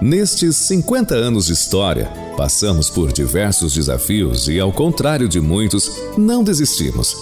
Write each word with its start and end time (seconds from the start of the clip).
Nestes 0.00 0.54
50 0.54 1.16
anos 1.16 1.46
de 1.46 1.52
história, 1.52 2.04
passamos 2.36 2.88
por 2.88 3.12
diversos 3.12 3.74
desafios 3.74 4.46
e, 4.46 4.60
ao 4.60 4.72
contrário 4.72 5.28
de 5.28 5.40
muitos, 5.40 5.90
não 6.16 6.44
desistimos. 6.44 7.16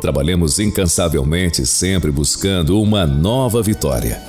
Trabalhamos 0.00 0.58
incansavelmente, 0.58 1.64
sempre 1.64 2.10
buscando 2.10 2.82
uma 2.82 3.06
nova 3.06 3.62
vitória. 3.62 4.20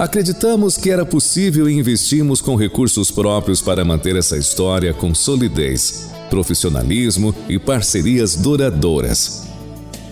Acreditamos 0.00 0.76
que 0.76 0.90
era 0.90 1.06
possível 1.06 1.70
e 1.70 1.78
investimos 1.78 2.40
com 2.40 2.56
recursos 2.56 3.08
próprios 3.08 3.60
para 3.60 3.84
manter 3.84 4.16
essa 4.16 4.36
história 4.36 4.92
com 4.92 5.14
solidez, 5.14 6.10
profissionalismo 6.28 7.32
e 7.48 7.56
parcerias 7.56 8.34
duradouras. 8.34 9.44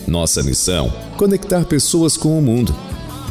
Nossa 0.06 0.44
missão: 0.44 0.92
conectar 1.16 1.64
pessoas 1.64 2.16
com 2.16 2.38
o 2.38 2.42
mundo, 2.42 2.72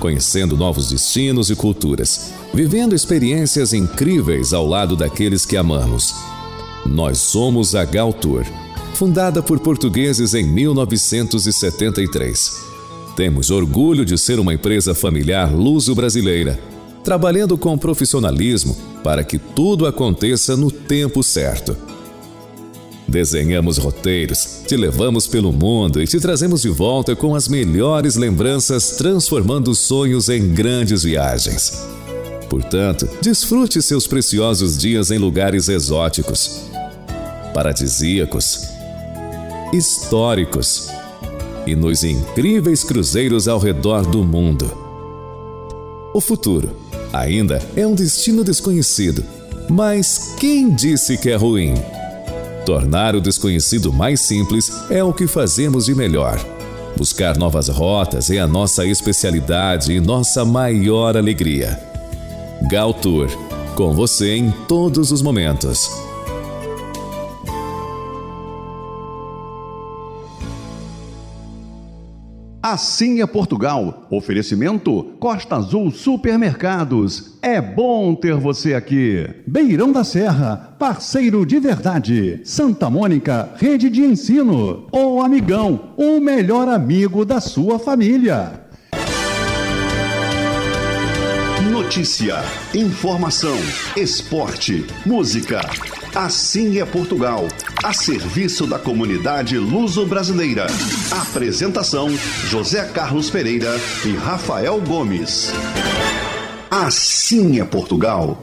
conhecendo 0.01 0.57
novos 0.57 0.89
destinos 0.89 1.49
e 1.49 1.55
culturas 1.55 2.38
vivendo 2.53 2.95
experiências 2.95 3.73
incríveis 3.73 4.53
ao 4.53 4.67
lado 4.67 4.95
daqueles 4.95 5.45
que 5.45 5.57
amamos. 5.57 6.15
Nós 6.85 7.17
somos 7.19 7.75
a 7.75 7.83
Gal 7.85 8.11
Tour, 8.11 8.43
fundada 8.93 9.41
por 9.41 9.59
portugueses 9.59 10.33
em 10.33 10.43
1973. 10.43 12.67
Temos 13.15 13.49
orgulho 13.51 14.03
de 14.05 14.17
ser 14.17 14.39
uma 14.39 14.53
empresa 14.53 14.93
familiar 14.95 15.53
luso-brasileira, 15.53 16.59
trabalhando 17.03 17.57
com 17.57 17.77
profissionalismo 17.77 18.75
para 19.03 19.23
que 19.23 19.37
tudo 19.37 19.85
aconteça 19.85 20.57
no 20.57 20.71
tempo 20.71 21.21
certo. 21.23 21.77
Desenhamos 23.07 23.77
roteiros, 23.77 24.61
te 24.67 24.75
levamos 24.77 25.25
pelo 25.25 25.51
mundo 25.51 25.99
e 26.01 26.05
te 26.05 26.19
trazemos 26.19 26.61
de 26.61 26.69
volta 26.69 27.15
com 27.15 27.33
as 27.35 27.47
melhores 27.47 28.15
lembranças, 28.15 28.91
transformando 28.91 29.73
sonhos 29.73 30.29
em 30.29 30.53
grandes 30.53 31.01
viagens. 31.03 31.98
Portanto, 32.49 33.07
desfrute 33.21 33.81
seus 33.81 34.07
preciosos 34.07 34.77
dias 34.77 35.11
em 35.11 35.19
lugares 35.19 35.69
exóticos, 35.69 36.63
paradisíacos, 37.53 38.67
históricos 39.71 40.89
e 41.67 41.75
nos 41.75 42.03
incríveis 42.03 42.83
cruzeiros 42.83 43.47
ao 43.47 43.59
redor 43.59 44.03
do 44.05 44.23
mundo. 44.23 44.65
O 46.11 46.19
futuro 46.19 46.71
ainda 47.13 47.61
é 47.75 47.85
um 47.85 47.93
destino 47.93 48.43
desconhecido, 48.43 49.23
mas 49.69 50.33
quem 50.39 50.73
disse 50.73 51.19
que 51.19 51.29
é 51.29 51.35
ruim? 51.35 51.75
Tornar 52.65 53.15
o 53.15 53.21
desconhecido 53.21 53.93
mais 53.93 54.21
simples 54.21 54.71
é 54.89 55.03
o 55.03 55.13
que 55.13 55.27
fazemos 55.27 55.85
de 55.85 55.93
melhor. 55.93 56.43
Buscar 56.97 57.37
novas 57.37 57.67
rotas 57.67 58.31
é 58.31 58.39
a 58.39 58.47
nossa 58.47 58.85
especialidade 58.85 59.93
e 59.93 59.99
nossa 59.99 60.43
maior 60.43 61.15
alegria. 61.15 61.88
Gal 62.67 62.93
Tour, 62.93 63.29
com 63.75 63.93
você 63.93 64.35
em 64.35 64.51
todos 64.67 65.11
os 65.11 65.21
momentos. 65.21 65.89
Assim 72.61 73.21
é 73.21 73.25
Portugal. 73.25 74.05
Oferecimento 74.11 75.03
Costa 75.19 75.55
Azul 75.55 75.89
Supermercados. 75.89 77.37
É 77.41 77.61
bom 77.61 78.13
ter 78.13 78.35
você 78.35 78.73
aqui. 78.73 79.27
Beirão 79.47 79.91
da 79.91 80.03
Serra, 80.03 80.75
parceiro 80.77 81.45
de 81.45 81.59
verdade. 81.59 82.41
Santa 82.43 82.89
Mônica, 82.89 83.49
rede 83.55 83.89
de 83.89 84.01
ensino. 84.01 84.85
O 84.91 85.21
Amigão, 85.21 85.93
o 85.97 86.19
melhor 86.19 86.67
amigo 86.67 87.23
da 87.23 87.39
sua 87.39 87.79
família. 87.79 88.68
Notícia, 91.89 92.35
informação, 92.75 93.57
esporte, 93.97 94.85
música. 95.03 95.59
Assim 96.13 96.79
é 96.79 96.85
Portugal, 96.85 97.47
a 97.83 97.91
serviço 97.91 98.67
da 98.67 98.77
comunidade 98.77 99.57
luso-brasileira. 99.57 100.67
Apresentação: 101.09 102.15
José 102.45 102.85
Carlos 102.89 103.31
Pereira 103.31 103.71
e 104.05 104.15
Rafael 104.15 104.79
Gomes. 104.81 105.51
Assim 106.69 107.59
é 107.59 107.65
Portugal. 107.65 108.39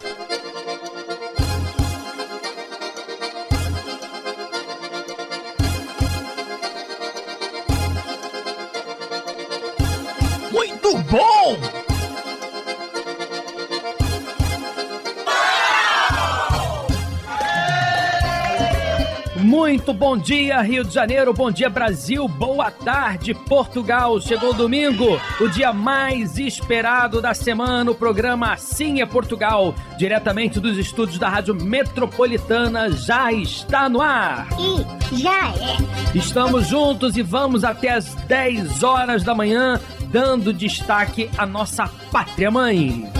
Bom 19.92 20.18
dia, 20.18 20.60
Rio 20.62 20.82
de 20.82 20.92
Janeiro, 20.92 21.32
bom 21.32 21.50
dia, 21.50 21.70
Brasil, 21.70 22.26
boa 22.26 22.70
tarde, 22.70 23.32
Portugal. 23.34 24.20
Chegou 24.20 24.52
domingo, 24.52 25.20
o 25.40 25.48
dia 25.48 25.72
mais 25.72 26.38
esperado 26.38 27.22
da 27.22 27.32
semana. 27.32 27.90
O 27.90 27.94
programa 27.94 28.52
Assim 28.52 29.00
é 29.00 29.06
Portugal, 29.06 29.74
diretamente 29.96 30.58
dos 30.58 30.76
estúdios 30.76 31.18
da 31.18 31.28
Rádio 31.28 31.54
Metropolitana, 31.54 32.90
já 32.90 33.32
está 33.32 33.88
no 33.88 34.02
ar. 34.02 34.48
E 34.58 35.16
já 35.20 35.50
é. 35.50 36.16
Estamos 36.16 36.66
juntos 36.66 37.16
e 37.16 37.22
vamos 37.22 37.62
até 37.62 37.90
as 37.90 38.14
10 38.14 38.82
horas 38.82 39.22
da 39.22 39.34
manhã, 39.34 39.80
dando 40.10 40.52
destaque 40.52 41.30
à 41.38 41.46
nossa 41.46 41.88
pátria 42.10 42.50
mãe. 42.50 43.15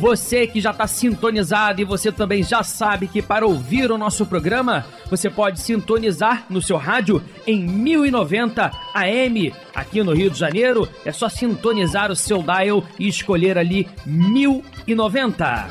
Você 0.00 0.46
que 0.46 0.62
já 0.62 0.70
está 0.70 0.86
sintonizado 0.86 1.82
e 1.82 1.84
você 1.84 2.10
também 2.10 2.42
já 2.42 2.62
sabe 2.62 3.06
que 3.06 3.20
para 3.20 3.46
ouvir 3.46 3.92
o 3.92 3.98
nosso 3.98 4.24
programa, 4.24 4.86
você 5.10 5.28
pode 5.28 5.60
sintonizar 5.60 6.46
no 6.48 6.62
seu 6.62 6.78
rádio 6.78 7.22
em 7.46 7.68
1090 7.68 8.70
AM. 8.94 9.52
Aqui 9.74 10.02
no 10.02 10.14
Rio 10.14 10.30
de 10.30 10.38
Janeiro, 10.38 10.88
é 11.04 11.12
só 11.12 11.28
sintonizar 11.28 12.10
o 12.10 12.16
seu 12.16 12.42
dial 12.42 12.82
e 12.98 13.08
escolher 13.08 13.58
ali 13.58 13.86
1090. 14.06 15.68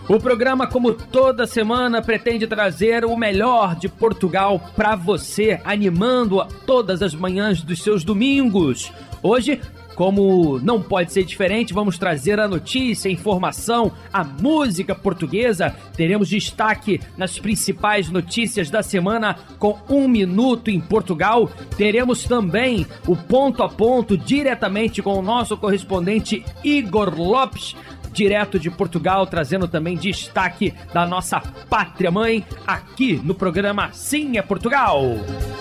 O 0.08 0.18
programa, 0.18 0.66
como 0.66 0.94
toda 0.94 1.46
semana, 1.46 2.00
pretende 2.00 2.46
trazer 2.46 3.04
o 3.04 3.14
melhor 3.14 3.76
de 3.76 3.90
Portugal 3.90 4.58
para 4.74 4.96
você, 4.96 5.60
animando 5.62 6.42
todas 6.64 7.02
as 7.02 7.14
manhãs 7.14 7.60
dos 7.60 7.82
seus 7.82 8.04
domingos. 8.04 8.90
Hoje, 9.22 9.60
como 9.94 10.58
não 10.60 10.80
pode 10.80 11.12
ser 11.12 11.24
diferente, 11.24 11.74
vamos 11.74 11.98
trazer 11.98 12.40
a 12.40 12.48
notícia, 12.48 13.10
a 13.10 13.12
informação, 13.12 13.92
a 14.10 14.24
música 14.24 14.94
portuguesa. 14.94 15.76
Teremos 15.94 16.30
destaque 16.30 17.00
nas 17.16 17.38
principais 17.38 18.08
notícias 18.08 18.70
da 18.70 18.82
semana 18.82 19.36
com 19.58 19.76
um 19.90 20.08
minuto 20.08 20.70
em 20.70 20.80
Portugal. 20.80 21.50
Teremos 21.76 22.24
também 22.24 22.86
o 23.06 23.14
ponto 23.14 23.62
a 23.62 23.68
ponto 23.68 24.16
diretamente 24.16 25.02
com 25.02 25.18
o 25.18 25.22
nosso 25.22 25.54
correspondente 25.56 26.46
Igor 26.64 27.12
Lopes 27.14 27.76
direto 28.12 28.58
de 28.58 28.70
Portugal, 28.70 29.26
trazendo 29.26 29.68
também 29.68 29.96
destaque 29.96 30.74
da 30.92 31.06
nossa 31.06 31.40
pátria 31.68 32.10
mãe 32.10 32.44
aqui 32.66 33.20
no 33.24 33.34
programa 33.34 33.90
Sim 33.92 34.38
é 34.38 34.42
Portugal. 34.42 35.02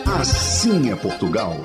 Assim 0.06 0.92
é 0.92 0.96
Portugal. 0.96 1.62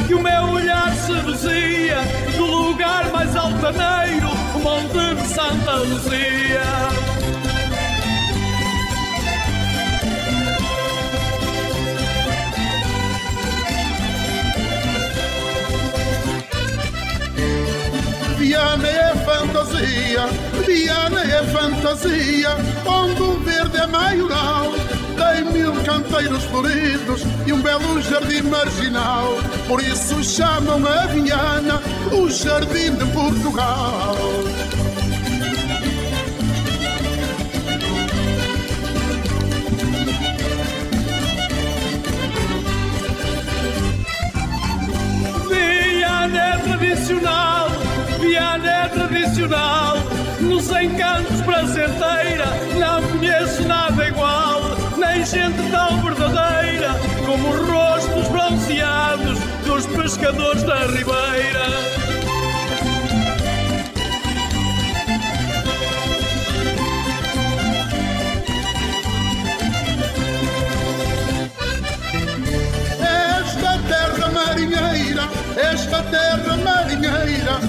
que 0.06 0.14
o 0.14 0.22
meu 0.22 0.44
olhar 0.44 0.94
seduzia, 0.94 1.98
do 2.36 2.44
lugar 2.44 3.10
mais 3.10 3.34
altaneiro, 3.36 4.28
o 4.54 4.58
monte 4.58 5.14
de 5.14 5.28
Santa 5.28 5.72
Luzia. 5.72 7.09
Fantasia, 19.46 20.26
Viana 20.66 21.22
é 21.22 21.42
fantasia, 21.44 22.50
onde 22.86 23.22
o 23.22 23.38
verde 23.40 23.78
é 23.78 23.86
maioral. 23.86 24.72
Tem 25.16 25.44
mil 25.52 25.72
canteiros 25.82 26.44
floridos 26.44 27.22
e 27.46 27.52
um 27.52 27.60
belo 27.62 28.00
jardim 28.02 28.42
marginal. 28.42 29.38
Por 29.66 29.82
isso 29.82 30.22
chamam 30.22 30.86
a 30.86 31.06
Viana 31.06 31.80
o 32.12 32.28
Jardim 32.28 32.94
de 32.96 33.06
Portugal. 33.12 34.16
Viana 45.48 46.38
é 46.38 46.56
tradicional, 46.58 47.49
tradicional, 48.88 49.96
nos 50.40 50.70
encantos 50.70 51.40
prazenteira, 51.42 52.46
não 52.78 53.02
conheço 53.10 53.62
nada 53.66 54.08
igual, 54.08 54.62
nem 54.96 55.24
gente 55.24 55.70
tão 55.70 56.02
verdadeira 56.02 56.94
como 57.26 57.50
os 57.50 57.68
rostos 57.68 58.28
bronzeados 58.28 59.38
dos 59.66 59.86
pescadores 59.86 60.62
da 60.62 60.86
Ribeira. 60.86 61.70
Esta 73.02 73.78
terra 73.88 74.28
marinheira, 74.30 75.28
esta 75.56 76.02
terra 76.04 76.56
marinheira, 76.56 77.60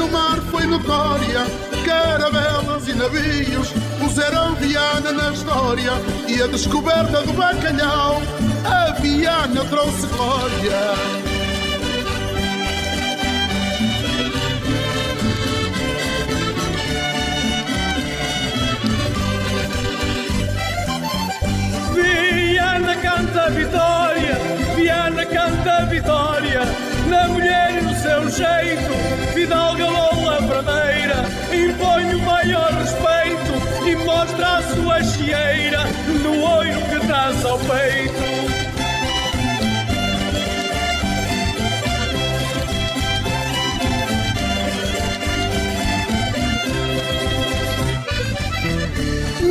no 0.00 0.08
mar 0.08 0.40
foi 0.50 0.66
notória. 0.66 1.44
Caravelas 1.84 2.88
e 2.88 2.94
navios 2.94 3.68
puseram 3.98 4.54
Viana 4.54 5.12
na 5.12 5.30
história 5.30 5.92
e 6.26 6.42
a 6.42 6.46
descoberta 6.46 7.20
do 7.22 7.32
bacalhau, 7.34 8.22
a 8.64 8.92
Viana 8.92 9.62
trouxe 9.66 10.06
glória. 10.06 10.80
Viana 21.92 22.96
canta 22.96 23.50
vitória, 23.50 24.38
Viana 24.76 25.26
canta 25.26 25.84
vitória, 25.86 26.60
na 27.06 27.28
mulher 27.28 27.69
seu 28.20 28.28
jeito, 28.28 29.32
Fidalga 29.32 29.86
Lola 29.86 30.42
Pradeira, 30.42 31.24
impõe 31.52 32.14
o 32.14 32.20
maior 32.20 32.70
respeito 32.72 33.86
e 33.86 33.96
mostra 34.04 34.58
a 34.58 34.62
sua 34.62 35.02
chieira 35.02 35.84
no 36.22 36.42
oiro 36.56 36.80
que 36.82 37.06
traz 37.06 37.44
ao 37.44 37.58
peito. 37.58 38.40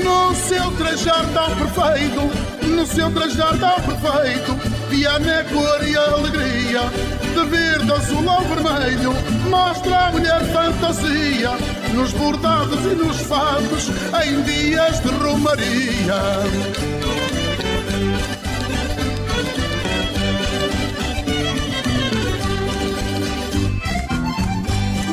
No 0.04 0.36
seu 0.36 0.72
trajar 0.74 1.26
tão 1.34 1.56
perfeito, 1.56 2.68
no 2.68 2.86
seu 2.86 3.12
trajar 3.12 3.58
tão 3.58 3.82
perfeito, 3.82 4.79
Viana 4.90 5.32
é 5.32 5.44
cor 5.44 5.88
e 5.88 5.96
alegria, 5.96 6.82
de 7.22 7.46
verde, 7.46 7.92
azul 7.92 8.26
ou 8.28 8.42
vermelho, 8.42 9.14
mostra 9.48 10.08
a 10.08 10.12
mulher 10.12 10.42
fantasia, 10.46 11.52
nos 11.94 12.12
bordados 12.14 12.84
e 12.86 12.96
nos 12.96 13.18
fatos, 13.22 13.90
em 14.26 14.42
dias 14.42 15.00
de 15.02 15.10
romaria. 15.10 16.16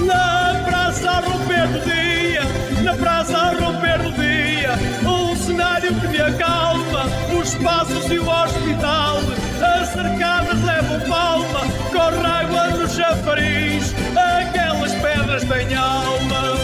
Na 0.06 0.62
praça 0.64 1.10
a 1.10 1.20
romper 1.20 1.68
do 1.68 1.80
dia, 1.84 2.42
na 2.82 2.94
praça 2.94 3.36
a 3.36 3.50
romper 3.50 3.98
do 3.98 4.12
dia, 4.12 4.72
um 5.06 5.36
cenário 5.36 5.94
que 6.00 6.08
me 6.08 6.20
acalma, 6.20 7.04
os 7.38 7.54
passos 7.56 8.10
e 8.10 8.18
o 8.18 8.26
hospital, 8.26 9.20
as 9.62 9.88
cercadas 9.88 10.62
levam 10.62 11.00
palma, 11.08 11.60
corre 11.92 12.26
água 12.26 12.68
no 12.68 12.88
chafariz, 12.88 13.94
aquelas 14.16 14.92
pedras 14.94 15.44
têm 15.44 15.74
alma. 15.74 16.56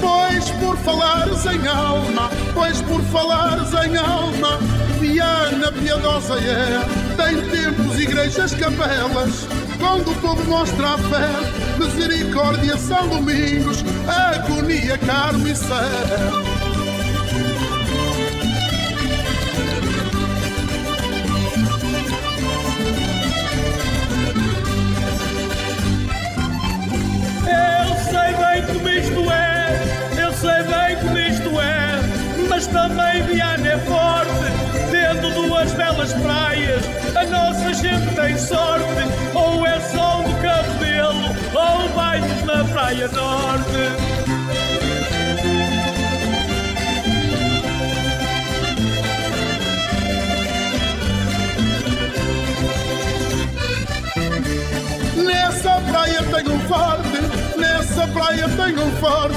Pois 0.00 0.50
por 0.50 0.76
falares 0.78 1.46
em 1.46 1.66
alma, 1.68 2.30
pois 2.52 2.82
por 2.82 3.00
falares 3.04 3.72
em 3.72 3.96
alma, 3.96 4.58
Viana 5.00 5.72
piedosa 5.72 6.34
é, 6.38 6.80
tem 7.16 7.40
templos, 7.50 7.98
igrejas, 7.98 8.54
capelas, 8.54 9.46
quando 9.84 10.18
todo 10.22 10.42
mostra 10.46 10.94
a 10.94 10.98
fé, 10.98 11.78
misericórdia, 11.78 12.76
São 12.78 13.06
Domingos, 13.06 13.84
agonia, 14.08 14.96
carne 14.96 15.50
e 15.50 15.54
céu. 15.54 16.54
como 28.66 28.88
isto 28.88 29.30
é, 29.30 30.24
eu 30.24 30.32
sei 30.32 30.62
bem 30.62 30.96
como 31.02 31.18
isto 31.18 31.60
é, 31.60 32.00
mas 32.48 32.66
também 32.68 33.22
Viana 33.24 33.68
é 33.68 33.78
forte, 33.78 34.30
tendo 34.90 35.30
duas 35.34 35.72
belas 35.72 36.12
praias, 36.14 36.82
a 37.14 37.24
nossa 37.26 37.74
gente 37.74 38.14
tem 38.14 38.38
sorte, 38.38 39.13
na 42.54 42.64
Praia 42.66 43.08
Norte. 43.08 43.84
Nessa 55.16 55.80
praia 55.80 56.22
tem 56.22 56.52
um 56.52 56.60
forte, 56.60 57.58
nessa 57.58 58.06
praia 58.08 58.48
tem 58.48 58.78
um 58.78 58.92
forte, 58.98 59.34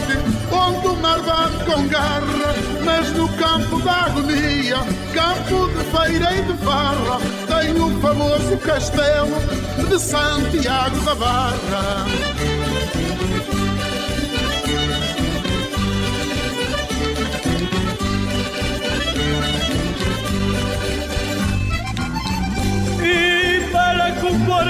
onde 0.52 0.88
o 0.88 0.96
mar 0.98 1.20
bate 1.22 1.64
com 1.66 1.88
garra, 1.88 2.22
mas 2.84 3.12
no 3.14 3.28
campo 3.30 3.82
da 3.82 4.06
agonia, 4.06 4.78
campo 5.14 5.68
de 5.70 5.84
feira 5.86 6.36
e 6.36 6.42
de 6.44 6.58
farra, 6.64 7.20
tem 7.48 7.82
o 7.82 8.00
famoso 8.00 8.58
castelo 8.58 9.38
de 9.90 10.00
Santiago 10.00 11.00
da 11.02 11.16
Barra. 11.16 11.97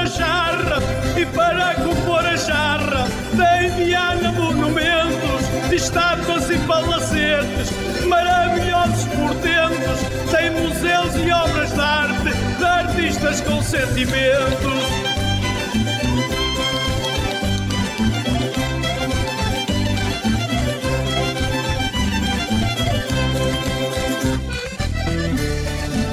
Jarra, 0.08 0.82
e 1.18 1.26
para 1.26 1.76
compor 1.76 2.26
a 2.26 2.36
jarra, 2.36 3.08
tem 3.36 3.70
Viana 3.72 4.32
monumentos, 4.32 5.70
de 5.70 5.76
estátuas 5.76 6.50
e 6.50 6.58
palacetes, 6.60 7.70
maravilhosos 8.08 9.06
portentos, 9.06 10.32
tem 10.32 10.50
museus 10.52 11.16
e 11.16 11.32
obras 11.32 11.72
de 11.74 11.80
arte, 11.80 12.58
de 12.58 12.66
artistas 12.66 13.42
com 13.42 13.62
sentimentos. 13.62 14.84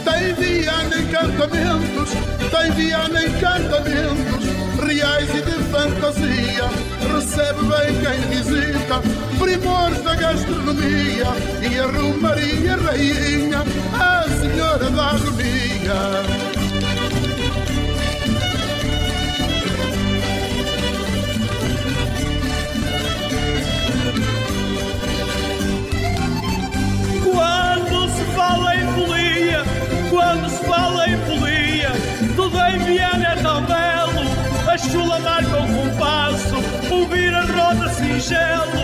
Tem 0.04 0.34
Viana 0.34 0.96
encantamentos, 2.04 2.10
tem 2.50 2.70
Viana 2.72 3.24
encantamentos, 3.24 4.44
reais 4.84 5.28
e 5.30 5.42
de 5.42 5.62
fantasia. 5.70 6.70
Recebe 7.14 7.60
bem 7.64 7.94
quem 8.00 8.20
visita, 8.28 9.00
primores 9.38 10.02
da 10.02 10.14
gastronomia 10.14 11.26
e 11.62 11.78
a 11.78 11.86
Romaria 11.86 12.76
Rainha, 12.76 13.64
a 13.94 14.24
Senhora 14.40 14.90
da 14.90 15.10
Agonia. 15.10 16.53
shall 38.24 38.83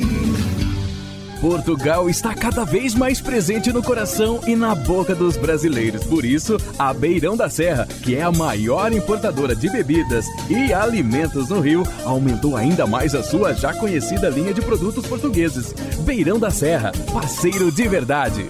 Portugal 1.41 2.07
está 2.07 2.35
cada 2.35 2.63
vez 2.63 2.93
mais 2.93 3.19
presente 3.19 3.73
no 3.73 3.81
coração 3.81 4.39
e 4.45 4.55
na 4.55 4.75
boca 4.75 5.15
dos 5.15 5.35
brasileiros. 5.35 6.03
Por 6.03 6.23
isso, 6.23 6.55
a 6.77 6.93
Beirão 6.93 7.35
da 7.35 7.49
Serra, 7.49 7.87
que 7.87 8.15
é 8.15 8.21
a 8.21 8.31
maior 8.31 8.93
importadora 8.93 9.55
de 9.55 9.67
bebidas 9.67 10.27
e 10.47 10.71
alimentos 10.71 11.49
no 11.49 11.59
Rio, 11.59 11.81
aumentou 12.05 12.55
ainda 12.55 12.85
mais 12.85 13.15
a 13.15 13.23
sua 13.23 13.55
já 13.55 13.73
conhecida 13.73 14.29
linha 14.29 14.53
de 14.53 14.61
produtos 14.61 15.07
portugueses. 15.07 15.73
Beirão 16.01 16.37
da 16.37 16.51
Serra, 16.51 16.91
parceiro 17.11 17.71
de 17.71 17.87
verdade. 17.87 18.47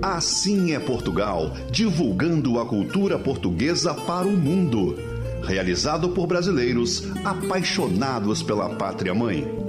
Assim 0.00 0.74
é 0.74 0.78
Portugal, 0.78 1.54
divulgando 1.72 2.60
a 2.60 2.64
cultura 2.64 3.18
portuguesa 3.18 3.94
para 3.94 4.28
o 4.28 4.36
mundo. 4.36 4.96
Realizado 5.42 6.10
por 6.10 6.28
brasileiros 6.28 7.02
apaixonados 7.24 8.44
pela 8.44 8.68
pátria 8.76 9.12
mãe. 9.12 9.67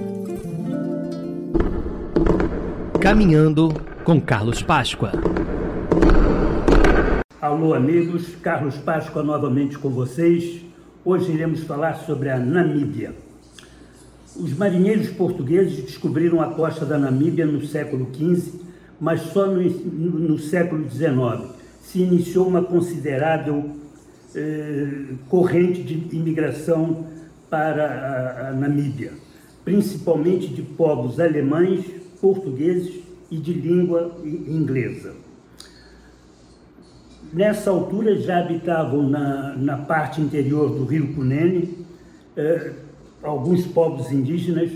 Caminhando 3.00 3.70
com 4.04 4.20
Carlos 4.20 4.60
Páscoa. 4.60 5.12
Alô, 7.40 7.72
amigos, 7.72 8.36
Carlos 8.42 8.76
Páscoa 8.76 9.22
novamente 9.22 9.78
com 9.78 9.88
vocês. 9.88 10.60
Hoje 11.02 11.32
iremos 11.32 11.64
falar 11.64 11.94
sobre 11.94 12.28
a 12.28 12.38
Namíbia. 12.38 13.14
Os 14.36 14.52
marinheiros 14.52 15.08
portugueses 15.08 15.82
descobriram 15.82 16.42
a 16.42 16.48
costa 16.48 16.84
da 16.84 16.98
Namíbia 16.98 17.46
no 17.46 17.64
século 17.64 18.06
XV, 18.14 18.60
mas 19.00 19.22
só 19.22 19.46
no, 19.46 19.62
no 19.62 20.38
século 20.38 20.86
XIX 20.86 21.56
se 21.80 22.02
iniciou 22.02 22.46
uma 22.46 22.62
considerável 22.62 23.76
eh, 24.34 25.14
corrente 25.26 25.82
de 25.82 26.14
imigração 26.14 27.06
para 27.48 27.86
a, 27.86 28.48
a 28.50 28.52
Namíbia, 28.52 29.12
principalmente 29.64 30.48
de 30.48 30.60
povos 30.60 31.18
alemães, 31.18 31.99
portugueses 32.20 33.02
e 33.30 33.36
de 33.36 33.52
língua 33.52 34.16
inglesa. 34.24 35.14
Nessa 37.32 37.70
altura 37.70 38.20
já 38.20 38.40
habitavam 38.40 39.08
na, 39.08 39.54
na 39.56 39.78
parte 39.78 40.20
interior 40.20 40.70
do 40.70 40.84
rio 40.84 41.14
Cunene 41.14 41.86
eh, 42.36 42.72
alguns 43.22 43.66
povos 43.66 44.10
indígenas 44.10 44.70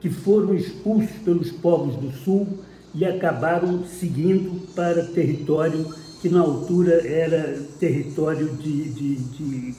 que 0.00 0.10
foram 0.10 0.54
expulsos 0.54 1.16
pelos 1.24 1.50
povos 1.50 1.96
do 1.96 2.10
sul 2.12 2.46
e 2.94 3.06
acabaram 3.06 3.84
seguindo 3.84 4.72
para 4.74 5.04
território 5.06 5.86
que 6.20 6.28
na 6.28 6.40
altura 6.40 7.06
era 7.06 7.58
território 7.80 8.48
de, 8.48 8.84
de, 8.90 9.14
de, 9.16 9.74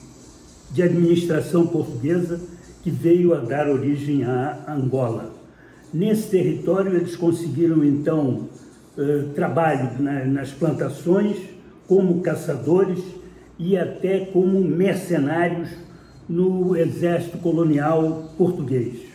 de 0.72 0.82
administração 0.82 1.66
portuguesa 1.66 2.40
que 2.82 2.90
veio 2.90 3.34
a 3.34 3.38
dar 3.38 3.68
origem 3.68 4.24
à 4.24 4.64
Angola. 4.68 5.35
Nesse 5.96 6.28
território, 6.28 6.94
eles 6.94 7.16
conseguiram 7.16 7.82
então 7.82 8.50
eh, 8.98 9.24
trabalho 9.34 9.98
nas 10.26 10.50
plantações, 10.50 11.38
como 11.88 12.20
caçadores 12.20 13.02
e 13.58 13.78
até 13.78 14.26
como 14.26 14.60
mercenários 14.60 15.70
no 16.28 16.76
exército 16.76 17.38
colonial 17.38 18.30
português. 18.36 19.06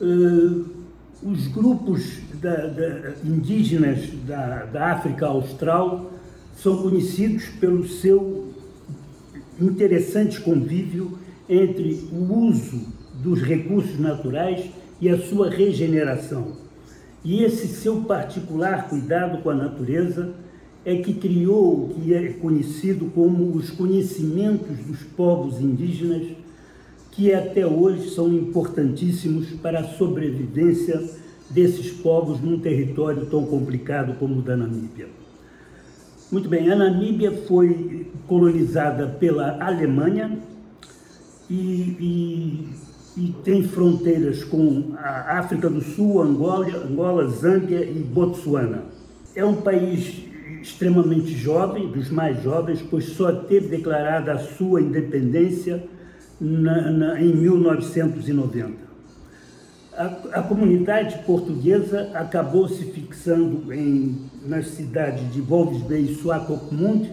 uh, 0.00 0.64
os 1.22 1.46
grupos 1.48 2.20
indígenas 3.22 4.00
da 4.26 4.92
África 4.92 5.26
Austral 5.26 6.10
são 6.56 6.82
conhecidos 6.82 7.48
pelo 7.60 7.86
seu 7.86 8.48
interessante 9.60 10.40
convívio 10.40 11.18
entre 11.48 12.08
o 12.10 12.32
uso 12.46 12.80
dos 13.22 13.42
recursos 13.42 13.98
naturais 13.98 14.70
e 15.04 15.10
a 15.10 15.18
sua 15.18 15.50
regeneração. 15.50 16.52
E 17.22 17.44
esse 17.44 17.68
seu 17.68 18.00
particular 18.04 18.88
cuidado 18.88 19.42
com 19.42 19.50
a 19.50 19.54
natureza 19.54 20.32
é 20.82 20.96
que 20.96 21.12
criou 21.12 21.84
o 21.84 21.88
que 21.90 22.14
é 22.14 22.32
conhecido 22.32 23.12
como 23.14 23.54
os 23.54 23.70
conhecimentos 23.70 24.78
dos 24.78 25.02
povos 25.14 25.60
indígenas, 25.60 26.28
que 27.10 27.34
até 27.34 27.66
hoje 27.66 28.14
são 28.14 28.32
importantíssimos 28.32 29.50
para 29.60 29.80
a 29.80 29.84
sobrevivência 29.84 31.02
desses 31.50 31.90
povos 31.90 32.40
num 32.40 32.58
território 32.58 33.26
tão 33.26 33.44
complicado 33.44 34.18
como 34.18 34.38
o 34.38 34.42
da 34.42 34.56
Namíbia. 34.56 35.08
Muito 36.32 36.48
bem, 36.48 36.70
a 36.70 36.76
Namíbia 36.76 37.30
foi 37.46 38.10
colonizada 38.26 39.06
pela 39.06 39.62
Alemanha 39.62 40.38
e, 41.50 41.54
e, 42.00 42.68
e, 43.16 43.34
tem 43.44 43.62
fronteiras 43.62 44.42
com 44.44 44.94
a 44.96 45.38
África 45.38 45.68
do 45.70 45.80
Sul, 45.80 46.22
Angola, 46.22 46.66
Angola, 46.76 47.28
Zâmbia 47.28 47.84
e 47.84 47.98
Botsuana. 48.00 48.84
É 49.34 49.44
um 49.44 49.56
país 49.56 50.24
extremamente 50.62 51.30
jovem, 51.36 51.88
dos 51.88 52.10
mais 52.10 52.42
jovens, 52.42 52.82
pois 52.90 53.04
só 53.10 53.30
teve 53.32 53.68
declarada 53.68 54.32
a 54.32 54.38
sua 54.38 54.80
independência 54.80 55.84
na, 56.40 56.90
na, 56.90 57.20
em 57.20 57.34
1990. 57.34 58.84
A, 59.96 60.04
a, 60.32 60.42
comunidade 60.42 61.22
portuguesa 61.24 62.10
acabou 62.14 62.68
se 62.68 62.84
fixando 62.86 63.72
em, 63.72 64.18
nas 64.44 64.68
cidades 64.68 65.32
de 65.32 65.40
Volves 65.40 65.82
Bay 65.82 66.02
e 66.02 66.14
Swakopmund 66.16 67.12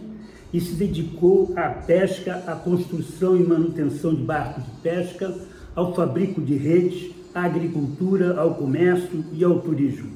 e 0.52 0.60
se 0.60 0.74
dedicou 0.74 1.54
à 1.56 1.70
pesca, 1.70 2.44
à 2.48 2.56
construção 2.56 3.38
e 3.38 3.44
manutenção 3.44 4.16
de 4.16 4.24
barcos 4.24 4.64
de 4.64 4.72
pesca, 4.82 5.34
ao 5.76 5.94
fabrico 5.94 6.42
de 6.42 6.56
redes, 6.56 7.12
à 7.34 7.44
agricultura, 7.44 8.40
ao 8.40 8.56
comércio 8.56 9.24
e 9.34 9.44
ao 9.44 9.60
turismo. 9.60 10.12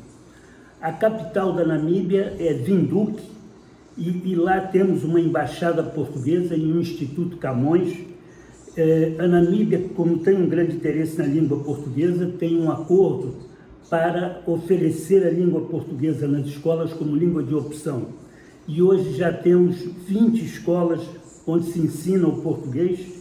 A 0.82 0.92
capital 0.92 1.54
da 1.54 1.66
Namíbia 1.66 2.36
é 2.40 2.54
Windhoek 2.54 3.22
e, 3.98 4.32
e 4.32 4.36
lá 4.36 4.60
temos 4.60 5.04
uma 5.04 5.20
embaixada 5.20 5.82
portuguesa 5.82 6.56
e 6.56 6.72
um 6.72 6.80
Instituto 6.80 7.38
Camões, 7.38 7.98
é, 8.78 9.16
a 9.18 9.28
Namíbia, 9.28 9.90
como 9.96 10.18
tem 10.20 10.36
um 10.36 10.50
grande 10.50 10.76
interesse 10.76 11.18
na 11.18 11.26
língua 11.26 11.60
portuguesa, 11.60 12.34
tem 12.38 12.60
um 12.60 12.70
acordo 12.70 13.36
para 13.90 14.42
oferecer 14.46 15.26
a 15.26 15.30
língua 15.30 15.62
portuguesa 15.62 16.28
nas 16.28 16.46
escolas 16.48 16.92
como 16.92 17.16
língua 17.16 17.42
de 17.42 17.56
opção. 17.56 18.08
E 18.68 18.82
hoje 18.82 19.16
já 19.16 19.32
temos 19.32 19.78
20 20.08 20.44
escolas 20.44 21.02
onde 21.48 21.72
se 21.72 21.80
ensina 21.80 22.28
o 22.28 22.42
português 22.42 23.15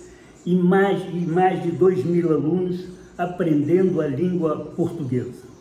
e 0.44 0.54
mais, 0.54 1.02
e 1.12 1.26
mais 1.26 1.62
de 1.62 1.70
2 1.70 2.04
mil 2.04 2.32
alunos 2.32 2.84
aprendendo 3.16 4.00
a 4.00 4.06
língua 4.06 4.56
portuguesa. 4.76 5.54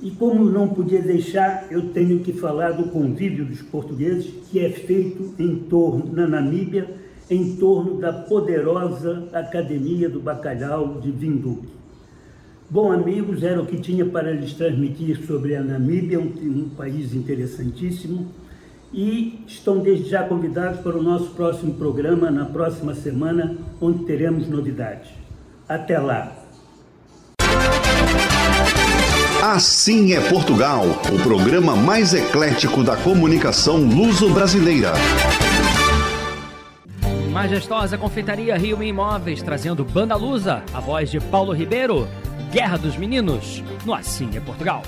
E 0.00 0.10
como 0.12 0.44
não 0.44 0.68
podia 0.68 1.02
deixar, 1.02 1.66
eu 1.70 1.90
tenho 1.90 2.20
que 2.20 2.32
falar 2.32 2.72
do 2.72 2.84
convívio 2.84 3.44
dos 3.44 3.62
portugueses 3.62 4.32
que 4.48 4.60
é 4.60 4.70
feito 4.70 5.34
em 5.38 5.56
torno, 5.56 6.12
na 6.12 6.26
Namíbia, 6.26 6.88
em 7.28 7.56
torno 7.56 7.98
da 7.98 8.12
poderosa 8.12 9.28
Academia 9.32 10.08
do 10.08 10.20
Bacalhau 10.20 11.00
de 11.00 11.10
Vinduque. 11.10 11.68
Bom, 12.70 12.92
amigos, 12.92 13.42
era 13.42 13.60
o 13.60 13.66
que 13.66 13.80
tinha 13.80 14.04
para 14.04 14.30
lhes 14.30 14.52
transmitir 14.52 15.26
sobre 15.26 15.56
a 15.56 15.62
Namíbia, 15.62 16.20
um, 16.20 16.32
um 16.44 16.68
país 16.76 17.14
interessantíssimo, 17.14 18.28
e 18.92 19.44
estão 19.46 19.78
desde 19.78 20.08
já 20.08 20.22
convidados 20.22 20.80
para 20.80 20.96
o 20.96 21.02
nosso 21.02 21.30
próximo 21.30 21.74
programa 21.74 22.30
na 22.30 22.44
próxima 22.44 22.94
semana, 22.94 23.56
onde 23.80 24.04
teremos 24.04 24.48
novidades. 24.48 25.10
Até 25.68 25.98
lá! 25.98 26.32
Assim 29.42 30.14
é 30.14 30.20
Portugal, 30.28 30.84
o 31.12 31.22
programa 31.22 31.76
mais 31.76 32.12
eclético 32.12 32.82
da 32.82 32.96
comunicação 32.96 33.76
luso-brasileira. 33.76 34.92
Majestosa 37.30 37.96
Confeitaria 37.96 38.56
Rio 38.56 38.82
Imóveis, 38.82 39.40
trazendo 39.40 39.84
Banda 39.84 40.16
Lusa, 40.16 40.64
a 40.74 40.80
voz 40.80 41.08
de 41.08 41.20
Paulo 41.20 41.52
Ribeiro, 41.52 42.08
Guerra 42.50 42.76
dos 42.76 42.96
Meninos, 42.96 43.62
no 43.86 43.94
Assim 43.94 44.28
é 44.34 44.40
Portugal. 44.40 44.82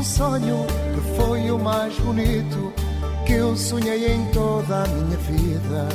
Um 0.00 0.04
sonho 0.04 0.66
que 0.94 1.14
foi 1.14 1.50
o 1.50 1.58
mais 1.58 1.94
bonito 1.98 2.72
que 3.26 3.34
eu 3.34 3.54
sonhei 3.54 4.10
em 4.10 4.24
toda 4.32 4.84
a 4.84 4.88
minha 4.88 5.18
vida. 5.18 5.88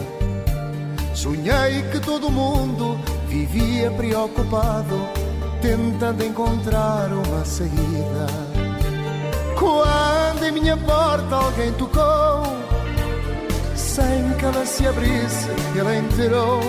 Sonhei 1.15 1.81
que 1.91 1.99
todo 1.99 2.29
mundo 2.29 2.99
vivia 3.27 3.89
preocupado 3.89 4.95
tentando 5.59 6.23
encontrar 6.23 7.09
uma 7.11 7.43
saída. 7.43 8.27
Quando 9.57 10.43
em 10.43 10.51
minha 10.51 10.77
porta 10.77 11.35
alguém 11.35 11.71
tocou, 11.73 12.43
sem 13.75 14.31
que 14.37 14.45
ela 14.45 14.67
se 14.67 14.85
abrisse, 14.85 15.49
ele 15.75 15.97
entrou. 15.97 16.61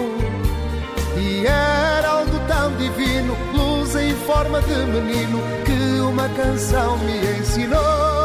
E 1.18 1.46
era 1.46 2.08
algo 2.08 2.38
tão 2.48 2.74
divino, 2.78 3.35
luz 3.56 3.94
em 3.96 4.14
forma 4.26 4.60
de 4.60 4.74
menino, 4.86 5.40
que 5.64 6.00
uma 6.00 6.28
canção 6.30 6.98
me 6.98 7.40
ensinou. 7.40 8.16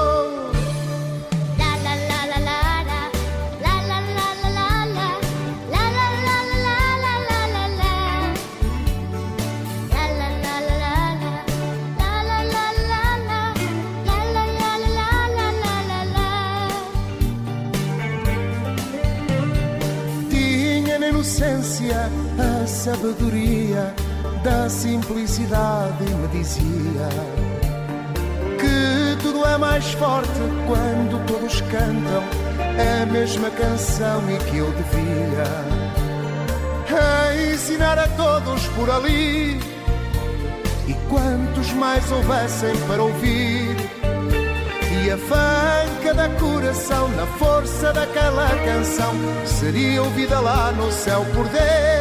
a 22.40 22.68
sabedoria 22.68 23.94
da 24.44 24.68
simplicidade 24.70 26.04
me 26.04 26.28
dizia 26.30 27.10
que 28.60 29.22
tudo 29.22 29.46
é 29.46 29.58
mais 29.58 29.92
forte 29.94 30.30
quando 30.68 31.24
todos 31.28 31.62
cantam 31.62 32.24
a 33.02 33.06
mesma 33.06 33.50
canção 33.52 34.22
e 34.32 34.38
que 34.50 34.58
eu 34.58 34.72
devia 34.72 35.92
ensinar 37.54 38.00
a 38.00 38.08
todos 38.10 38.66
por 38.70 38.90
ali 38.90 39.60
e 40.88 40.94
quantos 41.10 41.72
mais 41.74 42.12
houvessem 42.12 42.76
para 42.88 43.04
ouvir 43.04 43.76
e 45.04 45.12
a 45.12 45.18
fanca 45.18 46.14
da 46.14 46.30
coração 46.40 47.08
na 47.10 47.26
força 47.38 47.94
daquela 47.94 48.50
canção 48.66 49.14
seria 49.46 50.02
ouvida 50.04 50.40
lá 50.40 50.72
no 50.72 50.92
céu 50.92 51.26
por 51.34 51.48
Deus. 51.48 52.01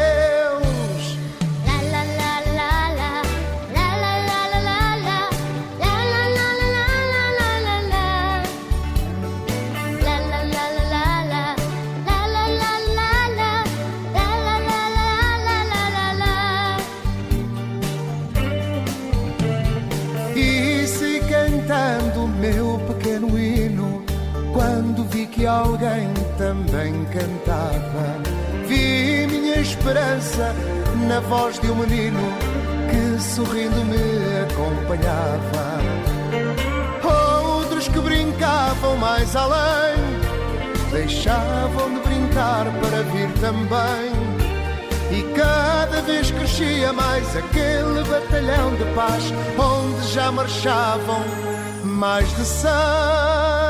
Voz 31.31 31.61
de 31.61 31.71
um 31.71 31.77
menino 31.77 32.19
que 32.91 33.23
sorrindo 33.23 33.85
me 33.85 34.43
acompanhava. 34.43 35.79
Outros 37.55 37.87
que 37.87 38.01
brincavam 38.01 38.97
mais 38.97 39.37
além, 39.37 39.95
deixavam 40.91 41.95
de 41.95 42.01
brincar 42.01 42.65
para 42.81 43.03
vir 43.13 43.31
também. 43.39 44.11
E 45.13 45.23
cada 45.35 46.03
vez 46.03 46.33
crescia 46.33 46.93
mais 46.93 47.37
aquele 47.37 48.03
batalhão 48.11 48.75
de 48.75 48.85
paz, 48.97 49.33
onde 49.57 50.13
já 50.13 50.33
marchavam 50.33 51.23
mais 51.85 52.29
de 52.35 52.45
cem. 52.45 53.70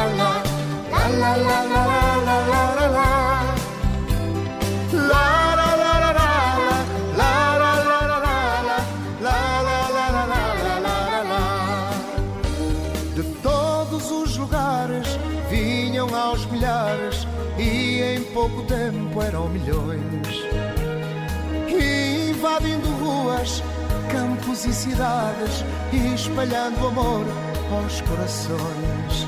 invadindo 22.51 22.89
ruas, 22.97 23.63
campos 24.11 24.65
e 24.65 24.73
cidades, 24.73 25.63
e 25.93 26.13
espalhando 26.13 26.87
amor 26.87 27.25
aos 27.71 28.01
corações. 28.01 29.27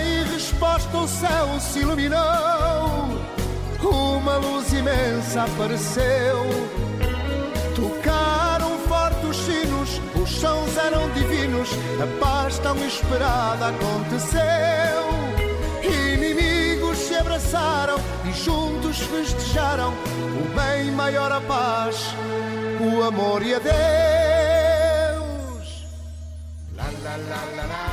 Em 0.00 0.32
resposta, 0.32 0.96
o 0.96 1.06
céu 1.06 1.60
se 1.60 1.80
iluminou, 1.80 2.18
uma 3.82 4.36
luz 4.38 4.72
imensa 4.72 5.44
apareceu. 5.44 6.46
Tocaram 7.76 8.76
forte 8.88 9.26
os 9.26 9.36
sinos, 9.36 10.00
os 10.20 10.30
sons 10.30 10.76
eram 10.76 11.08
divinos, 11.10 11.68
a 12.02 12.24
paz 12.24 12.58
tão 12.58 12.76
esperada 12.86 13.68
aconteceu. 13.68 15.29
Abraçaram 17.20 17.96
e 18.28 18.32
juntos 18.32 18.98
festejaram 18.98 19.92
o 19.92 20.48
bem 20.54 20.90
maior, 20.90 21.30
a 21.30 21.40
paz, 21.40 22.14
o 22.80 23.02
amor 23.02 23.42
e 23.42 23.54
a 23.54 23.58
Deus. 23.58 23.70
La, 26.74 26.84
la. 26.84 27.16
La 27.56 27.89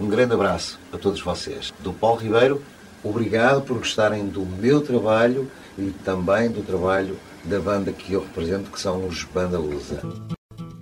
Um 0.00 0.08
grande 0.08 0.32
abraço 0.32 0.78
a 0.92 0.96
todos 0.96 1.20
vocês. 1.20 1.72
Do 1.80 1.92
Paulo 1.92 2.20
Ribeiro, 2.20 2.62
obrigado 3.04 3.60
por 3.60 3.76
gostarem 3.76 4.26
do 4.26 4.46
meu 4.46 4.80
trabalho 4.80 5.46
e 5.78 5.90
também 6.04 6.50
do 6.50 6.62
trabalho 6.62 7.16
da 7.44 7.60
banda 7.60 7.92
que 7.92 8.14
eu 8.14 8.20
represento, 8.22 8.70
que 8.70 8.80
são 8.80 9.06
os 9.06 9.24
Banda. 9.24 9.58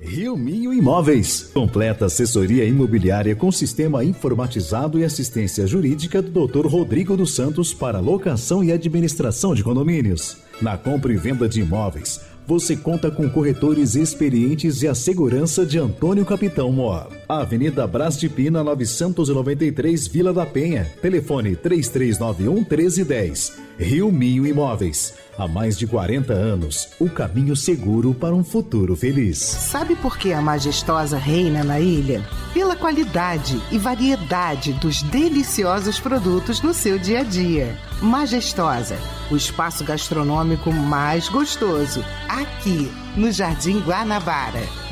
Rio 0.00 0.36
Minho 0.36 0.72
Imóveis. 0.72 1.50
Completa 1.52 2.06
assessoria 2.06 2.64
imobiliária 2.64 3.34
com 3.36 3.50
sistema 3.52 4.04
informatizado 4.04 4.98
e 4.98 5.04
assistência 5.04 5.66
jurídica 5.66 6.22
do 6.22 6.46
Dr. 6.46 6.66
Rodrigo 6.66 7.16
dos 7.16 7.34
Santos 7.34 7.74
para 7.74 8.00
locação 8.00 8.62
e 8.62 8.72
administração 8.72 9.54
de 9.54 9.64
condomínios. 9.64 10.38
Na 10.62 10.78
compra 10.78 11.12
e 11.12 11.16
venda 11.16 11.48
de 11.48 11.60
imóveis, 11.60 12.20
você 12.46 12.76
conta 12.76 13.10
com 13.10 13.28
corretores 13.28 13.96
experientes 13.96 14.82
e 14.82 14.88
a 14.88 14.94
segurança 14.94 15.66
de 15.66 15.78
Antônio 15.78 16.24
Capitão 16.24 16.72
Mor. 16.72 17.17
Avenida 17.28 17.86
Brás 17.86 18.18
de 18.18 18.26
Pina, 18.26 18.64
993, 18.64 20.08
Vila 20.08 20.32
da 20.32 20.46
Penha. 20.46 20.90
Telefone 21.02 21.54
3391 21.54 22.54
1310. 22.54 23.58
Rio 23.78 24.10
Minho 24.10 24.46
Imóveis. 24.46 25.12
Há 25.36 25.46
mais 25.46 25.78
de 25.78 25.86
40 25.86 26.32
anos, 26.32 26.88
o 26.98 27.08
caminho 27.08 27.54
seguro 27.54 28.14
para 28.14 28.34
um 28.34 28.42
futuro 28.42 28.96
feliz. 28.96 29.38
Sabe 29.38 29.94
por 29.94 30.16
que 30.16 30.32
a 30.32 30.40
majestosa 30.40 31.18
reina 31.18 31.62
na 31.62 31.78
ilha? 31.78 32.24
Pela 32.54 32.74
qualidade 32.74 33.60
e 33.70 33.78
variedade 33.78 34.72
dos 34.72 35.02
deliciosos 35.02 36.00
produtos 36.00 36.62
no 36.62 36.72
seu 36.72 36.98
dia 36.98 37.20
a 37.20 37.24
dia. 37.24 37.76
Majestosa, 38.00 38.96
o 39.30 39.36
espaço 39.36 39.84
gastronômico 39.84 40.72
mais 40.72 41.28
gostoso, 41.28 42.02
aqui 42.26 42.90
no 43.14 43.30
Jardim 43.30 43.80
Guanabara. 43.80 44.87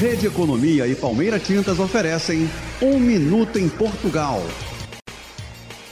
Rede 0.00 0.26
Economia 0.26 0.86
e 0.86 0.94
Palmeira 0.94 1.38
Tintas 1.38 1.78
oferecem 1.78 2.50
Um 2.82 2.98
Minuto 2.98 3.58
em 3.58 3.68
Portugal. 3.68 4.42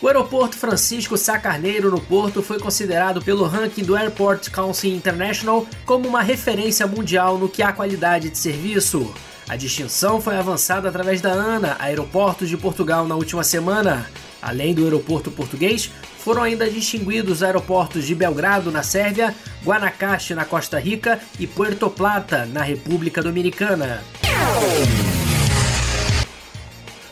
O 0.03 0.09
aeroporto 0.09 0.57
Francisco 0.57 1.17
Sá 1.17 1.39
Carneiro 1.39 1.91
no 1.91 2.01
Porto 2.01 2.43
foi 2.43 2.59
considerado 2.59 3.23
pelo 3.23 3.45
ranking 3.45 3.85
do 3.85 3.95
Airport 3.95 4.51
Council 4.51 4.93
International 4.93 5.65
como 5.87 6.09
uma 6.09 6.23
referência 6.23 6.87
mundial 6.87 7.39
no 7.39 7.49
que 7.49 7.63
há 7.63 7.73
qualidade 7.73 8.29
de 8.29 8.37
serviço. 8.37 9.15
A 9.49 9.57
distinção 9.57 10.21
foi 10.21 10.37
avançada 10.37 10.89
através 10.89 11.21
da 11.21 11.33
ANA, 11.33 11.77
Aeroportos 11.79 12.49
de 12.49 12.57
Portugal, 12.57 13.07
na 13.07 13.15
última 13.15 13.45
semana. 13.45 14.11
Além 14.41 14.75
do 14.75 14.83
aeroporto 14.83 15.31
português, 15.31 15.91
foram 16.23 16.43
ainda 16.43 16.71
distinguidos 16.71 17.43
aeroportos 17.43 18.07
de 18.07 18.15
Belgrado, 18.15 18.71
na 18.71 18.85
Sérvia, 18.85 19.35
Guanacaste, 19.65 20.35
na 20.35 20.45
Costa 20.45 20.79
Rica 20.79 21.19
e 21.39 21.49
Puerto 21.49 21.91
Plata, 21.91 22.47
na 22.47 22.63
República 22.63 23.21
Dominicana. 23.21 24.03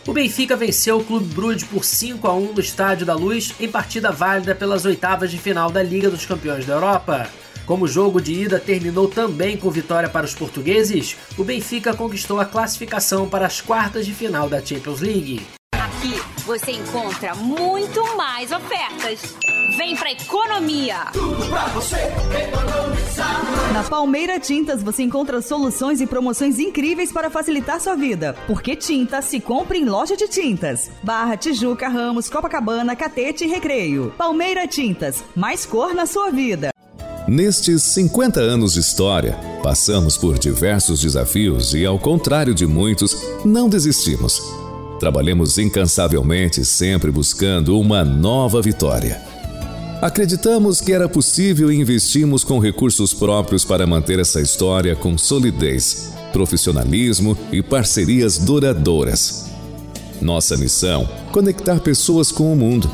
O 0.07 0.13
Benfica 0.13 0.57
venceu 0.57 0.99
o 0.99 1.05
Clube 1.05 1.35
Brugge 1.35 1.65
por 1.65 1.85
5 1.85 2.27
a 2.27 2.35
1 2.35 2.53
no 2.53 2.61
Estádio 2.61 3.05
da 3.05 3.15
Luz 3.15 3.53
em 3.59 3.69
partida 3.69 4.13
válida 4.13 4.55
pelas 4.55 4.85
oitavas 4.85 5.31
de 5.31 5.39
final 5.39 5.71
da 5.71 5.83
Liga 5.83 6.09
dos 6.09 6.25
Campeões 6.25 6.65
da 6.65 6.75
Europa. 6.75 7.29
Como 7.67 7.85
o 7.85 7.89
jogo 7.89 8.21
de 8.21 8.33
ida 8.33 8.59
terminou 8.59 9.09
também 9.09 9.57
com 9.57 9.71
vitória 9.71 10.09
para 10.09 10.27
os 10.27 10.35
portugueses, 10.35 11.17
o 11.37 11.45
Benfica 11.45 11.95
conquistou 11.95 12.41
a 12.41 12.45
classificação 12.45 13.29
para 13.29 13.47
as 13.47 13.61
quartas 13.61 14.07
de 14.07 14.15
final 14.15 14.49
da 14.49 14.65
Champions 14.65 15.01
League. 15.01 15.47
Aqui 15.73 16.21
você 16.45 16.73
encontra 16.73 17.35
muito 17.35 18.17
mais 18.17 18.51
ofertas. 18.51 19.35
Vem 19.77 19.97
pra 19.97 20.11
economia! 20.13 21.07
Tudo 21.13 21.47
pra 21.47 21.67
você 21.69 21.97
economizar. 21.97 23.73
Na 23.73 23.83
Palmeira 23.85 24.41
Tintas 24.41 24.83
você 24.83 25.03
encontra 25.03 25.41
soluções 25.41 26.01
e 26.01 26.07
promoções 26.07 26.59
incríveis 26.59 27.13
para 27.13 27.31
facilitar 27.31 27.81
sua 27.81 27.95
vida. 27.95 28.37
Porque 28.47 28.75
tinta 28.75 29.23
se 29.23 29.41
compra 29.41 29.77
em 29.77 29.85
loja 29.85 30.17
de 30.17 30.29
tintas. 30.29 30.91
Barra, 31.03 31.37
Tijuca, 31.37 31.89
Ramos, 31.89 32.29
Copacabana, 32.29 32.97
Catete 32.97 33.45
e 33.45 33.49
Recreio. 33.49 34.13
Palmeira 34.17 34.67
Tintas, 34.67 35.23
mais 35.37 35.65
cor 35.67 35.95
na 35.95 36.07
sua 36.07 36.31
vida. 36.31 36.71
Nestes 37.29 37.83
50 37.83 38.41
anos 38.41 38.73
de 38.73 38.81
história, 38.81 39.39
passamos 39.63 40.17
por 40.17 40.39
diversos 40.39 41.01
desafios 41.01 41.75
e, 41.75 41.87
ao 41.87 41.99
contrário 41.99 42.55
de 42.55 42.67
muitos, 42.67 43.17
não 43.45 43.69
desistimos. 43.69 44.60
Trabalhamos 45.01 45.57
incansavelmente, 45.57 46.63
sempre 46.63 47.11
buscando 47.11 47.81
uma 47.81 48.05
nova 48.05 48.61
vitória. 48.61 49.19
Acreditamos 50.03 50.79
que 50.79 50.93
era 50.93 51.09
possível 51.09 51.73
e 51.73 51.77
investimos 51.77 52.45
com 52.45 52.59
recursos 52.59 53.15
próprios 53.15 53.65
para 53.65 53.87
manter 53.87 54.19
essa 54.19 54.43
história 54.43 54.95
com 54.95 55.17
solidez, 55.17 56.13
profissionalismo 56.35 57.37
e 57.51 57.63
parcerias 57.63 58.37
duradouras. 58.37 59.47
Nossa 60.21 60.55
missão: 60.59 61.09
conectar 61.33 61.81
pessoas 61.81 62.31
com 62.31 62.53
o 62.53 62.57
mundo, 62.57 62.91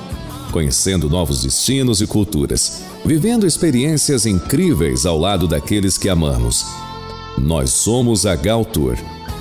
conhecendo 0.53 1.11
novos 1.11 1.43
destinos 1.43 2.01
e 2.01 2.07
culturas, 2.07 2.83
vivendo 3.05 3.49
experiências 3.49 4.27
incríveis 4.27 5.05
ao 5.07 5.19
lado 5.19 5.49
daqueles 5.49 5.99
que 5.99 6.09
amamos. 6.09 6.65
Nós 7.37 7.71
somos 7.71 8.27
a 8.27 8.37
Gal 8.37 8.65
Tour, 8.65 8.97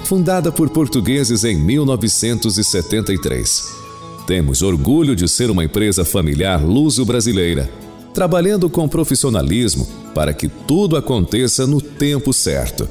fundada 0.06 0.52
por 0.52 0.70
portugueses 0.70 1.44
em 1.44 1.58
1973 1.58 3.86
temos 4.26 4.64
orgulho 4.64 5.16
de 5.16 5.28
ser 5.28 5.52
uma 5.52 5.64
empresa 5.64 6.04
familiar 6.04 6.64
luso-brasileira, 6.64 7.70
trabalhando 8.14 8.70
com 8.70 8.88
profissionalismo 8.88 9.88
para 10.14 10.34
que 10.34 10.48
tudo 10.48 10.98
aconteça 10.98 11.68
no 11.68 11.80
tempo 11.80 12.34
certo. 12.34 12.88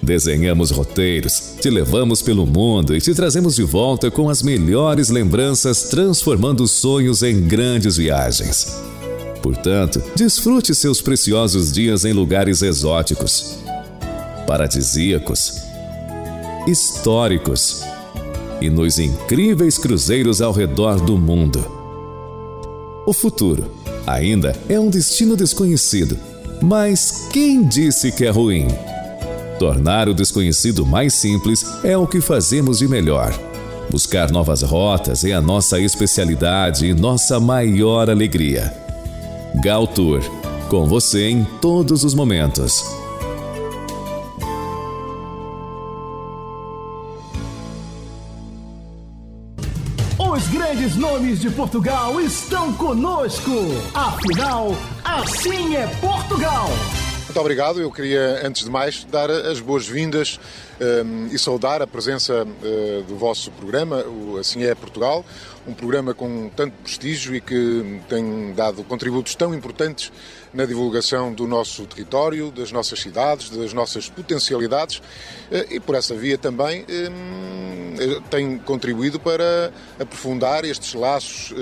Desenhamos 0.00 0.70
roteiros, 0.70 1.56
te 1.60 1.68
levamos 1.68 2.22
pelo 2.22 2.46
mundo 2.46 2.96
e 2.96 3.00
te 3.00 3.14
trazemos 3.14 3.56
de 3.56 3.64
volta 3.64 4.10
com 4.10 4.30
as 4.30 4.42
melhores 4.42 5.10
lembranças, 5.10 5.84
transformando 5.84 6.66
sonhos 6.66 7.22
em 7.22 7.42
grandes 7.42 7.96
viagens. 7.96 8.80
Portanto, 9.42 10.02
desfrute 10.16 10.74
seus 10.74 11.02
preciosos 11.02 11.70
dias 11.70 12.04
em 12.04 12.12
lugares 12.12 12.62
exóticos, 12.62 13.58
paradisíacos, 14.46 15.67
históricos 16.68 17.82
e 18.60 18.68
nos 18.68 18.98
incríveis 18.98 19.78
cruzeiros 19.78 20.42
ao 20.42 20.52
redor 20.52 21.00
do 21.00 21.16
mundo. 21.16 21.64
O 23.06 23.12
futuro 23.14 23.70
ainda 24.06 24.54
é 24.68 24.78
um 24.78 24.90
destino 24.90 25.34
desconhecido, 25.34 26.18
mas 26.60 27.26
quem 27.32 27.64
disse 27.64 28.12
que 28.12 28.26
é 28.26 28.30
ruim? 28.30 28.68
Tornar 29.58 30.10
o 30.10 30.14
desconhecido 30.14 30.84
mais 30.84 31.14
simples 31.14 31.64
é 31.82 31.96
o 31.96 32.06
que 32.06 32.20
fazemos 32.20 32.78
de 32.78 32.86
melhor. 32.86 33.32
Buscar 33.90 34.30
novas 34.30 34.60
rotas 34.60 35.24
é 35.24 35.32
a 35.32 35.40
nossa 35.40 35.80
especialidade 35.80 36.84
e 36.84 36.92
nossa 36.92 37.40
maior 37.40 38.10
alegria. 38.10 38.74
Gal 39.62 39.86
Tour, 39.86 40.20
com 40.68 40.86
você 40.86 41.30
em 41.30 41.44
todos 41.62 42.04
os 42.04 42.12
momentos. 42.12 42.84
De 51.36 51.50
Portugal 51.50 52.18
estão 52.20 52.72
conosco. 52.72 53.50
Afinal, 53.94 54.74
assim 55.04 55.76
é 55.76 55.86
Portugal. 56.00 56.68
Muito 57.24 57.38
obrigado. 57.38 57.80
Eu 57.80 57.92
queria, 57.92 58.40
antes 58.46 58.64
de 58.64 58.70
mais, 58.70 59.04
dar 59.04 59.30
as 59.30 59.60
boas-vindas 59.60 60.40
um, 60.80 61.26
e 61.26 61.38
saudar 61.38 61.82
a 61.82 61.86
presença 61.86 62.44
uh, 62.44 63.02
do 63.04 63.16
vosso 63.16 63.50
programa, 63.52 64.04
o 64.04 64.38
Assim 64.38 64.64
é 64.64 64.74
Portugal, 64.74 65.24
um 65.66 65.74
programa 65.74 66.14
com 66.14 66.48
tanto 66.54 66.72
prestígio 66.82 67.34
e 67.34 67.40
que 67.40 68.00
tem 68.08 68.54
dado 68.54 68.82
contributos 68.84 69.34
tão 69.34 69.54
importantes 69.54 70.10
na 70.54 70.64
divulgação 70.64 71.32
do 71.32 71.46
nosso 71.46 71.84
território, 71.84 72.50
das 72.50 72.72
nossas 72.72 73.00
cidades, 73.00 73.50
das 73.50 73.74
nossas 73.74 74.08
potencialidades 74.08 75.02
eh, 75.52 75.66
e 75.72 75.80
por 75.80 75.94
essa 75.94 76.14
via 76.14 76.38
também 76.38 76.86
hum, 76.88 77.94
eh, 77.98 78.20
tem 78.30 78.56
contribuído 78.56 79.20
para 79.20 79.70
aprofundar 80.00 80.64
estes 80.64 80.94
laços 80.94 81.52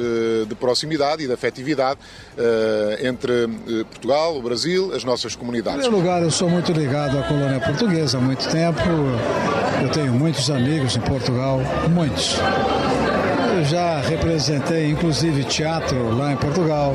de 0.47 0.55
proximidade 0.55 1.25
e 1.25 1.27
de 1.27 1.33
afetividade 1.33 1.99
entre 3.01 3.49
Portugal, 3.91 4.37
o 4.37 4.43
Brasil, 4.43 4.95
as 4.95 5.03
nossas 5.03 5.35
comunidades. 5.35 5.81
Em 5.81 5.91
primeiro 5.91 6.05
lugar, 6.05 6.23
eu 6.23 6.31
sou 6.31 6.49
muito 6.49 6.71
ligado 6.73 7.19
à 7.19 7.23
colônia 7.23 7.59
portuguesa 7.61 8.19
há 8.19 8.21
muito 8.21 8.49
tempo. 8.49 9.06
Eu 9.83 9.89
tenho 9.91 10.13
muitos 10.13 10.51
amigos 10.51 10.97
em 10.97 11.01
Portugal, 11.01 11.61
muitos. 11.91 12.39
Eu 13.57 13.65
já 13.65 14.01
representei, 14.01 14.91
inclusive, 14.91 15.45
teatro 15.45 16.17
lá 16.17 16.33
em 16.33 16.37
Portugal 16.37 16.95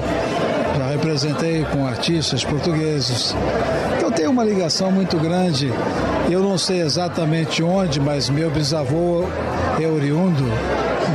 já 0.78 0.88
representei 0.88 1.66
com 1.66 1.86
artistas 1.86 2.44
portugueses. 2.44 3.36
Então 3.98 4.12
tem 4.12 4.28
uma 4.28 4.44
ligação 4.44 4.92
muito 4.92 5.18
grande. 5.18 5.72
Eu 6.30 6.42
não 6.42 6.58
sei 6.58 6.82
exatamente 6.82 7.62
onde, 7.62 8.00
mas 8.00 8.30
meu 8.30 8.50
bisavô 8.50 9.26
é 9.80 9.88
oriundo 9.88 10.46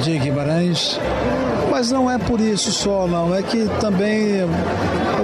de 0.02 0.18
Guimarães. 0.18 1.00
Mas 1.70 1.90
não 1.90 2.10
é 2.10 2.18
por 2.18 2.40
isso 2.40 2.70
só, 2.70 3.06
não. 3.06 3.34
É 3.34 3.42
que 3.42 3.68
também 3.80 4.46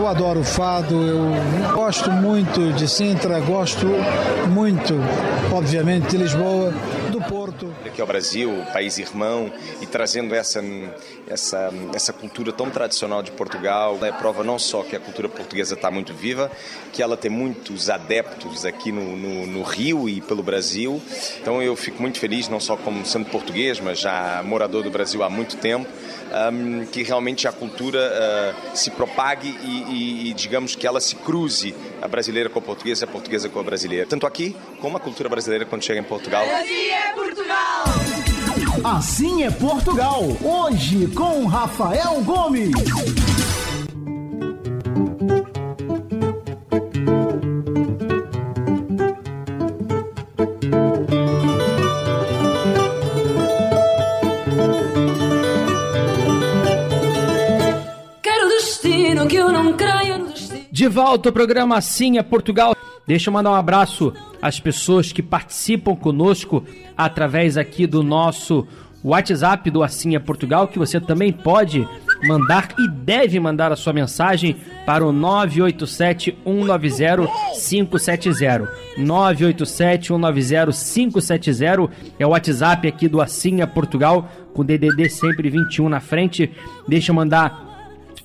eu 0.03 0.09
adoro 0.09 0.43
fado, 0.43 1.01
eu 1.07 1.73
gosto 1.75 2.11
muito 2.11 2.73
de 2.73 2.89
Sintra, 2.89 3.39
gosto 3.39 3.87
muito, 4.49 4.95
obviamente, 5.53 6.09
de 6.09 6.17
Lisboa 6.17 6.75
Porto. 7.23 7.75
Aqui 7.85 8.01
ao 8.01 8.07
Brasil, 8.07 8.51
país 8.73 8.99
irmão, 8.99 9.53
e 9.81 9.87
trazendo 9.87 10.35
essa, 10.35 10.63
essa, 11.29 11.71
essa 11.95 12.13
cultura 12.13 12.53
tão 12.53 12.71
tradicional 12.71 13.23
de 13.23 13.31
Portugal. 13.33 13.99
É 14.03 14.13
prova 14.13 14.45
não 14.45 14.59
só 14.59 14.83
que 14.83 14.95
a 14.95 15.01
cultura 15.01 15.29
portuguesa 15.29 15.75
está 15.75 15.91
muito 15.91 16.13
viva, 16.15 16.51
que 16.93 17.03
ela 17.03 17.17
tem 17.17 17.31
muitos 17.31 17.91
adeptos 17.91 18.65
aqui 18.65 18.93
no, 18.93 19.17
no, 19.17 19.47
no, 19.47 19.63
Rio 19.63 20.09
e 20.09 20.21
pelo 20.21 20.43
Brasil. 20.43 21.01
Então 21.41 21.63
eu 21.63 21.75
fico 21.77 22.01
muito 22.01 22.19
feliz, 22.19 22.49
não 22.49 22.61
só 22.61 22.77
como 22.77 23.05
sendo 23.05 23.27
português, 23.31 23.81
mas 23.81 23.99
já 23.99 24.43
morador 24.45 24.83
do 24.83 24.91
Brasil 24.91 25.23
há 25.23 25.31
muito 25.31 25.57
tempo, 25.57 25.89
um, 26.53 26.87
que 26.87 27.03
realmente 27.03 27.47
a 27.47 27.53
cultura 27.53 28.01
uh, 28.01 28.77
se 28.77 28.91
propague 28.91 29.49
e, 29.63 29.83
e, 29.93 30.31
e, 30.31 30.35
digamos 30.35 30.75
que 30.75 30.87
ela 30.87 31.01
se 31.01 31.17
cruze, 31.17 31.75
a 32.03 32.09
brasileira 32.09 32.51
com 32.51 32.59
a 32.59 32.63
portuguesa 32.63 33.05
e 33.05 33.09
a 33.09 33.11
portuguesa 33.11 33.49
com 33.49 33.61
a 33.61 33.63
brasileira. 33.63 34.05
Tanto 34.07 34.27
aqui 34.27 34.57
como 34.81 34.97
a 34.97 35.01
cultura 35.01 35.29
brasileira 35.29 35.65
quando 35.65 35.85
chega 35.85 36.01
em 36.01 36.05
Portugal. 36.05 36.45
Assim 36.45 36.91
é 36.91 37.13
Portugal! 37.13 37.85
Assim 38.85 39.43
é 39.45 39.51
Portugal, 39.51 40.23
hoje 40.43 41.07
com 41.09 41.47
Rafael 41.47 42.21
Gomes. 42.23 43.32
De 60.83 60.89
volta 60.89 61.29
ao 61.29 61.33
programa 61.33 61.77
Assim 61.77 62.19
é 62.19 62.25
Portugal. 62.25 62.75
Deixa 63.07 63.31
eu 63.31 63.33
mandar 63.33 63.53
um 63.53 63.55
abraço 63.55 64.13
às 64.43 64.59
pessoas 64.59 65.13
que 65.13 65.23
participam 65.23 65.95
conosco 65.95 66.65
através 66.97 67.57
aqui 67.57 67.87
do 67.87 68.03
nosso 68.03 68.67
WhatsApp 69.05 69.71
do 69.71 69.85
Assim 69.85 70.17
é 70.17 70.19
Portugal, 70.19 70.67
que 70.67 70.81
você 70.81 71.01
também 71.01 71.33
pode 71.33 71.89
mandar 72.25 72.75
e 72.81 72.89
deve 72.89 73.39
mandar 73.39 73.71
a 73.71 73.77
sua 73.77 73.93
mensagem 73.93 74.57
para 74.85 75.07
o 75.07 75.13
987 75.13 76.37
190 76.45 77.29
570. 77.55 78.69
987 78.99 80.07
190 80.09 80.73
570 80.73 81.91
é 82.19 82.27
o 82.27 82.31
WhatsApp 82.31 82.89
aqui 82.89 83.07
do 83.07 83.21
Assim 83.21 83.61
é 83.61 83.67
Portugal, 83.67 84.29
com 84.53 84.65
DDD 84.65 85.09
sempre 85.09 85.49
21 85.49 85.89
na 85.89 86.01
frente. 86.01 86.51
Deixa 86.89 87.13
eu 87.13 87.15
mandar 87.15 87.72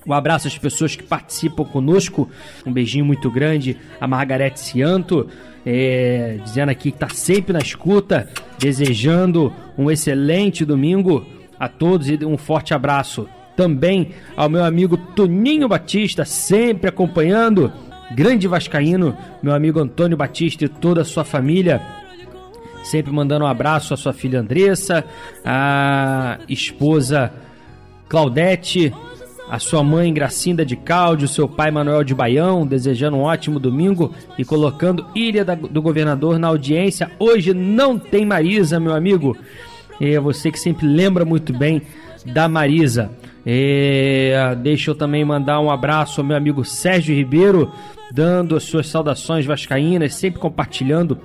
um 0.08 0.12
abraço 0.14 0.48
às 0.48 0.56
pessoas 0.56 0.96
que 0.96 1.02
participam 1.02 1.64
conosco. 1.64 2.30
Um 2.64 2.72
beijinho 2.72 3.04
muito 3.04 3.30
grande 3.30 3.76
a 4.00 4.06
Margarete 4.06 4.58
Cianto, 4.58 5.28
é, 5.66 6.38
dizendo 6.42 6.70
aqui 6.70 6.90
que 6.90 6.96
está 6.96 7.10
sempre 7.10 7.52
na 7.52 7.58
escuta, 7.58 8.26
desejando 8.58 9.52
um 9.76 9.90
excelente 9.90 10.64
domingo 10.64 11.26
a 11.60 11.68
todos 11.68 12.08
e 12.08 12.18
um 12.24 12.38
forte 12.38 12.72
abraço. 12.72 13.28
Também 13.54 14.12
ao 14.34 14.48
meu 14.48 14.64
amigo 14.64 14.96
Toninho 14.96 15.68
Batista, 15.68 16.24
sempre 16.24 16.88
acompanhando. 16.88 17.70
Grande 18.12 18.48
Vascaíno, 18.48 19.14
meu 19.42 19.54
amigo 19.54 19.78
Antônio 19.78 20.16
Batista 20.16 20.64
e 20.64 20.68
toda 20.68 21.02
a 21.02 21.04
sua 21.04 21.24
família. 21.24 21.82
Sempre 22.82 23.12
mandando 23.12 23.44
um 23.44 23.48
abraço 23.48 23.92
à 23.92 23.96
sua 23.98 24.14
filha 24.14 24.40
Andressa, 24.40 25.04
à 25.44 26.38
esposa 26.48 27.30
Claudete, 28.08 28.94
a 29.50 29.58
sua 29.58 29.82
mãe 29.82 30.12
Gracinda 30.12 30.64
de 30.64 30.76
Cláudio, 30.76 31.26
seu 31.26 31.48
pai 31.48 31.70
Manuel 31.70 32.04
de 32.04 32.14
Baião, 32.14 32.66
desejando 32.66 33.16
um 33.16 33.22
ótimo 33.22 33.58
domingo 33.58 34.14
e 34.36 34.44
colocando 34.44 35.06
Ilha 35.14 35.44
do 35.44 35.80
Governador 35.80 36.38
na 36.38 36.48
audiência. 36.48 37.10
Hoje 37.18 37.54
não 37.54 37.98
tem 37.98 38.26
Marisa, 38.26 38.78
meu 38.78 38.94
amigo. 38.94 39.36
É 40.00 40.20
você 40.20 40.50
que 40.50 40.60
sempre 40.60 40.86
lembra 40.86 41.24
muito 41.24 41.52
bem 41.52 41.82
da 42.26 42.48
Marisa. 42.48 43.10
É, 43.44 44.54
deixa 44.62 44.90
eu 44.90 44.94
também 44.94 45.24
mandar 45.24 45.60
um 45.60 45.70
abraço 45.70 46.20
ao 46.20 46.26
meu 46.26 46.36
amigo 46.36 46.64
Sérgio 46.64 47.14
Ribeiro, 47.14 47.72
dando 48.12 48.54
as 48.54 48.64
suas 48.64 48.86
saudações 48.88 49.46
vascaínas, 49.46 50.14
sempre 50.14 50.38
compartilhando 50.38 51.18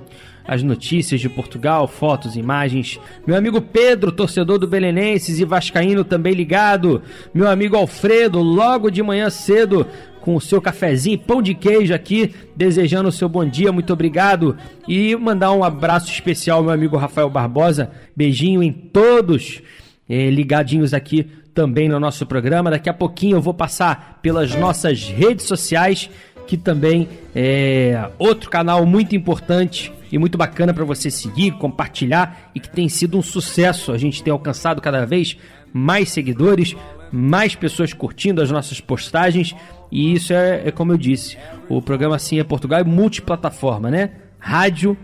as 0.46 0.62
notícias 0.62 1.20
de 1.20 1.28
Portugal, 1.28 1.88
fotos, 1.88 2.36
imagens. 2.36 3.00
Meu 3.26 3.36
amigo 3.36 3.60
Pedro, 3.60 4.12
torcedor 4.12 4.58
do 4.58 4.68
Belenenses 4.68 5.40
e 5.40 5.44
Vascaíno 5.44 6.04
também 6.04 6.34
ligado. 6.34 7.02
Meu 7.32 7.48
amigo 7.48 7.76
Alfredo, 7.76 8.40
logo 8.40 8.90
de 8.90 9.02
manhã 9.02 9.30
cedo, 9.30 9.86
com 10.20 10.36
o 10.36 10.40
seu 10.40 10.60
cafezinho, 10.60 11.18
pão 11.18 11.42
de 11.42 11.54
queijo 11.54 11.94
aqui, 11.94 12.34
desejando 12.56 13.08
o 13.08 13.12
seu 13.12 13.28
bom 13.28 13.44
dia, 13.44 13.72
muito 13.72 13.92
obrigado. 13.92 14.56
E 14.86 15.16
mandar 15.16 15.52
um 15.52 15.64
abraço 15.64 16.10
especial 16.10 16.58
ao 16.58 16.64
meu 16.64 16.72
amigo 16.72 16.96
Rafael 16.96 17.30
Barbosa. 17.30 17.90
Beijinho 18.14 18.62
em 18.62 18.72
todos 18.72 19.62
eh, 20.08 20.30
ligadinhos 20.30 20.92
aqui 20.92 21.26
também 21.54 21.88
no 21.88 21.98
nosso 21.98 22.26
programa. 22.26 22.70
Daqui 22.70 22.90
a 22.90 22.94
pouquinho 22.94 23.36
eu 23.36 23.42
vou 23.42 23.54
passar 23.54 24.18
pelas 24.20 24.54
nossas 24.54 25.08
redes 25.08 25.46
sociais, 25.46 26.10
que 26.46 26.56
também 26.56 27.08
é 27.34 28.10
outro 28.18 28.50
canal 28.50 28.84
muito 28.84 29.14
importante 29.16 29.92
e 30.14 30.18
muito 30.18 30.38
bacana 30.38 30.72
para 30.72 30.84
você 30.84 31.10
seguir, 31.10 31.58
compartilhar 31.58 32.52
e 32.54 32.60
que 32.60 32.70
tem 32.70 32.88
sido 32.88 33.18
um 33.18 33.22
sucesso. 33.22 33.90
A 33.90 33.98
gente 33.98 34.22
tem 34.22 34.32
alcançado 34.32 34.80
cada 34.80 35.04
vez 35.04 35.36
mais 35.72 36.10
seguidores, 36.10 36.76
mais 37.10 37.56
pessoas 37.56 37.92
curtindo 37.92 38.40
as 38.40 38.48
nossas 38.48 38.80
postagens 38.80 39.56
e 39.90 40.14
isso 40.14 40.32
é, 40.32 40.68
é 40.68 40.70
como 40.70 40.92
eu 40.92 40.96
disse, 40.96 41.36
o 41.68 41.82
programa 41.82 42.16
Sim 42.16 42.38
é 42.38 42.44
Portugal 42.44 42.78
é 42.78 42.84
multiplataforma, 42.84 43.90
né? 43.90 44.12
Rádio, 44.38 44.96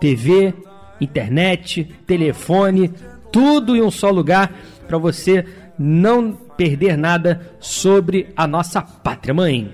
TV, 0.00 0.52
internet, 1.00 1.84
telefone, 2.04 2.90
tudo 3.30 3.76
em 3.76 3.82
um 3.82 3.90
só 3.90 4.10
lugar 4.10 4.52
para 4.88 4.98
você 4.98 5.44
não 5.78 6.32
perder 6.32 6.98
nada 6.98 7.52
sobre 7.60 8.32
a 8.36 8.48
nossa 8.48 8.82
pátria 8.82 9.32
mãe. 9.32 9.72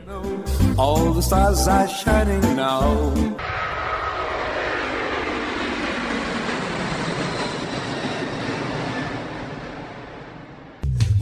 All 0.77 1.15
the 1.15 1.23
stars 1.23 1.67
are 1.67 1.89
shining 1.89 2.57
now. 2.57 3.11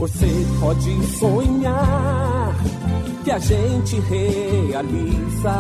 Você 0.01 0.47
pode 0.59 1.07
sonhar 1.19 2.57
que 3.23 3.31
a 3.31 3.39
gente 3.39 4.01
realiza. 4.01 5.53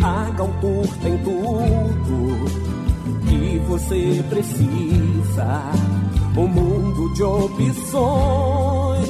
A 0.00 0.30
Galtour 0.30 0.86
tem 1.02 1.18
tudo 1.24 2.46
que 3.28 3.58
você 3.66 4.24
precisa. 4.28 5.60
Um 6.36 6.46
mundo 6.46 7.12
de 7.14 7.24
opções 7.24 9.06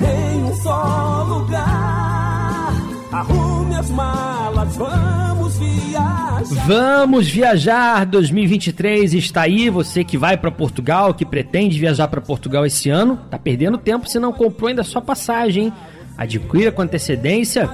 em 0.00 0.42
um 0.42 0.54
só 0.56 1.24
lugar. 1.28 2.05
Arrume 3.12 3.74
as 3.76 3.90
malas, 3.90 4.76
vamos 4.76 5.58
viajar. 5.58 6.42
Vamos 6.66 7.28
viajar 7.28 8.04
2023 8.06 9.14
está 9.14 9.42
aí. 9.42 9.70
Você 9.70 10.04
que 10.04 10.18
vai 10.18 10.36
para 10.36 10.50
Portugal, 10.50 11.14
que 11.14 11.24
pretende 11.24 11.78
viajar 11.78 12.08
para 12.08 12.20
Portugal 12.20 12.66
esse 12.66 12.90
ano, 12.90 13.18
tá 13.30 13.38
perdendo 13.38 13.78
tempo 13.78 14.08
se 14.08 14.18
não 14.18 14.32
comprou 14.32 14.68
ainda 14.68 14.82
sua 14.82 15.00
passagem. 15.00 15.66
Hein? 15.66 15.72
Adquira 16.16 16.72
com 16.72 16.82
antecedência. 16.82 17.68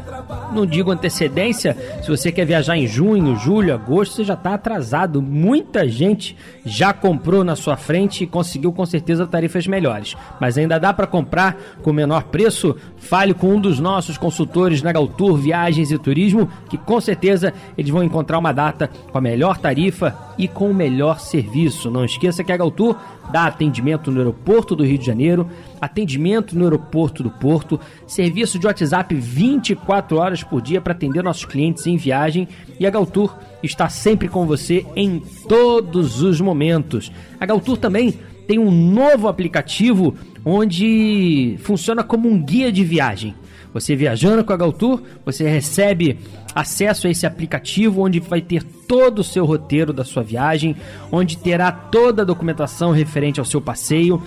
Não 0.52 0.66
digo 0.66 0.90
antecedência, 0.90 1.76
se 2.02 2.08
você 2.08 2.30
quer 2.30 2.44
viajar 2.44 2.76
em 2.76 2.86
junho, 2.86 3.36
julho, 3.36 3.72
agosto, 3.72 4.16
você 4.16 4.24
já 4.24 4.34
está 4.34 4.54
atrasado. 4.54 5.22
Muita 5.22 5.88
gente 5.88 6.36
já 6.64 6.92
comprou 6.92 7.44
na 7.44 7.56
sua 7.56 7.76
frente 7.76 8.24
e 8.24 8.26
conseguiu 8.26 8.72
com 8.72 8.84
certeza 8.84 9.26
tarifas 9.26 9.66
melhores. 9.66 10.16
Mas 10.40 10.58
ainda 10.58 10.78
dá 10.78 10.92
para 10.92 11.06
comprar 11.06 11.56
com 11.82 11.92
menor 11.92 12.24
preço? 12.24 12.76
Fale 12.96 13.32
com 13.32 13.54
um 13.54 13.60
dos 13.60 13.78
nossos 13.78 14.18
consultores 14.18 14.82
na 14.82 14.92
Galtour 14.92 15.36
Viagens 15.36 15.90
e 15.90 15.98
Turismo, 15.98 16.50
que 16.68 16.76
com 16.76 17.00
certeza 17.00 17.54
eles 17.78 17.90
vão 17.90 18.02
encontrar 18.02 18.38
uma 18.38 18.52
data 18.52 18.90
com 19.10 19.18
a 19.18 19.20
melhor 19.20 19.58
tarifa 19.58 20.16
e 20.36 20.48
com 20.48 20.70
o 20.70 20.74
melhor 20.74 21.20
serviço. 21.20 21.90
Não 21.90 22.04
esqueça 22.04 22.42
que 22.44 22.52
a 22.52 22.56
Galtour 22.56 22.96
dá 23.30 23.46
atendimento 23.46 24.10
no 24.10 24.18
aeroporto 24.18 24.74
do 24.74 24.84
Rio 24.84 24.98
de 24.98 25.06
Janeiro, 25.06 25.48
atendimento 25.82 26.56
no 26.56 26.62
aeroporto 26.62 27.24
do 27.24 27.30
Porto, 27.30 27.80
serviço 28.06 28.56
de 28.56 28.68
WhatsApp 28.68 29.12
24 29.12 30.16
horas 30.16 30.44
por 30.44 30.62
dia 30.62 30.80
para 30.80 30.92
atender 30.92 31.24
nossos 31.24 31.44
clientes 31.44 31.84
em 31.88 31.96
viagem 31.96 32.46
e 32.78 32.86
a 32.86 32.90
Galtour 32.90 33.36
está 33.64 33.88
sempre 33.88 34.28
com 34.28 34.46
você 34.46 34.86
em 34.94 35.20
todos 35.48 36.22
os 36.22 36.40
momentos. 36.40 37.10
A 37.40 37.44
Galtour 37.44 37.76
também 37.76 38.14
tem 38.46 38.60
um 38.60 38.70
novo 38.70 39.26
aplicativo 39.26 40.14
onde 40.44 41.56
funciona 41.58 42.04
como 42.04 42.28
um 42.28 42.40
guia 42.40 42.70
de 42.70 42.84
viagem. 42.84 43.34
Você 43.74 43.96
viajando 43.96 44.44
com 44.44 44.52
a 44.52 44.56
Galtour, 44.56 45.02
você 45.24 45.48
recebe 45.48 46.18
acesso 46.54 47.06
a 47.06 47.10
esse 47.10 47.26
aplicativo 47.26 48.02
onde 48.02 48.20
vai 48.20 48.42
ter 48.42 48.62
todo 48.62 49.20
o 49.20 49.24
seu 49.24 49.46
roteiro 49.46 49.92
da 49.92 50.04
sua 50.04 50.22
viagem, 50.22 50.76
onde 51.10 51.38
terá 51.38 51.72
toda 51.72 52.22
a 52.22 52.24
documentação 52.24 52.90
referente 52.90 53.40
ao 53.40 53.46
seu 53.46 53.60
passeio, 53.60 54.22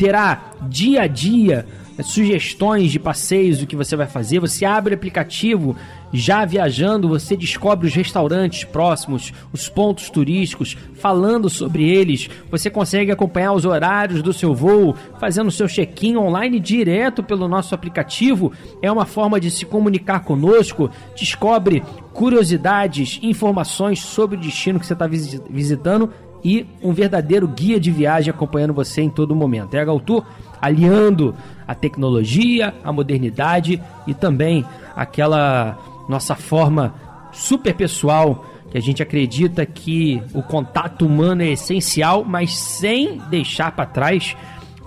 terá 0.00 0.54
dia 0.62 1.02
a 1.02 1.06
dia 1.06 1.66
sugestões 2.02 2.90
de 2.90 2.98
passeios 2.98 3.58
do 3.58 3.66
que 3.66 3.76
você 3.76 3.94
vai 3.94 4.06
fazer. 4.06 4.40
Você 4.40 4.64
abre 4.64 4.94
o 4.94 4.96
aplicativo, 4.96 5.76
já 6.10 6.46
viajando, 6.46 7.06
você 7.06 7.36
descobre 7.36 7.86
os 7.86 7.94
restaurantes 7.94 8.64
próximos, 8.64 9.34
os 9.52 9.68
pontos 9.68 10.08
turísticos, 10.08 10.74
falando 10.94 11.50
sobre 11.50 11.86
eles. 11.86 12.30
Você 12.50 12.70
consegue 12.70 13.12
acompanhar 13.12 13.52
os 13.52 13.66
horários 13.66 14.22
do 14.22 14.32
seu 14.32 14.54
voo, 14.54 14.96
fazendo 15.18 15.50
seu 15.50 15.68
check-in 15.68 16.16
online 16.16 16.58
direto 16.58 17.22
pelo 17.22 17.46
nosso 17.46 17.74
aplicativo. 17.74 18.50
É 18.80 18.90
uma 18.90 19.04
forma 19.04 19.38
de 19.38 19.50
se 19.50 19.66
comunicar 19.66 20.20
conosco. 20.20 20.90
Descobre 21.14 21.82
curiosidades, 22.14 23.20
informações 23.22 24.00
sobre 24.00 24.38
o 24.38 24.40
destino 24.40 24.80
que 24.80 24.86
você 24.86 24.94
está 24.94 25.06
visitando 25.06 26.10
e 26.44 26.66
um 26.82 26.92
verdadeiro 26.92 27.46
guia 27.46 27.78
de 27.78 27.90
viagem 27.90 28.30
acompanhando 28.30 28.72
você 28.72 29.02
em 29.02 29.10
todo 29.10 29.34
momento. 29.34 29.74
É 29.74 29.80
a 29.80 29.84
Galtour 29.84 30.24
aliando 30.60 31.34
a 31.66 31.74
tecnologia, 31.74 32.74
a 32.82 32.92
modernidade 32.92 33.80
e 34.06 34.14
também 34.14 34.64
aquela 34.94 35.78
nossa 36.08 36.34
forma 36.34 36.94
super 37.32 37.74
pessoal 37.74 38.44
que 38.70 38.78
a 38.78 38.80
gente 38.80 39.02
acredita 39.02 39.66
que 39.66 40.22
o 40.32 40.42
contato 40.42 41.04
humano 41.04 41.42
é 41.42 41.48
essencial, 41.48 42.24
mas 42.24 42.56
sem 42.56 43.18
deixar 43.28 43.72
para 43.72 43.86
trás 43.86 44.36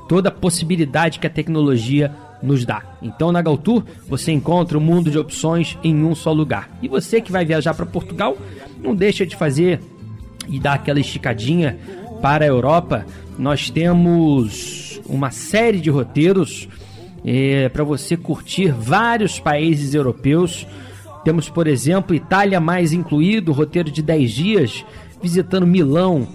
toda 0.07 0.29
a 0.29 0.31
possibilidade 0.31 1.19
que 1.19 1.27
a 1.27 1.29
tecnologia 1.29 2.13
nos 2.41 2.65
dá. 2.65 2.81
Então 3.01 3.31
na 3.31 3.41
Galtour 3.41 3.83
você 4.07 4.31
encontra 4.31 4.77
um 4.77 4.81
mundo 4.81 5.09
de 5.09 5.17
opções 5.17 5.77
em 5.83 6.03
um 6.03 6.13
só 6.13 6.31
lugar. 6.31 6.69
E 6.81 6.87
você 6.87 7.21
que 7.21 7.31
vai 7.31 7.45
viajar 7.45 7.73
para 7.73 7.85
Portugal, 7.85 8.37
não 8.81 8.95
deixa 8.95 9.25
de 9.25 9.35
fazer 9.35 9.81
e 10.47 10.60
dar 10.60 10.73
aquela 10.73 10.99
esticadinha 10.99 11.77
para 12.21 12.45
a 12.45 12.47
Europa. 12.47 13.06
Nós 13.38 13.69
temos 13.69 15.01
uma 15.06 15.32
série 15.32 15.79
de 15.79 15.89
roteiros 15.89 16.67
é, 17.25 17.69
para 17.69 17.84
você 17.84 18.17
curtir 18.17 18.71
vários 18.71 19.39
países 19.39 19.93
europeus. 19.93 20.67
Temos, 21.23 21.49
por 21.49 21.67
exemplo, 21.67 22.15
Itália 22.15 22.60
mais 22.60 22.93
incluído, 22.93 23.51
roteiro 23.51 23.89
de 23.89 24.01
10 24.01 24.32
dias, 24.32 24.86
visitando 25.21 25.65
Milão, 25.65 26.27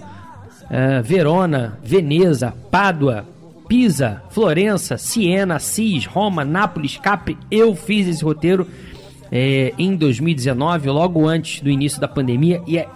é, 0.69 1.01
Verona, 1.01 1.77
Veneza, 1.83 2.53
Pádua, 2.71 3.25
Pisa, 3.67 4.23
Florença, 4.31 4.97
Siena, 4.97 5.57
Assis, 5.57 6.05
Roma, 6.07 6.43
Nápoles, 6.43 6.97
Capri. 6.97 7.37
Eu 7.51 7.75
fiz 7.75 8.07
esse 8.07 8.23
roteiro 8.23 8.67
é, 9.31 9.73
em 9.77 9.95
2019, 9.95 10.89
logo 10.89 11.27
antes 11.27 11.61
do 11.61 11.69
início 11.69 12.01
da 12.01 12.07
pandemia, 12.07 12.61
e 12.65 12.79
é 12.79 12.87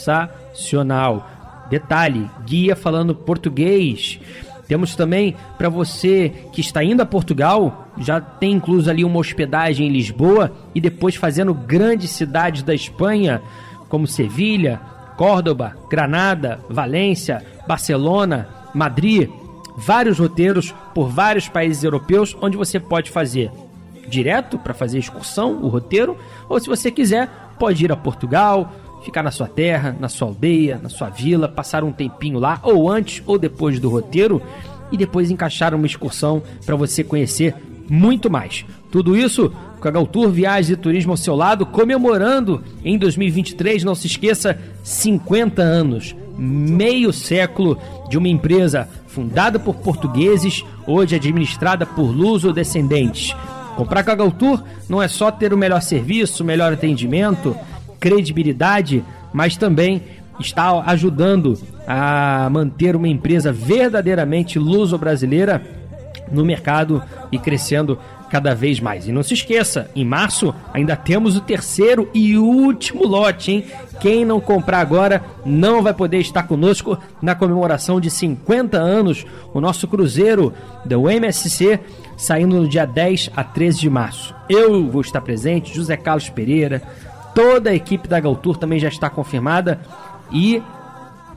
sensacional. 0.00 1.28
Detalhe: 1.68 2.28
guia 2.44 2.74
falando 2.74 3.14
português. 3.14 4.18
Temos 4.66 4.94
também 4.94 5.36
para 5.58 5.68
você 5.68 6.32
que 6.52 6.60
está 6.60 6.82
indo 6.82 7.02
a 7.02 7.06
Portugal, 7.06 7.88
já 7.98 8.20
tem 8.20 8.52
incluso 8.52 8.88
ali 8.88 9.04
uma 9.04 9.18
hospedagem 9.18 9.88
em 9.88 9.92
Lisboa 9.92 10.52
e 10.72 10.80
depois 10.80 11.16
fazendo 11.16 11.52
grandes 11.52 12.10
cidades 12.10 12.62
da 12.62 12.72
Espanha, 12.72 13.42
como 13.88 14.06
Sevilha, 14.06 14.80
Córdoba, 15.16 15.76
Granada, 15.90 16.60
Valência, 16.68 17.44
Barcelona, 17.66 18.48
Madrid, 18.72 19.28
vários 19.76 20.20
roteiros 20.20 20.72
por 20.94 21.08
vários 21.08 21.48
países 21.48 21.82
europeus 21.82 22.36
onde 22.40 22.56
você 22.56 22.78
pode 22.78 23.10
fazer 23.10 23.50
direto 24.08 24.58
para 24.58 24.74
fazer 24.74 24.98
excursão, 24.98 25.62
o 25.62 25.68
roteiro, 25.68 26.16
ou 26.48 26.58
se 26.60 26.68
você 26.68 26.90
quiser, 26.90 27.28
pode 27.58 27.84
ir 27.84 27.92
a 27.92 27.96
Portugal, 27.96 28.72
ficar 29.04 29.22
na 29.22 29.30
sua 29.30 29.46
terra, 29.46 29.96
na 29.98 30.08
sua 30.08 30.28
aldeia, 30.28 30.80
na 30.82 30.88
sua 30.88 31.08
vila, 31.08 31.48
passar 31.48 31.84
um 31.84 31.92
tempinho 31.92 32.38
lá, 32.38 32.60
ou 32.62 32.90
antes 32.90 33.22
ou 33.26 33.38
depois 33.38 33.78
do 33.78 33.88
roteiro, 33.88 34.42
e 34.92 34.96
depois 34.96 35.30
encaixar 35.30 35.74
uma 35.74 35.86
excursão 35.86 36.42
para 36.66 36.76
você 36.76 37.04
conhecer 37.04 37.54
muito 37.88 38.30
mais. 38.30 38.64
Tudo 38.90 39.16
isso 39.16 39.52
com 39.80 39.88
a 39.88 39.90
Galtour 39.90 40.28
Viagens 40.28 40.70
e 40.70 40.76
Turismo 40.76 41.12
ao 41.12 41.16
seu 41.16 41.34
lado, 41.34 41.64
comemorando 41.64 42.62
em 42.84 42.98
2023, 42.98 43.82
não 43.82 43.94
se 43.94 44.06
esqueça, 44.06 44.58
50 44.82 45.62
anos, 45.62 46.14
meio 46.36 47.12
século 47.12 47.78
de 48.08 48.18
uma 48.18 48.28
empresa 48.28 48.88
fundada 49.06 49.58
por 49.58 49.76
portugueses, 49.76 50.64
hoje 50.86 51.16
administrada 51.16 51.86
por 51.86 52.10
luso-descendentes. 52.10 53.34
Comprar 53.74 54.04
com 54.04 54.10
a 54.10 54.14
Galtour 54.14 54.62
não 54.88 55.02
é 55.02 55.08
só 55.08 55.30
ter 55.30 55.54
o 55.54 55.58
melhor 55.58 55.80
serviço, 55.80 56.42
o 56.42 56.46
melhor 56.46 56.72
atendimento, 56.72 57.56
credibilidade, 58.00 59.04
mas 59.32 59.56
também 59.56 60.02
está 60.40 60.82
ajudando 60.86 61.58
a 61.86 62.48
manter 62.50 62.96
uma 62.96 63.08
empresa 63.08 63.52
verdadeiramente 63.52 64.58
luso-brasileira 64.58 65.62
no 66.32 66.44
mercado 66.44 67.02
e 67.30 67.38
crescendo 67.38 67.98
cada 68.30 68.54
vez 68.54 68.78
mais. 68.78 69.08
E 69.08 69.12
não 69.12 69.22
se 69.22 69.34
esqueça, 69.34 69.90
em 69.94 70.04
março 70.04 70.54
ainda 70.72 70.94
temos 70.94 71.36
o 71.36 71.40
terceiro 71.40 72.08
e 72.14 72.38
último 72.38 73.04
lote, 73.06 73.50
hein? 73.50 73.64
Quem 74.00 74.24
não 74.24 74.40
comprar 74.40 74.78
agora 74.78 75.22
não 75.44 75.82
vai 75.82 75.92
poder 75.92 76.18
estar 76.18 76.44
conosco 76.44 76.96
na 77.20 77.34
comemoração 77.34 78.00
de 78.00 78.08
50 78.08 78.78
anos, 78.78 79.26
o 79.52 79.60
nosso 79.60 79.86
cruzeiro 79.88 80.54
do 80.84 81.10
MSC 81.10 81.80
saindo 82.16 82.56
no 82.56 82.68
dia 82.68 82.86
10 82.86 83.30
a 83.34 83.42
13 83.42 83.80
de 83.80 83.90
março. 83.90 84.34
Eu 84.48 84.88
vou 84.88 85.00
estar 85.00 85.20
presente, 85.20 85.74
José 85.74 85.96
Carlos 85.96 86.28
Pereira, 86.28 86.82
Toda 87.40 87.70
a 87.70 87.74
equipe 87.74 88.06
da 88.06 88.20
Galtour 88.20 88.58
também 88.58 88.78
já 88.78 88.88
está 88.88 89.08
confirmada. 89.08 89.80
E 90.30 90.62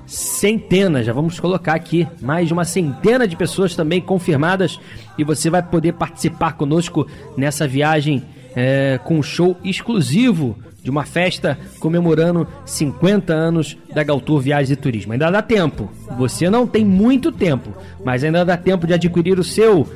centenas, 0.05 1.05
já 1.05 1.13
vamos 1.13 1.39
colocar 1.39 1.75
aqui 1.75 2.05
mais 2.19 2.47
de 2.47 2.53
uma 2.53 2.65
centena 2.65 3.25
de 3.25 3.37
pessoas 3.37 3.73
também 3.73 4.01
confirmadas. 4.01 4.81
E 5.17 5.23
você 5.23 5.49
vai 5.49 5.63
poder 5.63 5.93
participar 5.93 6.57
conosco 6.57 7.07
nessa 7.37 7.65
viagem 7.65 8.21
é, 8.53 8.99
com 9.05 9.17
um 9.17 9.23
show 9.23 9.55
exclusivo 9.63 10.57
de 10.83 10.89
uma 10.89 11.05
festa 11.05 11.57
comemorando 11.79 12.45
50 12.65 13.31
anos 13.31 13.77
da 13.95 14.03
Galtour 14.03 14.41
Viagens 14.41 14.71
e 14.71 14.75
Turismo. 14.75 15.13
Ainda 15.13 15.31
dá 15.31 15.41
tempo, 15.41 15.89
você 16.17 16.49
não 16.49 16.67
tem 16.67 16.83
muito 16.83 17.31
tempo, 17.31 17.73
mas 18.03 18.25
ainda 18.25 18.43
dá 18.43 18.57
tempo 18.57 18.85
de 18.85 18.93
adquirir 18.93 19.39
o 19.39 19.43
seu 19.43 19.87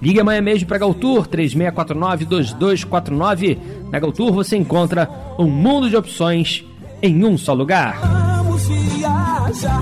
Ligue 0.00 0.20
amanhã 0.20 0.40
mesmo 0.40 0.68
para 0.68 0.78
Galtour 0.78 1.26
3649-2249. 1.28 3.58
Na 3.90 3.98
Galtour 3.98 4.32
você 4.32 4.56
encontra 4.56 5.08
um 5.38 5.48
mundo 5.48 5.88
de 5.88 5.96
opções 5.96 6.64
em 7.02 7.24
um 7.24 7.38
só 7.38 7.52
lugar. 7.52 7.98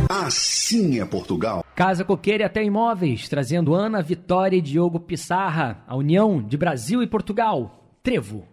Assim 0.09 1.01
é 1.01 1.05
Portugal. 1.05 1.65
Casa 1.75 2.05
Coqueira 2.05 2.45
e 2.45 2.47
até 2.47 2.63
Imóveis, 2.63 3.29
trazendo 3.29 3.75
Ana, 3.75 4.03
Vitória 4.03 4.57
e 4.57 4.61
Diogo 4.61 5.01
Pissarra, 5.01 5.83
a 5.87 5.97
união 5.97 6.43
de 6.43 6.57
Brasil 6.57 7.03
e 7.03 7.07
Portugal. 7.07 7.85
Trevo. 8.03 8.47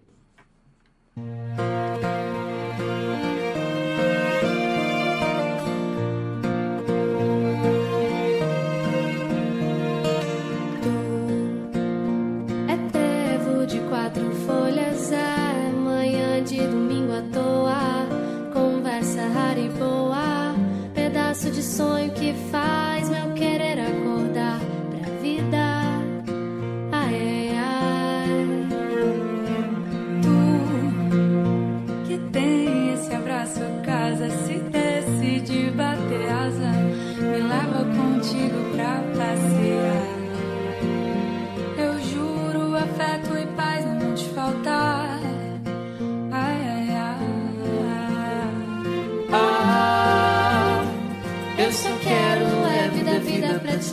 de 16.52 16.68
domingo 16.68 17.14
à 17.14 17.22
toa, 17.32 18.52
conversa 18.54 19.22
rara 19.22 19.58
e 19.58 19.70
boa, 19.70 20.54
pedaço 20.94 21.50
de 21.50 21.64
sonho 21.64 22.12
que 22.12 22.34
faz. 22.52 22.91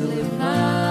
live 0.05 0.39
now. 0.39 0.88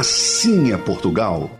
Passinha 0.00 0.78
Portugal 0.78 1.59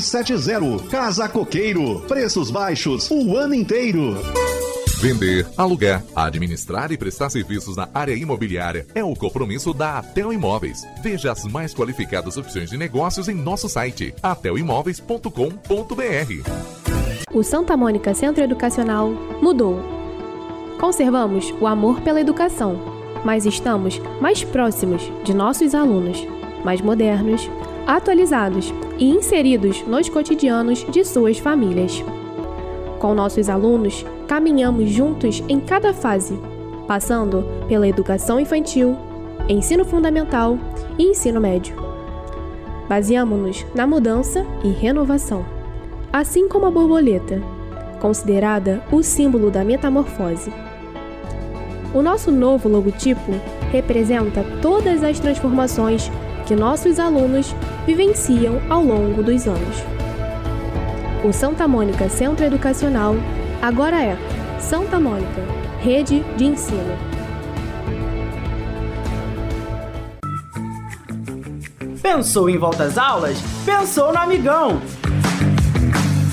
3770. 0.00 0.88
Casa 0.88 1.28
Coqueiro. 1.28 2.00
Preços 2.02 2.50
baixos 2.50 3.10
o 3.10 3.36
ano 3.36 3.54
inteiro. 3.54 4.16
Vender, 5.00 5.46
alugar, 5.56 6.02
administrar 6.14 6.90
e 6.90 6.96
prestar 6.96 7.30
serviços 7.30 7.76
na 7.76 7.88
área 7.94 8.14
imobiliária 8.14 8.86
é 8.94 9.04
o 9.04 9.14
compromisso 9.14 9.72
da 9.72 9.98
Atel 9.98 10.32
Imóveis. 10.32 10.84
Veja 11.02 11.30
as 11.30 11.44
mais 11.44 11.72
qualificadas 11.72 12.36
opções 12.36 12.70
de 12.70 12.76
negócios 12.76 13.28
em 13.28 13.34
nosso 13.34 13.68
site 13.68 14.14
atelimóveis.com.br. 14.22 15.32
O 17.32 17.42
Santa 17.42 17.76
Mônica 17.76 18.14
Centro 18.14 18.42
Educacional 18.42 19.10
mudou. 19.40 19.80
Conservamos 20.80 21.52
o 21.60 21.66
amor 21.66 22.00
pela 22.00 22.20
educação, 22.20 22.80
mas 23.24 23.46
estamos 23.46 24.00
mais 24.20 24.42
próximos 24.42 25.02
de 25.22 25.34
nossos 25.34 25.74
alunos, 25.74 26.26
mais 26.64 26.80
modernos, 26.80 27.48
atualizados 27.88 28.70
e 28.98 29.08
inseridos 29.08 29.82
nos 29.86 30.10
cotidianos 30.10 30.84
de 30.90 31.02
suas 31.06 31.38
famílias. 31.38 32.04
Com 32.98 33.14
nossos 33.14 33.48
alunos, 33.48 34.04
caminhamos 34.26 34.90
juntos 34.90 35.42
em 35.48 35.58
cada 35.58 35.94
fase, 35.94 36.38
passando 36.86 37.46
pela 37.66 37.88
educação 37.88 38.38
infantil, 38.38 38.94
ensino 39.48 39.86
fundamental 39.86 40.58
e 40.98 41.04
ensino 41.04 41.40
médio. 41.40 41.74
Baseamos-nos 42.90 43.64
na 43.74 43.86
mudança 43.86 44.44
e 44.62 44.68
renovação, 44.68 45.46
assim 46.12 46.46
como 46.46 46.66
a 46.66 46.70
borboleta, 46.70 47.40
considerada 48.00 48.82
o 48.92 49.02
símbolo 49.02 49.50
da 49.50 49.64
metamorfose. 49.64 50.52
O 51.94 52.02
nosso 52.02 52.30
novo 52.30 52.68
logotipo 52.68 53.32
representa 53.72 54.44
todas 54.60 55.02
as 55.02 55.18
transformações 55.18 56.10
que 56.48 56.56
nossos 56.56 56.98
alunos 56.98 57.54
vivenciam 57.86 58.58
ao 58.70 58.82
longo 58.82 59.22
dos 59.22 59.46
anos. 59.46 59.76
O 61.22 61.30
Santa 61.30 61.68
Mônica 61.68 62.08
Centro 62.08 62.42
Educacional 62.42 63.14
agora 63.60 64.02
é 64.02 64.16
Santa 64.58 64.98
Mônica 64.98 65.42
Rede 65.78 66.24
de 66.38 66.46
Ensino. 66.46 66.96
Pensou 72.00 72.48
em 72.48 72.56
volta 72.56 72.84
às 72.84 72.96
aulas? 72.96 73.38
Pensou 73.66 74.10
no 74.10 74.18
Amigão! 74.18 74.80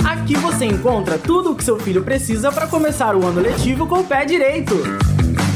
Aqui 0.05 0.37
você 0.37 0.63
encontra 0.63 1.17
tudo 1.17 1.51
o 1.51 1.55
que 1.55 1.63
seu 1.63 1.77
filho 1.77 2.01
precisa 2.03 2.53
para 2.53 2.67
começar 2.67 3.17
o 3.17 3.25
ano 3.25 3.41
letivo 3.41 3.85
com 3.85 3.99
o 3.99 4.03
pé 4.05 4.23
direito. 4.23 4.75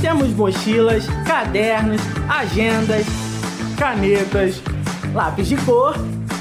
Temos 0.02 0.30
mochilas, 0.30 1.06
cadernos, 1.26 2.02
agendas, 2.28 3.06
canetas, 3.80 4.62
lápis 5.14 5.48
de 5.48 5.56
cor 5.58 5.96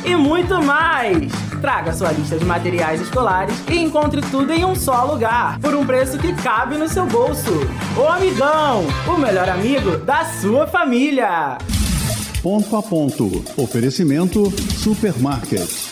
e 0.04 0.16
muito 0.16 0.60
mais! 0.60 1.32
Traga 1.60 1.92
sua 1.92 2.10
lista 2.10 2.36
de 2.36 2.44
materiais 2.44 3.00
escolares 3.00 3.54
e 3.70 3.78
encontre 3.78 4.20
tudo 4.22 4.52
em 4.52 4.64
um 4.64 4.74
só 4.74 5.04
lugar, 5.04 5.58
por 5.60 5.72
um 5.74 5.86
preço 5.86 6.18
que 6.18 6.32
cabe 6.34 6.76
no 6.76 6.88
seu 6.88 7.06
bolso. 7.06 7.52
O 7.96 8.06
Amigão, 8.08 8.84
o 9.06 9.16
melhor 9.16 9.48
amigo 9.48 9.98
da 9.98 10.24
sua 10.24 10.66
família. 10.66 11.58
Ponto 12.42 12.76
a 12.76 12.82
ponto. 12.82 13.44
Oferecimento 13.56 14.50
Supermarket. 14.76 15.87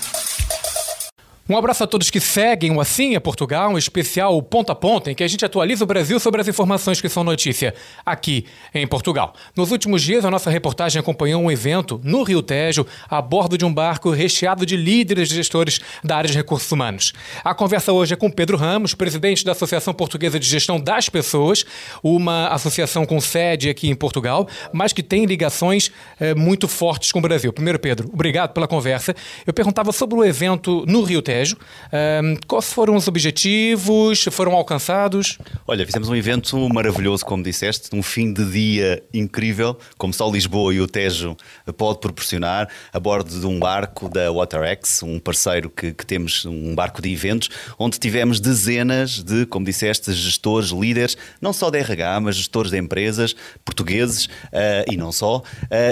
Um 1.48 1.56
abraço 1.56 1.84
a 1.84 1.86
todos 1.86 2.10
que 2.10 2.18
seguem 2.18 2.72
o 2.72 2.80
Assim 2.80 3.14
é 3.14 3.20
Portugal, 3.20 3.70
um 3.70 3.78
especial 3.78 4.42
ponto 4.42 4.72
a 4.72 4.74
ponto, 4.74 5.08
em 5.08 5.14
que 5.14 5.22
a 5.22 5.28
gente 5.28 5.44
atualiza 5.44 5.84
o 5.84 5.86
Brasil 5.86 6.18
sobre 6.18 6.40
as 6.40 6.48
informações 6.48 7.00
que 7.00 7.08
são 7.08 7.22
notícia 7.22 7.72
aqui 8.04 8.46
em 8.74 8.84
Portugal. 8.84 9.32
Nos 9.54 9.70
últimos 9.70 10.02
dias, 10.02 10.24
a 10.24 10.30
nossa 10.30 10.50
reportagem 10.50 10.98
acompanhou 10.98 11.40
um 11.40 11.48
evento 11.48 12.00
no 12.02 12.24
Rio 12.24 12.42
Tejo, 12.42 12.84
a 13.08 13.22
bordo 13.22 13.56
de 13.56 13.64
um 13.64 13.72
barco 13.72 14.10
recheado 14.10 14.66
de 14.66 14.76
líderes 14.76 15.30
e 15.30 15.36
gestores 15.36 15.78
da 16.02 16.16
área 16.16 16.28
de 16.28 16.36
recursos 16.36 16.72
humanos. 16.72 17.12
A 17.44 17.54
conversa 17.54 17.92
hoje 17.92 18.14
é 18.14 18.16
com 18.16 18.28
Pedro 18.28 18.56
Ramos, 18.56 18.92
presidente 18.92 19.44
da 19.44 19.52
Associação 19.52 19.94
Portuguesa 19.94 20.40
de 20.40 20.48
Gestão 20.48 20.80
das 20.80 21.08
Pessoas, 21.08 21.64
uma 22.02 22.48
associação 22.48 23.06
com 23.06 23.20
sede 23.20 23.68
aqui 23.68 23.88
em 23.88 23.94
Portugal, 23.94 24.48
mas 24.72 24.92
que 24.92 25.02
tem 25.02 25.24
ligações 25.26 25.92
eh, 26.18 26.34
muito 26.34 26.66
fortes 26.66 27.12
com 27.12 27.20
o 27.20 27.22
Brasil. 27.22 27.52
Primeiro, 27.52 27.78
Pedro, 27.78 28.10
obrigado 28.12 28.52
pela 28.52 28.66
conversa. 28.66 29.14
Eu 29.46 29.52
perguntava 29.52 29.92
sobre 29.92 30.18
o 30.18 30.24
evento 30.24 30.84
no 30.88 31.04
Rio 31.04 31.22
Tejo. 31.22 31.35
Um, 31.44 32.36
quais 32.46 32.72
foram 32.72 32.96
os 32.96 33.08
objetivos? 33.08 34.24
Foram 34.30 34.52
alcançados? 34.52 35.38
Olha, 35.66 35.84
fizemos 35.84 36.08
um 36.08 36.16
evento 36.16 36.56
maravilhoso, 36.68 37.24
como 37.24 37.42
disseste, 37.42 37.88
um 37.92 38.02
fim 38.02 38.32
de 38.32 38.44
dia 38.44 39.02
incrível, 39.12 39.76
como 39.98 40.12
só 40.12 40.30
Lisboa 40.30 40.72
e 40.72 40.80
o 40.80 40.86
Tejo 40.86 41.36
pode 41.76 42.00
proporcionar, 42.00 42.68
a 42.92 42.98
bordo 42.98 43.38
de 43.38 43.46
um 43.46 43.58
barco 43.58 44.08
da 44.08 44.32
WaterX, 44.32 45.02
um 45.02 45.18
parceiro 45.18 45.68
que, 45.68 45.92
que 45.92 46.06
temos, 46.06 46.44
um 46.44 46.74
barco 46.74 47.02
de 47.02 47.12
eventos, 47.12 47.50
onde 47.78 47.98
tivemos 47.98 48.40
dezenas 48.40 49.22
de, 49.22 49.46
como 49.46 49.66
disseste, 49.66 50.12
gestores, 50.12 50.70
líderes, 50.70 51.16
não 51.40 51.52
só 51.52 51.70
da 51.70 51.78
RH, 51.78 52.20
mas 52.20 52.36
gestores 52.36 52.70
de 52.70 52.78
empresas 52.78 53.34
portugueses 53.64 54.26
uh, 54.26 54.90
e 54.90 54.96
não 54.96 55.12
só, 55.12 55.38
uh, 55.38 55.42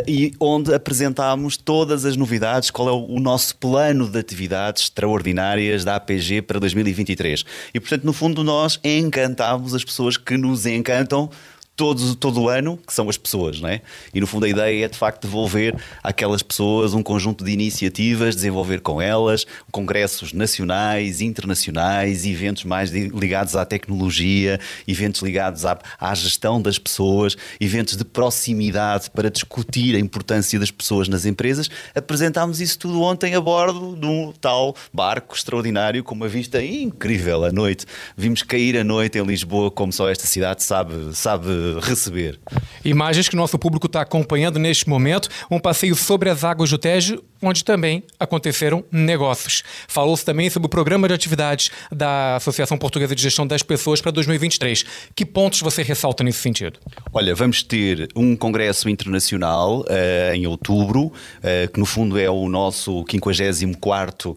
e 0.07 0.33
onde 0.41 0.73
apresentámos 0.75 1.57
todas 1.57 2.05
as 2.05 2.17
novidades, 2.17 2.71
qual 2.71 2.89
é 2.89 2.93
o, 2.93 3.05
o 3.05 3.21
nosso 3.21 3.57
plano 3.57 4.09
de 4.09 4.19
atividades 4.19 4.85
extraordinário 4.85 5.34
extraordinárias 5.35 5.85
da 5.85 5.97
APG 5.97 6.43
para 6.43 6.61
2023. 6.61 7.45
E, 7.75 7.81
portanto, 7.81 8.05
no 8.05 8.13
fundo, 8.13 8.45
nós 8.45 8.79
encantamos 8.85 9.75
as 9.75 9.85
pessoas 9.85 10.17
que 10.17 10.37
nos 10.37 10.65
encantam 10.65 11.29
todo, 11.77 12.15
todo 12.15 12.43
o 12.43 12.49
ano, 12.49 12.79
que 12.87 12.93
são 12.93 13.09
as 13.09 13.19
pessoas, 13.19 13.61
não 13.61 13.69
é? 13.69 13.81
E 14.13 14.21
no 14.21 14.27
fundo 14.27 14.47
a 14.47 14.49
ideia 14.49 14.85
é 14.85 14.89
de 14.89 14.97
facto 14.97 15.23
devolver 15.23 15.75
àquelas 16.03 16.43
pessoas 16.43 16.95
um 16.95 17.03
conjunto 17.03 17.45
de 17.45 17.51
iniciativas, 17.51 18.35
desenvolver 18.35 18.81
com 18.81 19.01
elas 19.01 19.45
congressos 19.73 20.33
nacionais, 20.33 21.21
internacionais, 21.21 22.25
eventos 22.25 22.65
mais 22.65 22.91
ligados 22.91 23.57
à 23.57 23.65
tecnologia, 23.65 24.61
eventos 24.87 25.23
ligados 25.23 25.65
à, 25.67 25.79
à 25.99 26.15
gestão 26.15 26.63
das 26.63 26.79
pessoas, 26.79 27.37
eventos 27.61 27.97
de 27.97 28.05
proximidade 28.05 29.11
para 29.11 29.31
discutir 29.31 29.97
a 29.97 29.99
importância 29.99 30.59
das 30.59 30.71
pessoas 30.71 31.09
nas 31.09 31.25
empresas. 31.25 31.69
Apresentámos 31.95 32.61
isso 32.61 32.79
tudo 32.79 33.03
ontem 33.03 33.35
a 33.35 33.41
bordo 33.41 33.97
de 33.97 34.07
um 34.07 34.33
tal 34.41 34.77
barco 34.93 35.35
extraordinário 35.35 36.05
com 36.05 36.15
uma 36.15 36.29
vista 36.29 36.63
incrível 36.63 37.45
à 37.45 37.51
noite. 37.51 37.85
Vimos 38.17 38.43
cair 38.43 38.79
a 38.79 38.85
noite 38.85 39.19
em 39.19 39.25
Lisboa 39.25 39.71
como 39.71 39.93
só 39.93 40.09
esta 40.09 40.27
cidade 40.27 40.63
sabe, 40.63 41.15
sabe 41.15 41.64
receber. 41.81 42.39
Imagens 42.85 43.29
que 43.29 43.35
o 43.35 43.39
nosso 43.39 43.59
público 43.59 43.87
está 43.87 44.01
acompanhando 44.01 44.59
neste 44.59 44.89
momento. 44.89 45.29
Um 45.51 45.59
passeio 45.59 45.95
sobre 45.95 46.31
as 46.31 46.45
águas 46.45 46.71
do 46.71 46.79
Tejo, 46.79 47.23
onde 47.43 47.65
também 47.65 48.03
aconteceram 48.19 48.85
negócios. 48.91 49.63
Falou-se 49.87 50.25
também 50.25 50.49
sobre 50.51 50.67
o 50.67 50.71
programa 50.71 51.09
de 51.09 51.15
atividades 51.15 51.71
da 51.91 52.37
Associação 52.37 52.77
Portuguesa 52.79 53.15
de 53.15 53.23
Gestão 53.23 53.47
das 53.47 53.63
Pessoas 53.63 54.01
para 54.01 54.11
2023. 54.11 54.85
Que 55.15 55.25
pontos 55.25 55.61
você 55.61 55.83
ressalta 55.83 56.25
nesse 56.25 56.39
sentido? 56.39 56.79
Olha, 57.13 57.35
vamos 57.35 57.63
ter 57.63 58.09
um 58.15 58.37
congresso 58.37 58.89
internacional 58.89 59.81
uh, 59.81 60.35
em 60.35 60.47
outubro, 60.47 61.07
uh, 61.07 61.73
que 61.73 61.79
no 61.79 61.87
fundo 61.87 62.19
é 62.19 62.31
o 62.31 62.49
nosso 62.49 63.05
54º 63.05 64.31
uh, 64.33 64.37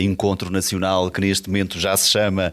encontro 0.00 0.50
nacional, 0.50 1.10
que 1.10 1.20
neste 1.20 1.48
momento 1.48 1.78
já 1.78 1.96
se 1.96 2.08
chama 2.08 2.52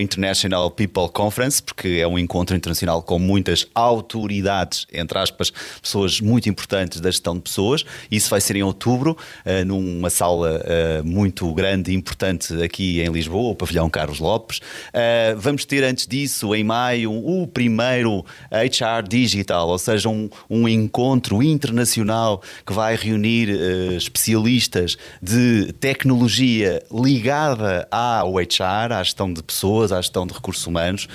International 0.00 0.70
People 0.70 1.08
Conference, 1.12 1.62
porque 1.62 1.98
é 2.00 2.06
um 2.06 2.18
encontro 2.18 2.56
internacional 2.56 3.02
com 3.02 3.18
muitas 3.30 3.64
autoridades, 3.72 4.86
entre 4.92 5.16
aspas, 5.16 5.52
pessoas 5.80 6.20
muito 6.20 6.48
importantes 6.48 7.00
da 7.00 7.10
gestão 7.10 7.34
de 7.34 7.42
pessoas. 7.42 7.84
Isso 8.10 8.28
vai 8.28 8.40
ser 8.40 8.56
em 8.56 8.62
outubro, 8.62 9.16
uh, 9.46 9.64
numa 9.64 10.10
sala 10.10 10.60
uh, 10.60 11.06
muito 11.06 11.52
grande 11.54 11.92
e 11.92 11.94
importante 11.94 12.60
aqui 12.60 13.00
em 13.00 13.08
Lisboa, 13.08 13.52
o 13.52 13.54
Pavilhão 13.54 13.88
Carlos 13.88 14.18
Lopes. 14.18 14.58
Uh, 14.58 15.38
vamos 15.38 15.64
ter 15.64 15.84
antes 15.84 16.08
disso, 16.08 16.54
em 16.56 16.64
maio, 16.64 17.12
o 17.12 17.46
primeiro 17.46 18.24
HR 18.50 19.06
Digital, 19.08 19.68
ou 19.68 19.78
seja, 19.78 20.08
um, 20.08 20.28
um 20.48 20.68
encontro 20.68 21.40
internacional 21.40 22.42
que 22.66 22.72
vai 22.72 22.96
reunir 22.96 23.48
especialistas 23.96 24.96
de 25.22 25.72
tecnologia 25.74 26.82
ligada 26.92 27.86
ao 27.90 28.34
HR, 28.34 28.92
à 28.92 29.02
gestão 29.02 29.32
de 29.32 29.42
pessoas, 29.42 29.92
à 29.92 30.00
gestão 30.00 30.26
de 30.26 30.34
recursos 30.34 30.66
humanos. 30.66 31.06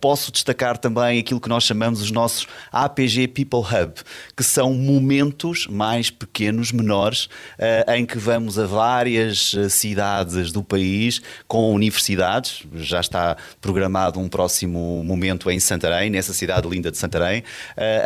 posso 0.00 0.32
destacar 0.32 0.78
também 0.78 1.18
aquilo 1.18 1.33
que 1.40 1.48
nós 1.48 1.64
chamamos 1.64 2.00
os 2.00 2.10
nossos 2.10 2.46
APG 2.70 3.28
People 3.28 3.60
Hub, 3.60 3.94
que 4.36 4.42
são 4.42 4.74
momentos 4.74 5.66
mais 5.66 6.10
pequenos, 6.10 6.72
menores, 6.72 7.24
uh, 7.24 7.92
em 7.94 8.04
que 8.04 8.18
vamos 8.18 8.58
a 8.58 8.66
várias 8.66 9.54
eh, 9.56 9.68
cidades 9.68 10.52
do 10.52 10.62
país 10.62 11.22
com 11.46 11.72
universidades. 11.72 12.64
Já 12.74 13.00
está 13.00 13.36
programado 13.60 14.20
um 14.20 14.28
próximo 14.28 15.02
momento 15.04 15.50
em 15.50 15.58
Santarém, 15.58 16.10
nessa 16.10 16.32
cidade 16.32 16.68
linda 16.68 16.90
de 16.90 16.98
Santarém, 16.98 17.42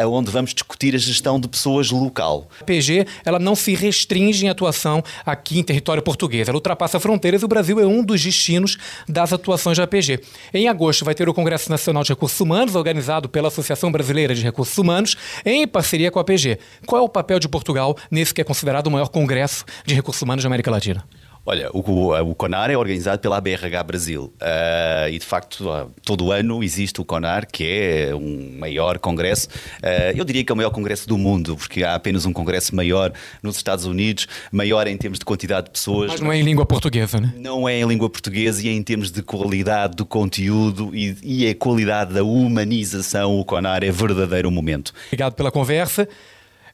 uh, 0.05 0.09
onde 0.09 0.31
vamos 0.31 0.53
discutir 0.53 0.95
a 0.95 0.99
gestão 0.99 1.41
de 1.41 1.49
pessoas 1.49 1.91
local. 1.91 2.49
A 2.61 2.63
APG 2.63 3.07
ela 3.25 3.39
não 3.39 3.55
se 3.55 3.75
restringe 3.75 4.47
em 4.47 4.49
atuação 4.49 5.03
aqui 5.25 5.59
em 5.59 5.63
território 5.63 6.03
português, 6.03 6.49
ela 6.49 6.57
ultrapassa 6.57 7.01
fronteiras 7.01 7.43
e 7.43 7.45
o 7.45 7.49
Brasil 7.49 7.81
é 7.81 7.87
um 7.87 8.05
dos 8.05 8.23
destinos 8.23 8.77
das 9.09 9.33
atuações 9.33 9.79
da 9.79 9.85
APG. 9.85 10.21
Em 10.53 10.69
agosto 10.69 11.05
vai 11.05 11.15
ter 11.15 11.29
o 11.29 11.35
Congresso 11.35 11.71
Nacional 11.71 12.03
de 12.03 12.11
Recursos 12.11 12.39
Humanos, 12.39 12.75
organizado 12.75 13.18
pela 13.27 13.49
Associação 13.49 13.91
Brasileira 13.91 14.35
de 14.35 14.43
Recursos 14.43 14.77
Humanos, 14.77 15.17
em 15.47 15.67
parceria 15.67 16.11
com 16.11 16.19
a 16.19 16.23
APG. 16.23 16.59
Qual 16.85 17.01
é 17.01 17.05
o 17.05 17.09
papel 17.09 17.39
de 17.39 17.49
Portugal 17.49 17.97
nesse 18.11 18.35
que 18.35 18.43
é 18.43 18.45
considerado 18.45 18.89
o 18.89 18.91
maior 18.91 19.09
congresso 19.09 19.65
de 19.87 19.95
recursos 19.95 20.21
humanos 20.21 20.45
da 20.45 20.49
América 20.49 20.71
Latina? 20.71 21.05
Olha, 21.51 21.71
o, 21.73 22.13
o, 22.13 22.35
CONAR 22.35 22.71
é 22.71 22.77
organizado 22.77 23.23
pela 23.23 23.39
ABRH 23.39 23.83
Brasil 23.83 24.35
uh, 24.35 25.09
e 25.11 25.19
de 25.19 25.25
facto 25.25 25.71
uh, 25.71 25.91
todo 26.05 26.31
ano 26.31 26.63
existe 26.63 27.01
o 27.01 27.07
CONAR, 27.07 27.47
que 27.51 27.65
é 27.65 28.15
um 28.15 28.59
maior 28.59 28.99
congresso. 28.99 29.49
Uh, 29.79 30.13
eu 30.15 30.27
diria 30.27 30.45
que 30.45 30.53
é 30.53 30.55
o 30.55 30.57
maior 30.57 30.69
congresso 30.69 31.09
do 31.09 31.17
mundo, 31.17 31.57
porque 31.57 31.83
há 31.83 31.95
apenas 31.95 32.27
um 32.27 32.35
congresso 32.35 32.77
maior 32.77 33.15
nos 33.43 33.57
Estados 33.57 33.87
Unidos, 33.87 34.29
maior 34.53 34.87
em 34.87 34.95
termos 34.99 35.19
de 35.19 35.25
quantidade 35.25 35.69
de 35.69 35.71
pessoas. 35.71 36.11
Mas 36.11 36.21
não 36.21 36.31
é 36.31 36.37
em 36.37 36.43
língua 36.43 36.67
portuguesa, 36.67 37.19
né? 37.19 37.33
Não 37.39 37.67
é 37.67 37.81
em 37.81 37.89
língua 37.89 38.11
portuguesa 38.11 38.63
e 38.67 38.69
é 38.69 38.73
em 38.73 38.83
termos 38.83 39.11
de 39.11 39.23
qualidade 39.23 39.97
do 39.97 40.05
conteúdo 40.05 40.95
e, 40.95 41.17
e 41.23 41.49
a 41.49 41.55
qualidade 41.55 42.13
da 42.13 42.23
humanização. 42.23 43.41
O 43.41 43.45
CONAR 43.47 43.83
é 43.83 43.91
verdadeiro 43.91 44.51
momento. 44.51 44.93
Obrigado 45.07 45.33
pela 45.33 45.51
conversa. 45.51 46.07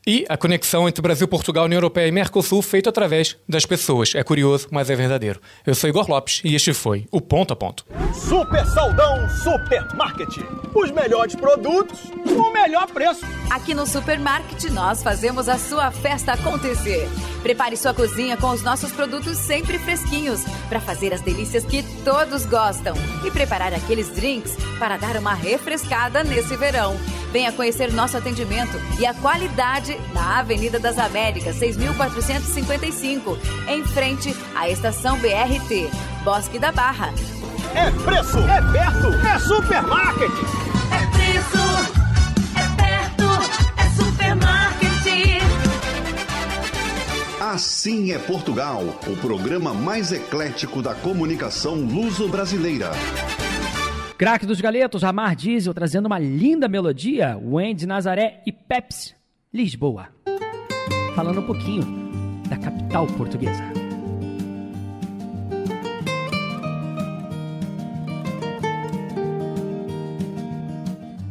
E 0.07 0.27
a 0.29 0.37
conexão 0.37 0.87
entre 0.87 1.01
Brasil, 1.01 1.27
Portugal, 1.27 1.65
União 1.65 1.79
Europeia 1.79 2.07
e 2.07 2.13
Mercosul 2.13 2.61
feita 2.61 2.91
através 2.91 3.39
das 3.49 3.65
pessoas. 3.65 4.15
É 4.15 4.23
curioso, 4.23 4.69
mas 4.71 4.91
é 4.91 4.95
verdadeiro. 4.95 5.41
Eu 5.67 5.75
sou 5.75 5.89
Igor 5.89 6.11
Lopes 6.11 6.43
e 6.45 6.55
este 6.55 6.75
foi 6.75 7.07
o 7.11 7.23
Ponto 7.23 7.55
a 7.55 7.57
Ponto. 7.57 7.87
Super 8.13 8.67
Saldão 8.67 9.27
Supermarket. 9.43 10.45
Os 10.75 10.91
melhores 10.91 11.35
produtos, 11.35 12.01
o 12.27 12.53
melhor 12.53 12.87
preço. 12.89 13.25
Aqui 13.49 13.73
no 13.73 13.87
Supermarket 13.87 14.65
nós 14.73 15.03
fazemos 15.03 15.49
a 15.49 15.57
sua 15.57 15.91
festa 15.91 16.33
acontecer. 16.33 17.09
Prepare 17.43 17.75
sua 17.77 17.95
cozinha 17.95 18.37
com 18.37 18.51
os 18.51 18.63
nossos 18.63 18.93
produtos 18.93 19.39
sempre 19.39 19.79
fresquinhos 19.79 20.45
para 20.69 20.81
fazer 20.81 21.15
as 21.15 21.23
delícias 21.23 21.65
que 21.65 21.83
todos 22.05 22.45
gostam 22.45 22.95
e 23.25 23.31
preparar 23.31 23.73
aqueles 23.73 24.09
drinks 24.11 24.55
para 24.79 24.99
dar 24.99 25.17
uma 25.17 25.35
refrescada 25.35 26.23
nesse 26.23 26.57
verão. 26.57 26.95
Venha 27.33 27.53
conhecer 27.53 27.93
nosso 27.93 28.17
atendimento 28.17 28.79
e 28.99 29.05
a 29.05 29.13
qualidade 29.13 29.94
na 30.13 30.41
Avenida 30.41 30.79
das 30.79 30.99
Américas, 30.99 31.57
6.455, 31.57 33.39
em 33.69 33.85
frente 33.85 34.35
à 34.55 34.69
estação 34.69 35.19
BRT, 35.19 35.91
Bosque 36.25 36.59
da 36.59 36.73
Barra. 36.73 37.13
É 37.75 37.91
preço, 37.91 38.39
é 38.39 38.61
perto, 38.73 39.09
é 39.27 39.39
supermarket. 39.39 40.31
É 40.93 41.07
preço, 41.17 41.59
é 42.57 42.67
perto, 42.77 43.25
é 43.77 43.89
supermarket. 43.91 44.65
Assim 47.41 48.11
é 48.13 48.19
Portugal, 48.19 48.83
o 49.07 49.17
programa 49.17 49.73
mais 49.75 50.11
eclético 50.11 50.83
da 50.83 50.95
comunicação 50.95 51.75
luso-brasileira. 51.75 52.91
Craque 54.17 54.47
dos 54.47 54.61
Galetos, 54.61 55.03
Ramar 55.03 55.37
Diesel, 55.37 55.75
trazendo 55.75 56.07
uma 56.07 56.19
linda 56.19 56.69
melodia, 56.69 57.39
Wendy 57.41 57.87
Nazaré 57.87 58.41
e 58.47 58.53
Pepsi, 58.53 59.15
Lisboa. 59.55 60.09
Falando 61.15 61.39
um 61.39 61.47
pouquinho 61.47 61.85
da 62.49 62.57
capital 62.57 63.07
portuguesa. 63.17 63.63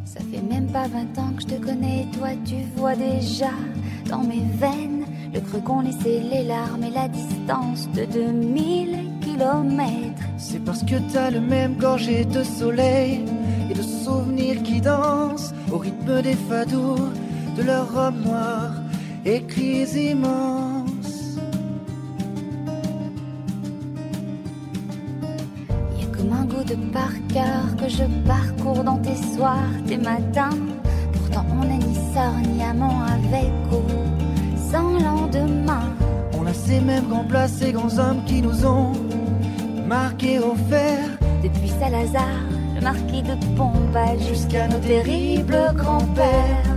Ça 0.06 0.20
fait 0.20 0.40
même 0.40 0.68
pas 0.68 0.88
20 0.88 1.18
ans 1.18 1.34
que 1.36 1.42
je 1.42 1.48
te 1.48 1.62
connais, 1.62 2.06
toi 2.18 2.30
tu 2.46 2.54
vois 2.76 2.96
déjà 2.96 3.50
dans 4.08 4.24
mes 4.24 4.40
veines 4.58 5.04
le 5.34 5.40
creux 5.40 5.60
qu'ont 5.60 5.82
laissé 5.82 6.20
les 6.20 6.44
larmes 6.44 6.84
et 6.84 6.90
la 6.92 7.08
distance 7.08 7.90
de 7.90 8.06
2000 8.06 9.20
kilomètres. 9.20 10.22
C'est 10.38 10.64
parce 10.64 10.82
que 10.82 10.94
t'as 11.12 11.30
le 11.30 11.42
même 11.42 11.76
gorgée 11.76 12.24
de 12.24 12.42
soleil 12.42 13.20
et 13.70 13.74
de 13.74 13.82
souvenirs 13.82 14.62
qui 14.62 14.80
dansent 14.80 15.52
au 15.70 15.76
rythme 15.76 16.22
des 16.22 16.36
fados 16.48 17.12
de 17.56 17.62
leurs 17.62 17.92
robes 17.92 18.24
noires 18.24 18.74
et 19.24 19.42
cris 19.42 19.86
immenses. 20.10 21.38
Y 25.98 26.02
a 26.02 26.16
comme 26.16 26.32
un 26.32 26.44
goût 26.44 26.64
de 26.64 26.74
par 26.92 27.12
cœur 27.32 27.76
que 27.78 27.88
je 27.88 28.04
parcours 28.26 28.82
dans 28.82 28.98
tes 28.98 29.16
soirs, 29.34 29.72
tes 29.86 29.96
matins. 29.96 30.58
Pourtant 31.12 31.46
on 31.60 31.64
n'est 31.64 31.78
ni 31.78 31.94
sœur 32.12 32.32
ni 32.52 32.62
amant 32.62 33.02
avec 33.02 33.52
ou 33.70 33.82
sans 34.70 34.98
lendemain. 34.98 35.88
On 36.38 36.46
a 36.46 36.52
ces 36.52 36.80
mêmes 36.80 37.08
grands 37.08 37.24
plats, 37.24 37.48
ces 37.48 37.72
grands 37.72 37.98
hommes 37.98 38.24
qui 38.26 38.42
nous 38.42 38.66
ont 38.66 38.92
marqué 39.86 40.38
au 40.38 40.54
fer. 40.68 40.98
Depuis 41.42 41.68
Salazar, 41.68 42.40
le 42.74 42.80
marquis 42.80 43.22
de 43.22 43.34
Pombal, 43.56 44.18
jusqu'à 44.28 44.66
nos 44.66 44.78
terribles 44.78 45.72
grands-pères. 45.76 46.73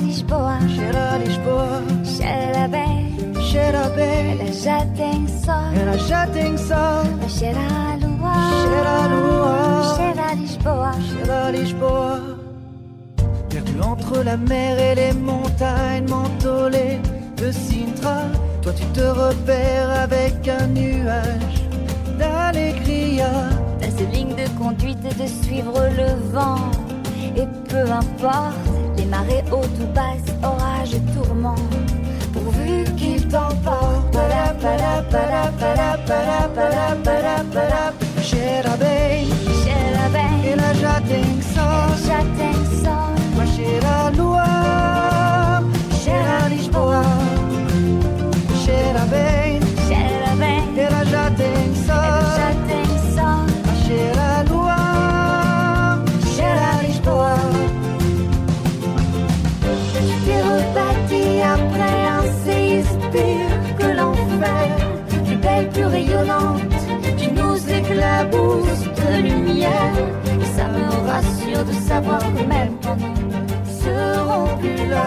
Lisboa, 0.00 0.58
Cheira 0.68 1.14
a 1.14 1.18
Lisboa, 1.18 1.82
Xerabem, 2.04 3.16
cheira 3.50 3.88
bem. 3.90 4.40
ela 4.40 4.52
já 4.52 4.86
tem 4.86 5.28
sol, 5.28 5.72
Ela 5.80 5.98
já 5.98 6.26
tem 6.28 6.56
sol, 6.56 7.04
e 7.26 7.28
cheira 7.28 7.60
a 7.60 7.96
lua, 7.96 8.34
cheira 8.62 8.90
a 8.90 9.06
lua. 9.06 9.96
cheira 9.96 10.22
a 10.30 10.34
Lisboa. 10.34 10.92
Cheira 11.08 11.46
a 11.46 11.50
Lisboa. 11.50 12.20
Perdu 13.48 13.82
entre 13.82 14.24
la 14.24 14.36
mer 14.36 14.78
et 14.78 14.94
les 14.94 15.12
montagnes 15.12 16.08
mentholées 16.08 17.00
de 17.36 17.50
Sintra. 17.52 18.22
Toi 18.62 18.72
tu 18.72 18.84
te 18.86 19.00
repères 19.00 19.90
avec 20.02 20.46
un 20.48 20.66
nuage 20.68 21.59
d'allégria. 22.52 23.30
T'as 23.78 23.90
cette 23.90 24.12
ligne 24.12 24.34
de 24.34 24.48
conduite 24.58 25.02
de 25.02 25.26
suivre 25.26 25.88
le 25.96 26.30
vent. 26.32 26.70
Et 27.36 27.46
peu 27.68 27.90
importe 27.90 28.54
les 28.96 29.06
marées 29.06 29.44
hautes 29.52 29.78
ou 29.80 29.86
basses, 29.94 30.34
orages 30.42 30.94
et 30.94 31.00
tourments. 31.14 31.54
Pourvu 32.32 32.84
qu'il 32.96 33.26
t'emporte. 33.28 34.16
Cheira 38.22 38.76
bem, 38.76 39.28
ela 40.52 40.74
já 40.74 41.00
tem 41.00 41.42
sol. 41.54 41.96
já 42.06 42.18
tem 42.38 42.54
sol. 42.82 43.14
Mas 43.36 43.48
cheira 43.50 44.06
a 44.06 44.10
lua, 44.10 45.62
cheira 46.02 46.44
a 46.44 46.48
Lisboa. 46.48 47.02
Ela 50.76 51.04
já 51.04 51.30
tem 51.32 51.74
sol. 51.74 52.29
Belle, 65.40 65.68
plus 65.70 65.84
rayonnante, 65.86 66.62
tu 67.18 67.30
nous 67.32 67.56
éclabousses 67.70 68.84
de 69.00 69.22
lumière. 69.22 69.94
Et 70.40 70.44
ça 70.56 70.68
me 70.68 70.84
rassure 71.06 71.64
de 71.64 71.72
savoir 71.72 72.20
que 72.20 72.44
même 72.46 72.74
quand 72.82 72.96
nous 72.96 73.40
serons 73.84 74.56
plus 74.58 74.88
là, 74.88 75.06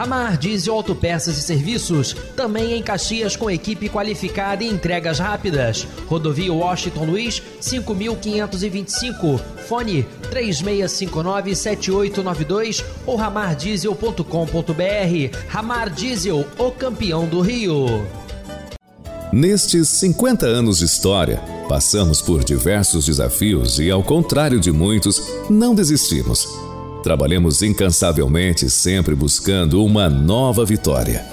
Ramar 0.00 0.38
Diesel 0.38 0.72
Autopeças 0.72 1.36
e 1.36 1.42
Serviços, 1.42 2.16
também 2.34 2.72
em 2.72 2.82
Caxias 2.82 3.36
com 3.36 3.50
equipe 3.50 3.90
qualificada 3.90 4.64
e 4.64 4.66
entregas 4.66 5.18
rápidas. 5.18 5.86
Rodovia 6.06 6.50
Washington 6.50 7.04
Luiz, 7.04 7.42
5525. 7.60 9.38
Fone 9.68 10.06
36597892 10.32 12.82
ou 13.04 13.16
ramardiesel.com.br. 13.16 15.36
Ramar 15.48 15.90
Diesel, 15.90 16.46
o 16.56 16.70
campeão 16.70 17.26
do 17.26 17.42
Rio. 17.42 17.84
Nestes 19.30 19.88
50 19.88 20.46
anos 20.46 20.78
de 20.78 20.86
história, 20.86 21.42
passamos 21.68 22.22
por 22.22 22.42
diversos 22.42 23.04
desafios 23.04 23.78
e, 23.78 23.90
ao 23.90 24.02
contrário 24.02 24.58
de 24.58 24.72
muitos, 24.72 25.22
não 25.50 25.74
desistimos. 25.74 26.69
Trabalhamos 27.02 27.62
incansavelmente, 27.62 28.68
sempre 28.68 29.14
buscando 29.14 29.82
uma 29.84 30.08
nova 30.08 30.64
vitória. 30.64 31.24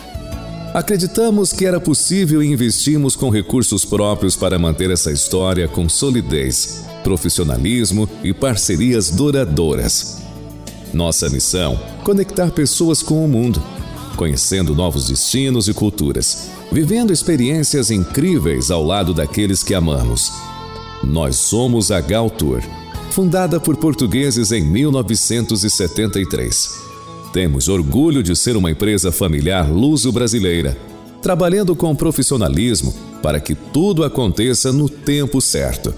Acreditamos 0.73 1.51
que 1.51 1.65
era 1.65 1.79
possível 1.79 2.41
e 2.41 2.47
investimos 2.47 3.15
com 3.15 3.29
recursos 3.29 3.83
próprios 3.83 4.35
para 4.35 4.59
manter 4.59 4.91
essa 4.91 5.11
história 5.11 5.67
com 5.67 5.89
solidez, 5.89 6.85
profissionalismo 7.03 8.07
e 8.23 8.33
parcerias 8.33 9.09
duradouras. 9.09 10.21
Nossa 10.93 11.29
missão: 11.29 11.79
conectar 12.03 12.51
pessoas 12.51 13.01
com 13.01 13.25
o 13.25 13.27
mundo, 13.27 13.61
conhecendo 14.15 14.75
novos 14.75 15.07
destinos 15.07 15.67
e 15.67 15.73
culturas, 15.73 16.49
vivendo 16.71 17.11
experiências 17.11 17.91
incríveis 17.91 18.71
ao 18.71 18.83
lado 18.83 19.13
daqueles 19.13 19.63
que 19.63 19.73
amamos. 19.73 20.31
Nós 21.03 21.35
somos 21.37 21.91
a 21.91 21.99
Gal 22.01 22.29
Tour, 22.29 22.61
fundada 23.17 23.59
por 23.59 23.75
portugueses 23.75 24.51
em 24.51 24.61
1973. 24.61 26.69
Temos 27.33 27.67
orgulho 27.67 28.21
de 28.21 28.35
ser 28.35 28.55
uma 28.55 28.69
empresa 28.69 29.11
familiar 29.11 29.71
luso-brasileira, 29.71 30.77
trabalhando 31.19 31.75
com 31.75 31.95
profissionalismo 31.95 32.93
para 33.23 33.39
que 33.39 33.55
tudo 33.55 34.03
aconteça 34.03 34.71
no 34.71 34.87
tempo 34.87 35.41
certo. 35.41 35.91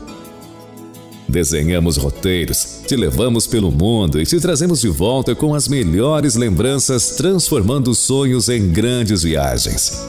Desenhamos 1.28 1.98
roteiros, 1.98 2.84
te 2.88 2.96
levamos 2.96 3.46
pelo 3.46 3.70
mundo 3.70 4.22
e 4.22 4.26
te 4.26 4.40
trazemos 4.40 4.80
de 4.80 4.88
volta 4.88 5.36
com 5.36 5.54
as 5.54 5.68
melhores 5.68 6.36
lembranças, 6.36 7.18
transformando 7.18 7.94
sonhos 7.94 8.48
em 8.48 8.72
grandes 8.72 9.24
viagens. 9.24 10.08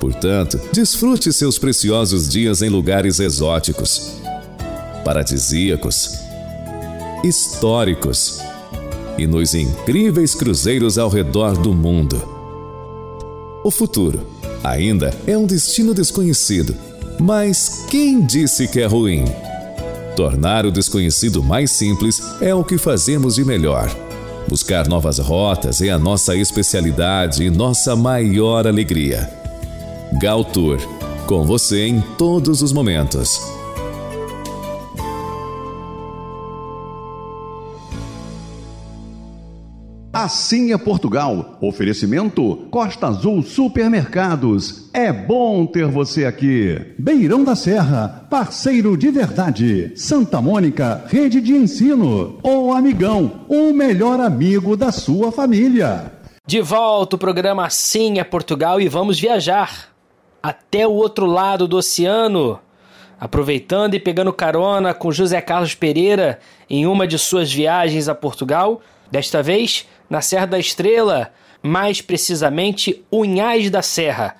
Portanto, 0.00 0.60
desfrute 0.72 1.32
seus 1.32 1.60
preciosos 1.60 2.28
dias 2.28 2.60
em 2.60 2.68
lugares 2.68 3.20
exóticos, 3.20 4.14
paradisíacos, 5.04 6.19
históricos 7.22 8.40
e 9.18 9.26
nos 9.26 9.54
incríveis 9.54 10.34
cruzeiros 10.34 10.96
ao 10.96 11.08
redor 11.08 11.56
do 11.56 11.72
mundo. 11.74 12.22
O 13.62 13.70
futuro 13.70 14.20
ainda 14.64 15.14
é 15.26 15.36
um 15.36 15.46
destino 15.46 15.92
desconhecido, 15.92 16.74
mas 17.20 17.84
quem 17.90 18.24
disse 18.24 18.66
que 18.66 18.80
é 18.80 18.86
ruim? 18.86 19.24
Tornar 20.16 20.64
o 20.64 20.72
desconhecido 20.72 21.42
mais 21.42 21.70
simples 21.70 22.22
é 22.40 22.54
o 22.54 22.64
que 22.64 22.78
fazemos 22.78 23.34
de 23.34 23.44
melhor. 23.44 23.94
Buscar 24.48 24.88
novas 24.88 25.18
rotas 25.18 25.80
é 25.82 25.90
a 25.90 25.98
nossa 25.98 26.34
especialidade 26.34 27.44
e 27.44 27.50
nossa 27.50 27.94
maior 27.94 28.66
alegria. 28.66 29.30
Gal 30.20 30.44
Tour, 30.44 30.78
com 31.26 31.44
você 31.44 31.86
em 31.86 32.00
todos 32.18 32.62
os 32.62 32.72
momentos. 32.72 33.59
Assim 40.22 40.70
é 40.70 40.76
Portugal. 40.76 41.56
Oferecimento 41.62 42.68
Costa 42.70 43.06
Azul 43.06 43.42
Supermercados. 43.42 44.90
É 44.92 45.10
bom 45.10 45.64
ter 45.64 45.86
você 45.86 46.26
aqui. 46.26 46.78
Beirão 46.98 47.42
da 47.42 47.56
Serra, 47.56 48.26
parceiro 48.28 48.98
de 48.98 49.10
verdade. 49.10 49.92
Santa 49.96 50.38
Mônica, 50.42 51.06
rede 51.06 51.40
de 51.40 51.54
ensino. 51.54 52.38
O 52.42 52.70
Amigão, 52.70 53.46
o 53.48 53.72
melhor 53.72 54.20
amigo 54.20 54.76
da 54.76 54.92
sua 54.92 55.32
família. 55.32 56.12
De 56.46 56.60
volta 56.60 57.16
o 57.16 57.18
programa 57.18 57.64
Assim 57.64 58.18
é 58.18 58.24
Portugal 58.24 58.78
e 58.78 58.88
vamos 58.88 59.18
viajar 59.18 59.88
até 60.42 60.86
o 60.86 60.92
outro 60.92 61.24
lado 61.24 61.66
do 61.66 61.78
oceano. 61.78 62.60
Aproveitando 63.18 63.94
e 63.94 64.00
pegando 64.00 64.34
carona 64.34 64.92
com 64.92 65.10
José 65.10 65.40
Carlos 65.40 65.74
Pereira 65.74 66.40
em 66.68 66.86
uma 66.86 67.06
de 67.06 67.18
suas 67.18 67.50
viagens 67.50 68.06
a 68.06 68.14
Portugal, 68.14 68.82
desta 69.10 69.42
vez 69.42 69.86
na 70.10 70.20
Serra 70.20 70.46
da 70.46 70.58
Estrela, 70.58 71.32
mais 71.62 72.02
precisamente 72.02 73.04
Unhais 73.10 73.70
da 73.70 73.80
Serra. 73.80 74.36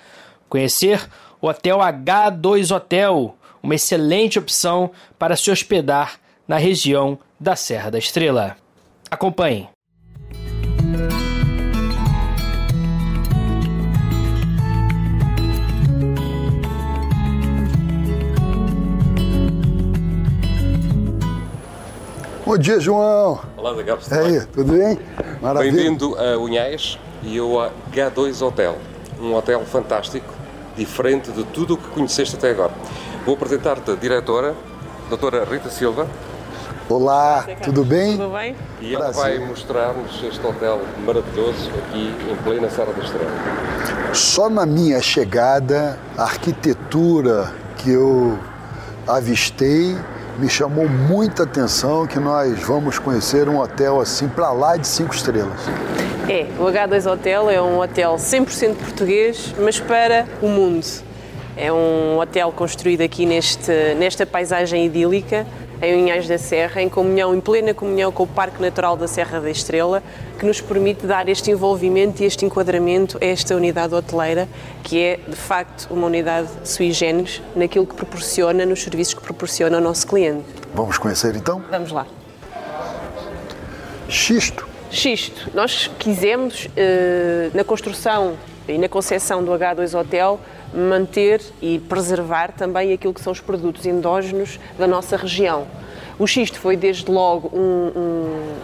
Conhecer 0.49 1.09
o 1.41 1.47
Hotel 1.47 1.79
H2 1.79 2.75
Hotel, 2.75 3.37
uma 3.63 3.77
excelente 3.77 4.39
opção 4.39 4.91
para 5.19 5.37
se 5.37 5.51
hospedar 5.51 6.19
na 6.49 6.59
região 6.59 7.19
da 7.39 7.55
Serra 7.55 7.91
da 7.91 7.99
Estrela. 7.99 8.57
Acompanhe. 9.09 9.69
Bom 22.51 22.59
dia, 22.59 22.81
João. 22.81 23.39
Olá, 23.57 23.73
Zé 23.75 23.83
Gabs. 23.85 24.11
E 24.11 24.15
aí, 24.15 24.41
tudo 24.47 24.73
bem? 24.73 24.99
Maravilha. 25.41 25.73
Bem-vindo 25.73 26.17
a 26.19 26.37
Unhais 26.37 26.99
e 27.23 27.39
ao 27.39 27.47
H2 27.93 28.45
Hotel. 28.45 28.77
Um 29.21 29.33
hotel 29.37 29.65
fantástico, 29.65 30.35
diferente 30.77 31.31
de 31.31 31.45
tudo 31.45 31.75
o 31.75 31.77
que 31.77 31.87
conheceste 31.91 32.35
até 32.35 32.51
agora. 32.51 32.73
Vou 33.25 33.37
apresentar-te 33.37 33.93
a 33.93 33.95
diretora, 33.95 34.57
doutora 35.09 35.45
Rita 35.45 35.71
Silva, 35.71 36.09
Olá, 36.89 37.47
tudo 37.63 37.85
bem? 37.85 38.17
Tudo 38.17 38.31
bem? 38.31 38.57
e 38.81 38.97
ela 38.97 39.13
Prazer. 39.13 39.39
vai 39.39 39.47
mostrar-nos 39.47 40.21
este 40.25 40.45
hotel 40.45 40.81
maravilhoso 41.07 41.71
aqui 41.79 42.13
em 42.29 42.37
plena 42.43 42.69
Serra 42.69 42.93
da 42.93 43.05
Estrela. 43.05 43.31
Só 44.13 44.51
na 44.51 44.67
minha 44.67 45.01
chegada, 45.01 46.01
a 46.19 46.25
arquitetura 46.25 47.53
que 47.77 47.93
eu 47.93 48.37
avistei 49.07 49.97
me 50.39 50.49
chamou 50.49 50.89
muita 50.89 51.43
atenção 51.43 52.07
que 52.07 52.19
nós 52.19 52.59
vamos 52.61 52.99
conhecer 52.99 53.49
um 53.49 53.59
hotel 53.59 54.01
assim 54.01 54.29
para 54.29 54.51
lá 54.53 54.77
de 54.77 54.87
cinco 54.87 55.15
estrelas. 55.15 55.61
É, 56.29 56.47
o 56.59 56.65
H2 56.65 57.11
Hotel 57.11 57.51
é 57.51 57.61
um 57.61 57.81
hotel 57.81 58.15
100% 58.15 58.77
português, 58.77 59.55
mas 59.59 59.81
para 59.81 60.27
o 60.41 60.49
mundo. 60.49 60.87
É 61.57 61.73
um 61.73 62.19
hotel 62.19 62.53
construído 62.53 63.01
aqui 63.03 63.27
neste, 63.27 63.73
nesta 63.99 64.25
paisagem 64.25 64.87
idílica, 64.87 65.47
em 65.83 66.03
Unhais 66.03 66.29
da 66.29 66.39
Serra, 66.39 66.83
em 66.83 66.89
comunhão, 66.89 67.35
em 67.35 67.41
plena 67.41 67.73
comunhão 67.73 68.13
com 68.13 68.25
o 68.25 68.27
Parque 68.27 68.61
Natural 68.61 68.97
da 68.97 69.09
Serra 69.09 69.41
da 69.41 69.51
Estrela, 69.51 70.03
que 70.39 70.45
nos 70.45 70.61
permite 70.61 71.07
dar 71.07 71.29
este 71.29 71.51
envolvimento 71.51 72.23
e 72.23 72.27
este 72.27 72.45
enquadramento 72.45 73.19
a 73.21 73.25
esta 73.25 73.55
unidade 73.55 73.95
hoteleira, 73.95 74.49
que 74.83 74.99
é, 75.03 75.21
de 75.27 75.37
facto, 75.37 75.89
uma 75.91 76.07
unidade 76.07 76.49
sui 76.65 76.93
generis 76.93 77.41
naquilo 77.57 77.87
que 77.87 77.95
proporciona, 77.95 78.67
nos 78.67 78.83
serviços 78.83 79.15
que 79.15 79.23
proporciona 79.23 79.79
ao 79.79 79.83
nosso 79.83 80.07
cliente. 80.07 80.45
Vamos 80.75 80.99
conhecer 80.99 81.35
então? 81.35 81.63
Vamos 81.71 81.93
lá. 81.93 82.07
Xisto. 84.09 84.69
Xisto. 84.91 85.51
Nós 85.55 85.91
quisemos, 85.99 86.69
eh, 86.77 87.51
na 87.55 87.63
construção 87.63 88.37
e 88.69 88.77
na 88.77 88.89
concepção 88.89 89.43
do 89.43 89.53
H2 89.53 89.99
Hotel, 89.99 90.41
manter 90.75 91.41
e 91.61 91.79
preservar 91.79 92.53
também 92.53 92.93
aquilo 92.93 93.13
que 93.15 93.21
são 93.21 93.33
os 93.33 93.41
produtos 93.41 93.85
endógenos 93.87 94.59
da 94.79 94.87
nossa 94.87 95.17
região. 95.17 95.67
O 96.19 96.27
xisto 96.27 96.59
foi, 96.59 96.77
desde 96.77 97.11
logo, 97.11 97.51
um, 97.57 97.93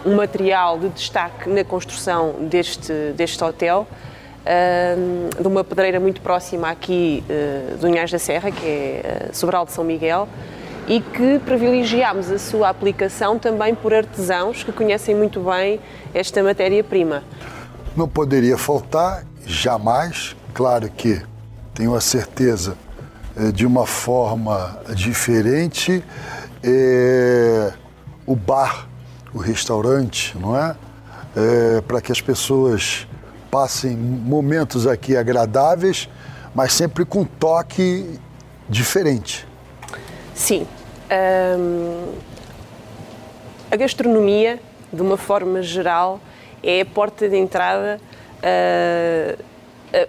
um- 0.05 0.11
um 0.11 0.15
material 0.15 0.77
de 0.77 0.89
destaque 0.89 1.49
na 1.49 1.63
construção 1.63 2.35
deste, 2.41 2.93
deste 3.15 3.43
hotel, 3.43 3.87
ahm, 4.45 5.41
de 5.41 5.47
uma 5.47 5.63
pedreira 5.63 5.99
muito 5.99 6.21
próxima 6.21 6.69
aqui 6.69 7.23
eh, 7.27 7.73
de 7.79 7.85
Unhais 7.85 8.11
da 8.11 8.19
Serra, 8.19 8.51
que 8.51 8.65
é 8.65 9.01
eh, 9.03 9.29
Sobral 9.33 9.65
de 9.65 9.71
São 9.71 9.83
Miguel, 9.83 10.27
e 10.87 11.01
que 11.01 11.39
privilegiámos 11.39 12.31
a 12.31 12.37
sua 12.39 12.69
aplicação 12.69 13.37
também 13.37 13.75
por 13.75 13.93
artesãos 13.93 14.63
que 14.63 14.71
conhecem 14.71 15.15
muito 15.15 15.39
bem 15.41 15.79
esta 16.13 16.41
matéria-prima. 16.41 17.23
Não 17.95 18.07
poderia 18.07 18.57
faltar, 18.57 19.25
jamais, 19.45 20.35
claro 20.53 20.89
que 20.89 21.21
tenho 21.77 21.93
a 21.93 22.01
certeza 22.01 22.75
eh, 23.37 23.51
de 23.51 23.63
uma 23.63 23.85
forma 23.85 24.79
diferente, 24.95 26.03
eh, 26.63 27.71
o 28.25 28.35
bar, 28.35 28.87
o 29.31 29.37
restaurante, 29.37 30.35
não 30.39 30.57
é? 30.57 30.75
É, 31.35 31.81
para 31.81 32.01
que 32.01 32.11
as 32.11 32.19
pessoas 32.19 33.07
passem 33.51 33.95
momentos 33.95 34.87
aqui 34.87 35.15
agradáveis, 35.15 36.09
mas 36.55 36.73
sempre 36.73 37.05
com 37.05 37.19
um 37.19 37.25
toque 37.25 38.19
diferente. 38.67 39.47
Sim. 40.33 40.65
A 43.71 43.75
gastronomia, 43.75 44.59
de 44.91 44.99
uma 44.99 45.15
forma 45.15 45.61
geral, 45.61 46.19
é 46.63 46.81
a 46.81 46.85
porta 46.85 47.29
de 47.29 47.37
entrada, 47.37 48.01
uh, 48.39 49.43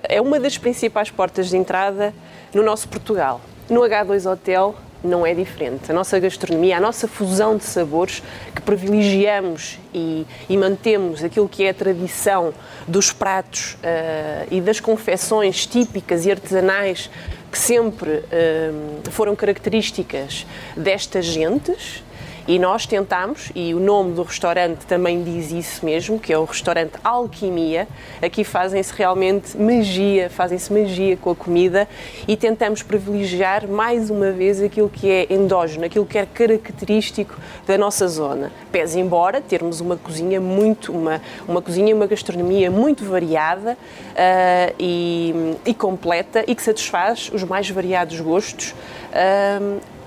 é 0.02 0.20
uma 0.20 0.40
das 0.40 0.58
principais 0.58 1.10
portas 1.10 1.48
de 1.48 1.56
entrada 1.56 2.12
no 2.52 2.62
nosso 2.62 2.88
Portugal. 2.88 3.40
No 3.68 3.80
H2 3.80 4.30
Hotel 4.30 4.74
não 5.02 5.24
é 5.24 5.32
diferente. 5.32 5.90
A 5.90 5.94
nossa 5.94 6.18
gastronomia, 6.18 6.76
a 6.76 6.80
nossa 6.80 7.06
fusão 7.06 7.56
de 7.56 7.64
sabores, 7.64 8.22
que 8.54 8.60
privilegiamos 8.60 9.78
e, 9.94 10.26
e 10.48 10.56
mantemos 10.56 11.22
aquilo 11.22 11.48
que 11.48 11.64
é 11.64 11.70
a 11.70 11.74
tradição 11.74 12.52
dos 12.86 13.12
pratos 13.12 13.74
uh, 13.74 14.48
e 14.50 14.60
das 14.60 14.80
confecções 14.80 15.66
típicas 15.66 16.26
e 16.26 16.30
artesanais 16.30 17.10
que 17.50 17.58
sempre 17.58 18.10
uh, 18.10 19.10
foram 19.10 19.36
características 19.36 20.46
destas 20.76 21.24
gentes 21.24 22.02
e 22.48 22.58
nós 22.58 22.86
tentamos, 22.86 23.52
e 23.54 23.74
o 23.74 23.78
nome 23.78 24.14
do 24.14 24.22
restaurante 24.22 24.86
também 24.86 25.22
diz 25.22 25.52
isso 25.52 25.84
mesmo, 25.84 26.18
que 26.18 26.32
é 26.32 26.38
o 26.38 26.44
restaurante 26.44 26.92
Alquimia. 27.04 27.86
Aqui 28.22 28.42
fazem-se 28.42 28.90
realmente 28.96 29.54
magia, 29.54 30.30
fazem-se 30.30 30.72
magia 30.72 31.14
com 31.18 31.28
a 31.28 31.36
comida 31.36 31.86
e 32.26 32.38
tentamos 32.38 32.82
privilegiar 32.82 33.68
mais 33.68 34.08
uma 34.08 34.32
vez 34.32 34.62
aquilo 34.62 34.88
que 34.88 35.10
é 35.10 35.26
endógeno, 35.30 35.84
aquilo 35.84 36.06
que 36.06 36.16
é 36.16 36.24
característico 36.24 37.36
da 37.66 37.76
nossa 37.76 38.08
zona. 38.08 38.50
Pese 38.72 38.98
embora 38.98 39.42
termos 39.42 39.82
uma 39.82 39.98
cozinha 39.98 40.40
muito, 40.40 40.90
uma, 40.90 41.20
uma 41.46 41.60
cozinha 41.60 41.90
e 41.90 41.94
uma 41.94 42.06
gastronomia 42.06 42.70
muito 42.70 43.04
variada 43.04 43.74
uh, 43.74 44.74
e, 44.78 45.54
e, 45.66 45.74
completa 45.74 46.42
e 46.46 46.54
que 46.54 46.62
satisfaz 46.62 47.30
os 47.30 47.44
mais 47.44 47.68
variados 47.68 48.18
gostos. 48.18 48.74
Uh, 49.12 49.97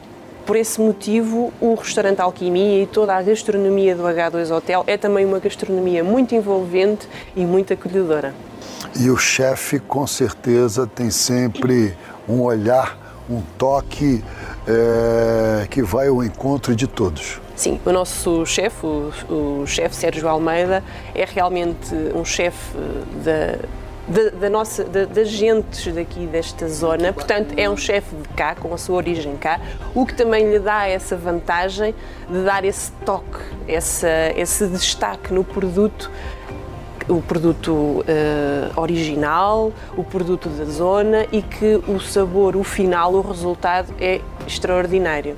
por 0.46 0.56
esse 0.56 0.80
motivo, 0.82 1.54
o 1.60 1.76
restaurante 1.76 2.20
Alquimia 2.20 2.84
e 2.84 2.88
toda 2.88 3.16
a 3.16 3.22
gastronomia 3.22 3.96
do 3.96 4.04
H2 4.04 4.56
Hotel 4.56 4.84
é 4.88 4.98
também 4.98 5.26
uma 5.26 5.40
gastronomia 5.40 6.04
muito 6.04 6.36
envolvente 6.36 7.08
e 7.36 7.46
muito 7.46 7.74
acolhedora. 7.74 8.34
E 9.00 9.10
o 9.10 9.18
chefe, 9.18 9.80
com 9.80 10.06
certeza, 10.06 10.86
tem 10.88 11.10
sempre 11.10 11.96
um 12.28 12.42
olhar, 12.42 12.98
um 13.30 13.42
toque 13.58 14.24
é, 14.68 15.68
que 15.70 15.82
vai 15.82 16.08
ao 16.08 16.24
encontro 16.24 16.76
de 16.76 16.88
todos. 16.88 17.40
Sim, 17.56 17.80
o 17.86 17.92
nosso 17.92 18.46
chefe, 18.46 18.86
o, 18.86 19.12
o 19.30 19.68
chefe 19.68 19.96
Sérgio 19.96 20.28
Almeida, 20.28 20.84
é 21.14 21.26
realmente 21.26 21.94
um 22.16 22.26
chefe 22.26 22.76
da 23.24 23.60
da, 24.12 24.50
nossa, 24.50 24.84
da, 24.84 25.06
das 25.06 25.30
gentes 25.30 25.94
daqui 25.94 26.28
desta 26.28 26.68
zona. 26.68 27.14
Portanto, 27.14 27.54
é 27.58 27.70
um 27.70 27.78
chefe 27.78 28.16
de 28.16 28.28
cá, 28.30 28.56
com 28.56 28.74
a 28.74 28.78
sua 28.78 28.98
origem 28.98 29.38
cá, 29.38 29.60
o 29.96 30.06
que 30.06 30.14
também 30.14 30.50
lhe 30.50 30.60
dá 30.60 30.88
essa 30.88 31.16
vantagem 31.16 31.96
de 32.30 32.44
dar 32.44 32.66
esse 32.66 32.92
toque, 33.06 33.40
essa, 33.68 34.10
esse 34.36 34.68
destaque 34.68 35.34
no 35.34 35.44
produto 35.44 36.12
o 37.10 37.20
produto 37.20 37.72
uh, 37.72 38.06
original, 38.80 39.74
o 39.98 40.04
produto 40.04 40.48
da 40.48 40.66
zona 40.66 41.26
e 41.32 41.42
que 41.42 41.82
o 41.88 42.00
sabor, 42.00 42.56
o 42.56 42.64
final, 42.64 43.14
o 43.14 43.22
resultado 43.22 43.94
é 44.00 44.22
extraordinário. 44.48 45.36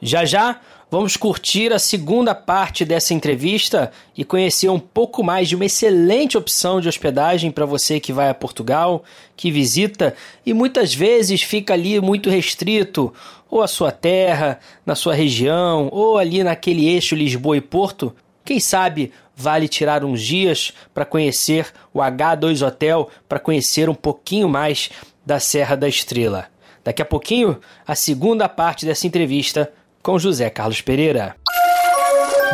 Já 0.00 0.24
já 0.24 0.60
Vamos 0.94 1.16
curtir 1.16 1.72
a 1.72 1.78
segunda 1.80 2.36
parte 2.36 2.84
dessa 2.84 3.12
entrevista 3.12 3.90
e 4.16 4.24
conhecer 4.24 4.68
um 4.68 4.78
pouco 4.78 5.24
mais 5.24 5.48
de 5.48 5.56
uma 5.56 5.64
excelente 5.64 6.38
opção 6.38 6.80
de 6.80 6.88
hospedagem 6.88 7.50
para 7.50 7.66
você 7.66 7.98
que 7.98 8.12
vai 8.12 8.28
a 8.28 8.34
Portugal, 8.34 9.02
que 9.36 9.50
visita 9.50 10.14
e 10.46 10.54
muitas 10.54 10.94
vezes 10.94 11.42
fica 11.42 11.74
ali 11.74 12.00
muito 12.00 12.30
restrito, 12.30 13.12
ou 13.50 13.60
a 13.60 13.66
sua 13.66 13.90
terra, 13.90 14.60
na 14.86 14.94
sua 14.94 15.14
região, 15.14 15.88
ou 15.90 16.16
ali 16.16 16.44
naquele 16.44 16.86
eixo 16.86 17.16
Lisboa 17.16 17.56
e 17.56 17.60
Porto. 17.60 18.14
Quem 18.44 18.60
sabe 18.60 19.10
vale 19.34 19.66
tirar 19.66 20.04
uns 20.04 20.22
dias 20.22 20.72
para 20.94 21.04
conhecer 21.04 21.66
o 21.92 21.98
H2 21.98 22.64
Hotel, 22.64 23.08
para 23.28 23.40
conhecer 23.40 23.88
um 23.90 23.96
pouquinho 23.96 24.48
mais 24.48 24.90
da 25.26 25.40
Serra 25.40 25.74
da 25.74 25.88
Estrela. 25.88 26.46
Daqui 26.84 27.02
a 27.02 27.04
pouquinho, 27.04 27.58
a 27.84 27.96
segunda 27.96 28.48
parte 28.48 28.86
dessa 28.86 29.08
entrevista 29.08 29.72
com 30.04 30.16
José 30.18 30.50
Carlos 30.50 30.82
Pereira 30.82 31.34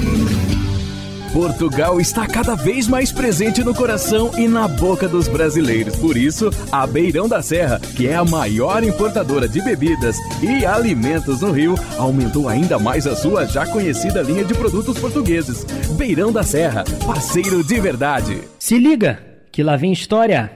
Portugal 1.33 1.97
está 2.01 2.27
cada 2.27 2.55
vez 2.55 2.89
mais 2.89 3.09
presente 3.09 3.63
no 3.63 3.73
coração 3.73 4.31
e 4.37 4.49
na 4.49 4.67
boca 4.67 5.07
dos 5.07 5.29
brasileiros. 5.29 5.95
Por 5.95 6.17
isso, 6.17 6.49
a 6.69 6.85
Beirão 6.85 7.29
da 7.29 7.41
Serra, 7.41 7.79
que 7.79 8.05
é 8.05 8.15
a 8.15 8.25
maior 8.25 8.83
importadora 8.83 9.47
de 9.47 9.61
bebidas 9.61 10.17
e 10.43 10.65
alimentos 10.65 11.39
no 11.39 11.51
Rio, 11.51 11.75
aumentou 11.97 12.49
ainda 12.49 12.77
mais 12.77 13.07
a 13.07 13.15
sua 13.15 13.45
já 13.45 13.65
conhecida 13.65 14.21
linha 14.21 14.43
de 14.43 14.53
produtos 14.53 14.99
portugueses. 14.99 15.63
Beirão 15.97 16.33
da 16.33 16.43
Serra, 16.43 16.83
parceiro 17.05 17.63
de 17.63 17.79
verdade. 17.79 18.41
Se 18.59 18.77
liga, 18.77 19.23
que 19.53 19.63
lá 19.63 19.77
vem 19.77 19.93
história. 19.93 20.51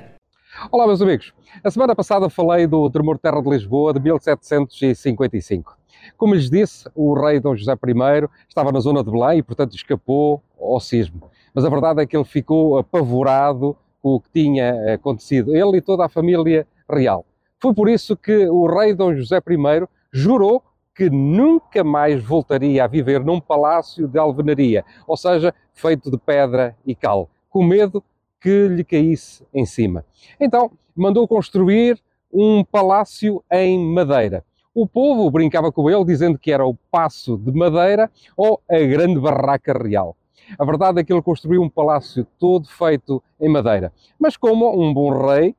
Olá, 0.70 0.86
meus 0.86 1.02
amigos. 1.02 1.32
A 1.64 1.72
semana 1.72 1.96
passada 1.96 2.30
falei 2.30 2.68
do 2.68 2.90
tremor 2.90 3.16
de 3.16 3.22
terra 3.22 3.42
de 3.42 3.50
Lisboa 3.50 3.94
de 3.94 4.02
1755. 4.02 5.78
Como 6.18 6.36
lhes 6.36 6.50
disse, 6.50 6.90
o 6.94 7.14
rei 7.14 7.40
Dom 7.40 7.56
José 7.56 7.72
I 7.72 8.28
estava 8.50 8.74
na 8.74 8.82
zona 8.82 9.02
de 9.02 9.10
Belém 9.10 9.40
e, 9.40 9.44
portanto, 9.44 9.74
escapou 9.74 10.44
ao 10.60 10.80
sismo. 10.80 11.30
Mas 11.53 11.64
a 11.66 11.70
verdade 11.70 12.01
é 12.01 12.06
que 12.06 12.16
ele 12.16 12.26
ficou 12.26 12.78
apavorado 12.78 13.76
com 14.01 14.16
o 14.16 14.20
que 14.20 14.30
tinha 14.32 14.93
acontecido, 14.93 15.56
ele 15.56 15.78
e 15.78 15.82
toda 15.82 16.06
a 16.06 16.10
família 16.10 16.68
real. 16.89 17.26
Foi 17.60 17.74
por 17.74 17.89
isso 17.89 18.16
que 18.16 18.47
o 18.47 18.68
rei 18.68 18.93
Dom 18.93 19.16
José 19.16 19.38
I 19.38 19.88
jurou 20.12 20.62
que 20.95 21.10
nunca 21.10 21.84
mais 21.84 22.24
voltaria 22.24 22.84
a 22.84 22.88
viver 22.88 23.24
num 23.24 23.39
palácio 23.39 24.08
de 24.08 24.18
alvenaria, 24.18 24.86
ou 25.06 25.18
seja, 25.18 25.53
feito 25.74 26.10
de 26.10 26.18
pedra 26.18 26.76
e 26.86 26.95
cal, 26.95 27.30
com 27.49 27.64
medo 27.64 28.03
que 28.39 28.68
lhe 28.68 28.84
caísse 28.84 29.45
em 29.53 29.66
cima. 29.66 30.06
Então, 30.39 30.72
mandou 30.95 31.28
construir 31.28 31.99
um 32.32 32.64
palácio 32.64 33.43
em 33.51 33.78
madeira. 33.80 34.43
O 34.74 34.88
povo 34.88 35.30
brincava 35.32 35.72
com 35.72 35.89
ele, 35.89 36.03
dizendo 36.06 36.38
que 36.38 36.51
era 36.51 36.66
o 36.66 36.76
Passo 36.91 37.38
de 37.38 37.51
Madeira 37.51 38.12
ou 38.36 38.62
a 38.70 38.78
Grande 38.78 39.20
Barraca 39.20 39.74
Real. 39.74 40.16
A 40.58 40.66
verdade 40.66 41.00
é 41.00 41.04
que 41.04 41.12
ele 41.12 41.22
construiu 41.22 41.62
um 41.62 41.70
palácio 41.70 42.26
todo 42.40 42.68
feito 42.68 43.22
em 43.40 43.50
madeira. 43.50 43.92
Mas 44.20 44.38
como 44.38 44.80
um 44.80 44.94
bom 44.94 45.10
rei, 45.26 45.56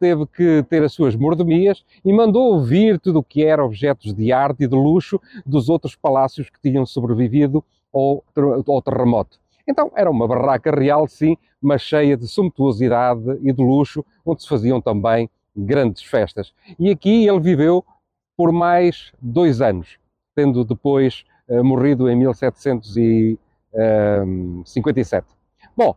teve 0.00 0.26
que 0.26 0.64
ter 0.68 0.82
as 0.82 0.92
suas 0.92 1.14
mordomias 1.14 1.84
e 2.04 2.12
mandou 2.12 2.54
ouvir 2.54 2.98
tudo 2.98 3.20
o 3.20 3.22
que 3.22 3.44
era 3.44 3.64
objetos 3.64 4.12
de 4.12 4.32
arte 4.32 4.64
e 4.64 4.66
de 4.66 4.74
luxo 4.74 5.20
dos 5.46 5.68
outros 5.68 5.94
palácios 5.94 6.50
que 6.50 6.60
tinham 6.60 6.84
sobrevivido 6.84 7.64
ao, 7.92 8.24
ao 8.66 8.82
terremoto. 8.82 9.38
Então 9.66 9.92
era 9.94 10.10
uma 10.10 10.26
barraca 10.26 10.70
real, 10.70 11.06
sim, 11.06 11.36
mas 11.60 11.82
cheia 11.82 12.16
de 12.16 12.26
sumptuosidade 12.26 13.38
e 13.42 13.52
de 13.52 13.62
luxo, 13.62 14.04
onde 14.24 14.42
se 14.42 14.48
faziam 14.48 14.80
também 14.80 15.30
grandes 15.54 16.02
festas. 16.02 16.52
E 16.78 16.90
aqui 16.90 17.26
ele 17.26 17.40
viveu 17.40 17.84
por 18.36 18.52
mais 18.52 19.12
dois 19.20 19.60
anos, 19.60 19.98
tendo 20.34 20.64
depois 20.64 21.24
uh, 21.48 21.62
morrido 21.62 22.08
em 22.08 22.16
1757. 23.72 25.26
Bom, 25.76 25.94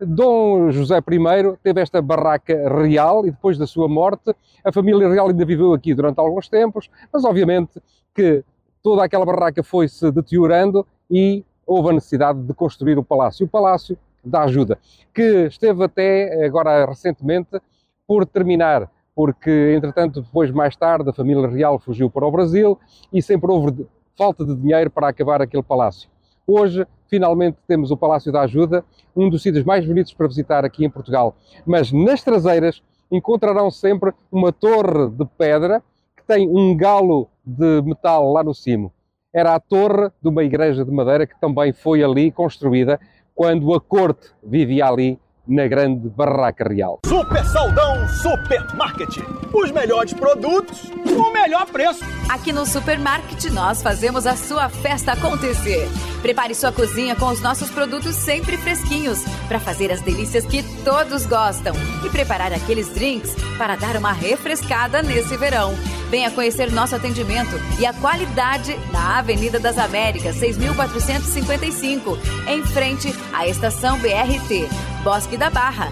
Dom 0.00 0.70
José 0.70 0.98
I 0.98 1.56
teve 1.62 1.80
esta 1.80 2.02
barraca 2.02 2.68
real 2.68 3.26
e 3.26 3.30
depois 3.30 3.56
da 3.56 3.66
sua 3.66 3.88
morte, 3.88 4.34
a 4.64 4.72
família 4.72 5.08
real 5.08 5.28
ainda 5.28 5.44
viveu 5.44 5.72
aqui 5.72 5.94
durante 5.94 6.18
alguns 6.18 6.48
tempos, 6.48 6.90
mas 7.12 7.24
obviamente 7.24 7.80
que 8.14 8.44
toda 8.82 9.04
aquela 9.04 9.24
barraca 9.24 9.62
foi 9.62 9.88
se 9.88 10.10
deteriorando 10.10 10.86
e 11.10 11.44
houve 11.66 11.90
a 11.90 11.92
necessidade 11.92 12.40
de 12.42 12.52
construir 12.52 12.98
o 12.98 13.04
palácio. 13.04 13.46
O 13.46 13.48
Palácio 13.48 13.96
da 14.22 14.42
Ajuda, 14.42 14.78
que 15.14 15.46
esteve 15.46 15.84
até 15.84 16.44
agora 16.44 16.84
recentemente 16.86 17.60
por 18.06 18.26
terminar, 18.26 18.90
porque 19.14 19.74
entretanto, 19.76 20.22
depois 20.22 20.50
mais 20.50 20.76
tarde, 20.76 21.08
a 21.08 21.12
família 21.12 21.48
real 21.48 21.78
fugiu 21.78 22.10
para 22.10 22.26
o 22.26 22.30
Brasil 22.30 22.78
e 23.12 23.22
sempre 23.22 23.50
houve 23.50 23.86
falta 24.16 24.44
de 24.44 24.54
dinheiro 24.56 24.90
para 24.90 25.08
acabar 25.08 25.40
aquele 25.40 25.62
palácio. 25.62 26.08
Hoje, 26.46 26.86
finalmente, 27.08 27.56
temos 27.66 27.90
o 27.90 27.96
Palácio 27.96 28.30
da 28.30 28.42
Ajuda, 28.42 28.84
um 29.16 29.30
dos 29.30 29.42
sítios 29.42 29.64
mais 29.64 29.86
bonitos 29.86 30.12
para 30.12 30.28
visitar 30.28 30.64
aqui 30.64 30.84
em 30.84 30.90
Portugal. 30.90 31.34
Mas 31.64 31.90
nas 31.90 32.22
traseiras 32.22 32.82
encontrarão 33.10 33.70
sempre 33.70 34.12
uma 34.30 34.52
torre 34.52 35.08
de 35.10 35.24
pedra 35.38 35.82
que 36.16 36.22
tem 36.26 36.48
um 36.48 36.76
galo 36.76 37.28
de 37.44 37.80
metal 37.82 38.30
lá 38.32 38.44
no 38.44 38.54
cimo. 38.54 38.92
Era 39.32 39.54
a 39.54 39.60
torre 39.60 40.10
de 40.22 40.28
uma 40.28 40.44
igreja 40.44 40.84
de 40.84 40.90
madeira 40.90 41.26
que 41.26 41.38
também 41.40 41.72
foi 41.72 42.02
ali 42.02 42.30
construída 42.30 43.00
quando 43.34 43.74
a 43.74 43.80
corte 43.80 44.30
vivia 44.42 44.86
ali 44.86 45.18
na 45.46 45.66
grande 45.66 46.08
barraca 46.08 46.68
real. 46.68 47.00
Super 47.06 47.44
Saldão 47.46 48.08
Supermarket. 48.08 49.18
Os 49.52 49.70
melhores 49.70 50.12
produtos, 50.12 50.90
o 50.90 51.32
melhor 51.32 51.66
preço. 51.66 52.04
Aqui 52.28 52.52
no 52.52 52.66
Supermarket 52.66 53.44
nós 53.52 53.82
fazemos 53.82 54.26
a 54.26 54.36
sua 54.36 54.68
festa 54.68 55.12
acontecer. 55.12 55.88
Prepare 56.22 56.54
sua 56.54 56.72
cozinha 56.72 57.14
com 57.14 57.26
os 57.26 57.40
nossos 57.40 57.70
produtos 57.70 58.14
sempre 58.16 58.56
fresquinhos 58.56 59.22
para 59.46 59.60
fazer 59.60 59.92
as 59.92 60.00
delícias 60.00 60.46
que 60.46 60.62
todos 60.82 61.26
gostam 61.26 61.74
e 62.04 62.08
preparar 62.08 62.52
aqueles 62.52 62.88
drinks 62.94 63.34
para 63.58 63.76
dar 63.76 63.96
uma 63.96 64.12
refrescada 64.12 65.02
nesse 65.02 65.36
verão. 65.36 65.74
Venha 66.10 66.30
conhecer 66.30 66.70
nosso 66.70 66.94
atendimento 66.94 67.58
e 67.78 67.86
a 67.86 67.92
qualidade 67.92 68.76
na 68.92 69.18
Avenida 69.18 69.58
das 69.58 69.76
Américas, 69.78 70.36
6455, 70.36 72.18
em 72.48 72.62
frente 72.64 73.12
à 73.32 73.46
estação 73.46 73.98
BRT, 73.98 74.68
Bosque 75.02 75.36
da 75.36 75.50
Barra. 75.50 75.90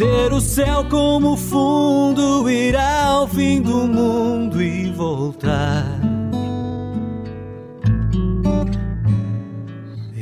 Ter 0.00 0.32
o 0.32 0.40
céu 0.40 0.86
como 0.88 1.36
fundo, 1.36 2.48
ir 2.48 2.74
ao 2.74 3.28
fim 3.28 3.60
do 3.60 3.86
mundo 3.86 4.62
e 4.62 4.90
voltar. 4.92 5.84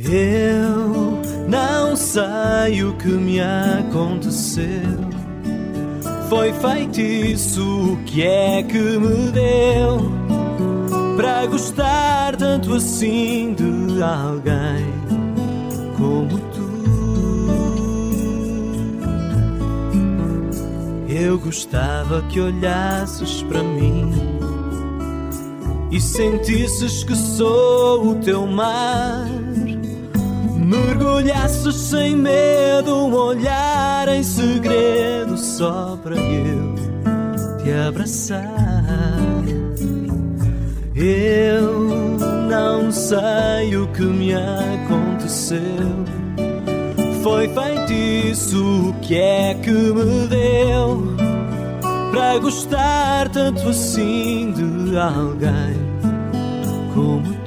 Eu 0.03 1.21
não 1.47 1.95
sei 1.95 2.83
o 2.83 2.93
que 2.97 3.07
me 3.07 3.39
aconteceu. 3.39 4.65
Foi 6.27 6.51
feitiço, 6.51 7.93
o 7.93 8.03
que 8.03 8.21
é 8.21 8.61
que 8.61 8.77
me 8.77 9.31
deu 9.31 10.11
para 11.15 11.45
gostar 11.45 12.35
tanto 12.35 12.73
assim 12.73 13.53
de 13.53 14.03
alguém 14.03 15.18
Eu 21.09 21.39
gostava 21.39 22.21
que 22.29 22.39
olhasses 22.39 23.41
para 23.41 23.63
mim 23.63 24.11
e 25.91 25.99
sentisses 25.99 27.03
que 27.03 27.15
sou 27.15 28.09
o 28.09 28.15
teu 28.15 28.45
mar. 28.45 29.27
Mergulhasses 30.55 31.75
sem 31.75 32.15
medo, 32.15 32.95
um 32.95 33.13
olhar 33.15 34.07
em 34.07 34.21
segredo 34.21 35.35
só 35.35 35.97
para 36.03 36.15
eu 36.15 36.75
te 37.57 37.71
abraçar. 37.87 38.45
Eu 40.95 42.19
não 42.47 42.91
sei 42.91 43.75
o 43.75 43.87
que 43.87 44.03
me 44.03 44.35
aconteceu. 44.35 46.18
Foi 47.23 47.49
feitiço, 47.49 48.95
que 49.01 49.15
é 49.15 49.53
que 49.55 49.71
me 49.71 50.27
deu 50.27 51.15
para 52.11 52.39
gostar 52.39 53.29
tanto 53.29 53.69
assim 53.69 54.51
de 54.51 54.97
alguém 54.97 55.75
como 56.93 57.38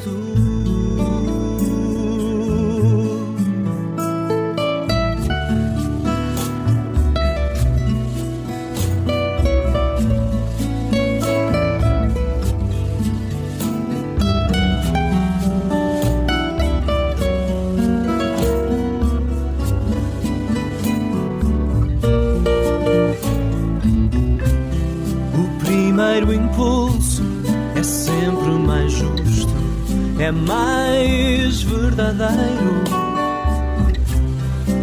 verdadeiro. 31.93 32.85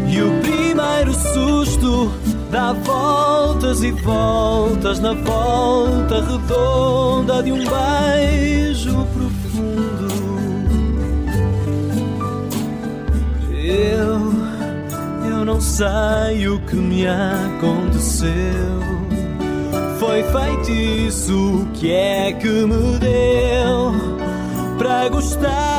E 0.07 0.22
o 0.22 0.41
primeiro 0.41 1.14
susto 1.14 2.11
dá 2.52 2.73
voltas 2.73 3.84
e 3.84 3.91
voltas 3.91 4.99
na 4.99 5.14
volta 5.14 6.22
redonda 6.22 7.44
de 7.44 7.52
um 7.52 7.60
beijo 7.60 9.07
profundo. 9.14 10.10
Eu, 13.52 15.30
eu 15.30 15.45
não 15.45 15.61
sei 15.61 16.48
o 16.48 16.60
que 16.61 16.76
me 16.76 17.06
aconteceu. 17.07 18.30
Foi 19.99 20.23
feitiço, 20.23 21.68
que 21.73 21.91
é 21.91 22.31
que 22.34 22.48
me 22.48 22.98
deu 22.99 23.94
para 24.77 25.10
gostar 25.10 25.79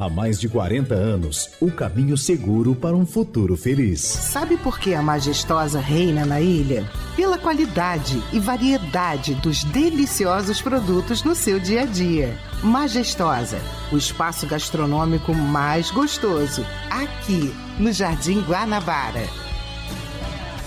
Há 0.00 0.08
mais 0.08 0.38
de 0.38 0.48
40 0.48 0.94
anos, 0.94 1.50
o 1.60 1.72
caminho 1.72 2.16
seguro 2.16 2.72
para 2.72 2.94
um 2.94 3.04
futuro 3.04 3.56
feliz. 3.56 4.00
Sabe 4.00 4.56
por 4.56 4.78
que 4.78 4.94
a 4.94 5.02
majestosa 5.02 5.80
reina 5.80 6.24
na 6.24 6.40
ilha? 6.40 6.88
Pela 7.16 7.36
qualidade 7.36 8.22
e 8.32 8.38
variedade 8.38 9.34
dos 9.34 9.64
deliciosos 9.64 10.62
produtos 10.62 11.24
no 11.24 11.34
seu 11.34 11.58
dia 11.58 11.82
a 11.82 11.84
dia. 11.84 12.38
Majestosa, 12.62 13.58
o 13.90 13.96
espaço 13.96 14.46
gastronômico 14.46 15.34
mais 15.34 15.90
gostoso, 15.90 16.64
aqui 16.88 17.52
no 17.76 17.90
Jardim 17.90 18.40
Guanabara. 18.42 19.26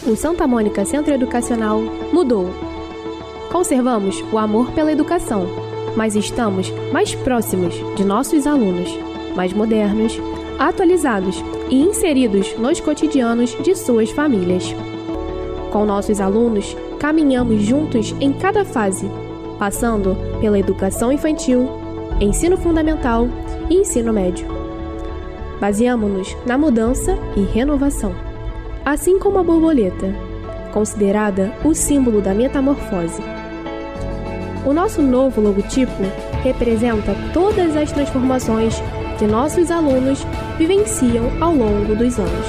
O 0.06 0.14
Santa 0.18 0.46
Mônica 0.46 0.84
Centro 0.84 1.14
Educacional 1.14 1.80
mudou. 2.12 2.54
Conservamos 3.50 4.22
o 4.30 4.38
amor 4.38 4.72
pela 4.72 4.92
educação, 4.92 5.48
mas 5.96 6.18
estamos 6.18 6.70
mais 6.92 7.16
próximos 7.16 7.76
de 7.96 8.04
nossos 8.04 8.46
alunos, 8.46 8.90
mais 9.36 9.54
modernos, 9.54 10.20
atualizados 10.60 11.44
e 11.70 11.82
inseridos 11.82 12.56
nos 12.58 12.80
cotidianos 12.80 13.58
de 13.62 13.76
suas 13.76 14.12
famílias. 14.12 14.76
Com 15.72 15.86
nossos 15.86 16.20
alunos, 16.20 16.76
caminhamos 17.00 17.64
juntos 17.64 18.14
em 18.20 18.34
cada 18.34 18.66
fase, 18.66 19.10
passando 19.58 20.18
pela 20.40 20.60
educação 20.60 21.12
infantil, 21.12 21.70
ensino 22.20 22.58
fundamental 22.58 23.28
e 23.70 23.76
ensino 23.76 24.12
médio. 24.12 24.46
Baseamos-nos 25.60 26.36
na 26.46 26.58
mudança 26.58 27.18
e 27.36 27.42
renovação, 27.42 28.14
assim 28.84 29.18
como 29.18 29.40
a 29.40 29.44
borboleta, 29.44 30.14
considerada 30.74 31.54
o 31.64 31.74
símbolo 31.74 32.22
da 32.22 32.34
metamorfose. 32.34 33.22
O 34.66 34.74
nosso 34.74 35.02
novo 35.02 35.42
logotipo 35.42 36.04
representa 36.44 37.16
todas 37.34 37.76
as 37.76 37.92
transformações 37.92 38.82
que 39.22 39.28
nossos 39.28 39.70
alunos 39.70 40.26
vivenciam 40.58 41.32
ao 41.40 41.54
longo 41.54 41.96
dos 41.96 42.18
anos. 42.18 42.48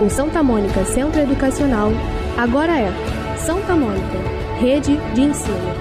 O 0.00 0.08
Santa 0.08 0.40
Mônica 0.40 0.84
Centro 0.84 1.20
Educacional 1.20 1.90
agora 2.36 2.78
é 2.78 2.92
Santa 3.36 3.74
Mônica 3.74 4.18
Rede 4.60 4.96
de 5.14 5.22
Ensino. 5.22 5.74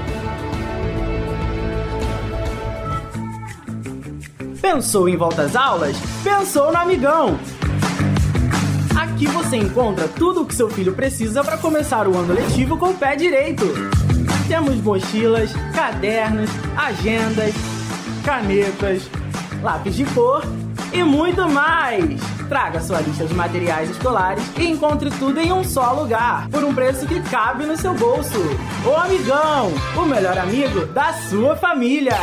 Pensou 4.60 5.08
em 5.08 5.16
volta 5.16 5.44
às 5.44 5.56
aulas? 5.56 5.96
Pensou 6.24 6.72
no 6.72 6.80
Amigão! 6.80 7.38
Aqui 9.00 9.28
você 9.28 9.58
encontra 9.58 10.08
tudo 10.08 10.42
o 10.42 10.46
que 10.48 10.56
seu 10.56 10.72
filho 10.72 10.94
precisa 10.94 11.44
para 11.44 11.60
começar 11.60 12.08
o 12.08 12.18
ano 12.18 12.34
letivo 12.34 12.80
com 12.80 12.90
o 12.90 12.96
pé 12.96 13.16
direito. 13.16 13.66
Temos 14.48 14.78
mochilas, 14.78 15.52
cadernos, 15.76 16.50
agendas, 16.76 17.54
canetas, 18.24 19.04
lápis 19.66 19.96
de 19.96 20.06
cor 20.06 20.44
e 20.94 21.04
muito 21.04 21.50
mais! 21.50 22.22
Traga 22.48 22.80
sua 22.80 23.02
lista 23.02 23.26
de 23.26 23.34
materiais 23.34 23.90
escolares 23.90 24.44
e 24.60 24.68
encontre 24.68 25.10
tudo 25.10 25.42
em 25.42 25.52
um 25.52 25.64
só 25.64 25.92
lugar, 25.92 26.48
por 26.50 26.64
um 26.64 26.72
preço 26.72 27.08
que 27.08 27.20
cabe 27.22 27.66
no 27.66 27.76
seu 27.76 27.96
bolso. 27.96 28.38
O 28.86 28.96
Amigão, 28.96 29.72
o 29.98 30.06
melhor 30.06 30.38
amigo 30.38 30.86
da 30.86 31.14
sua 31.14 31.56
família! 31.56 32.16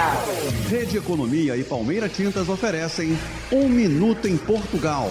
Rede 0.71 0.97
Economia 0.97 1.57
e 1.57 1.65
Palmeira 1.65 2.09
Tintas 2.09 2.49
oferecem 2.49 3.19
Um 3.51 3.69
Minuto 3.69 4.29
em 4.29 4.37
Portugal. 4.37 5.11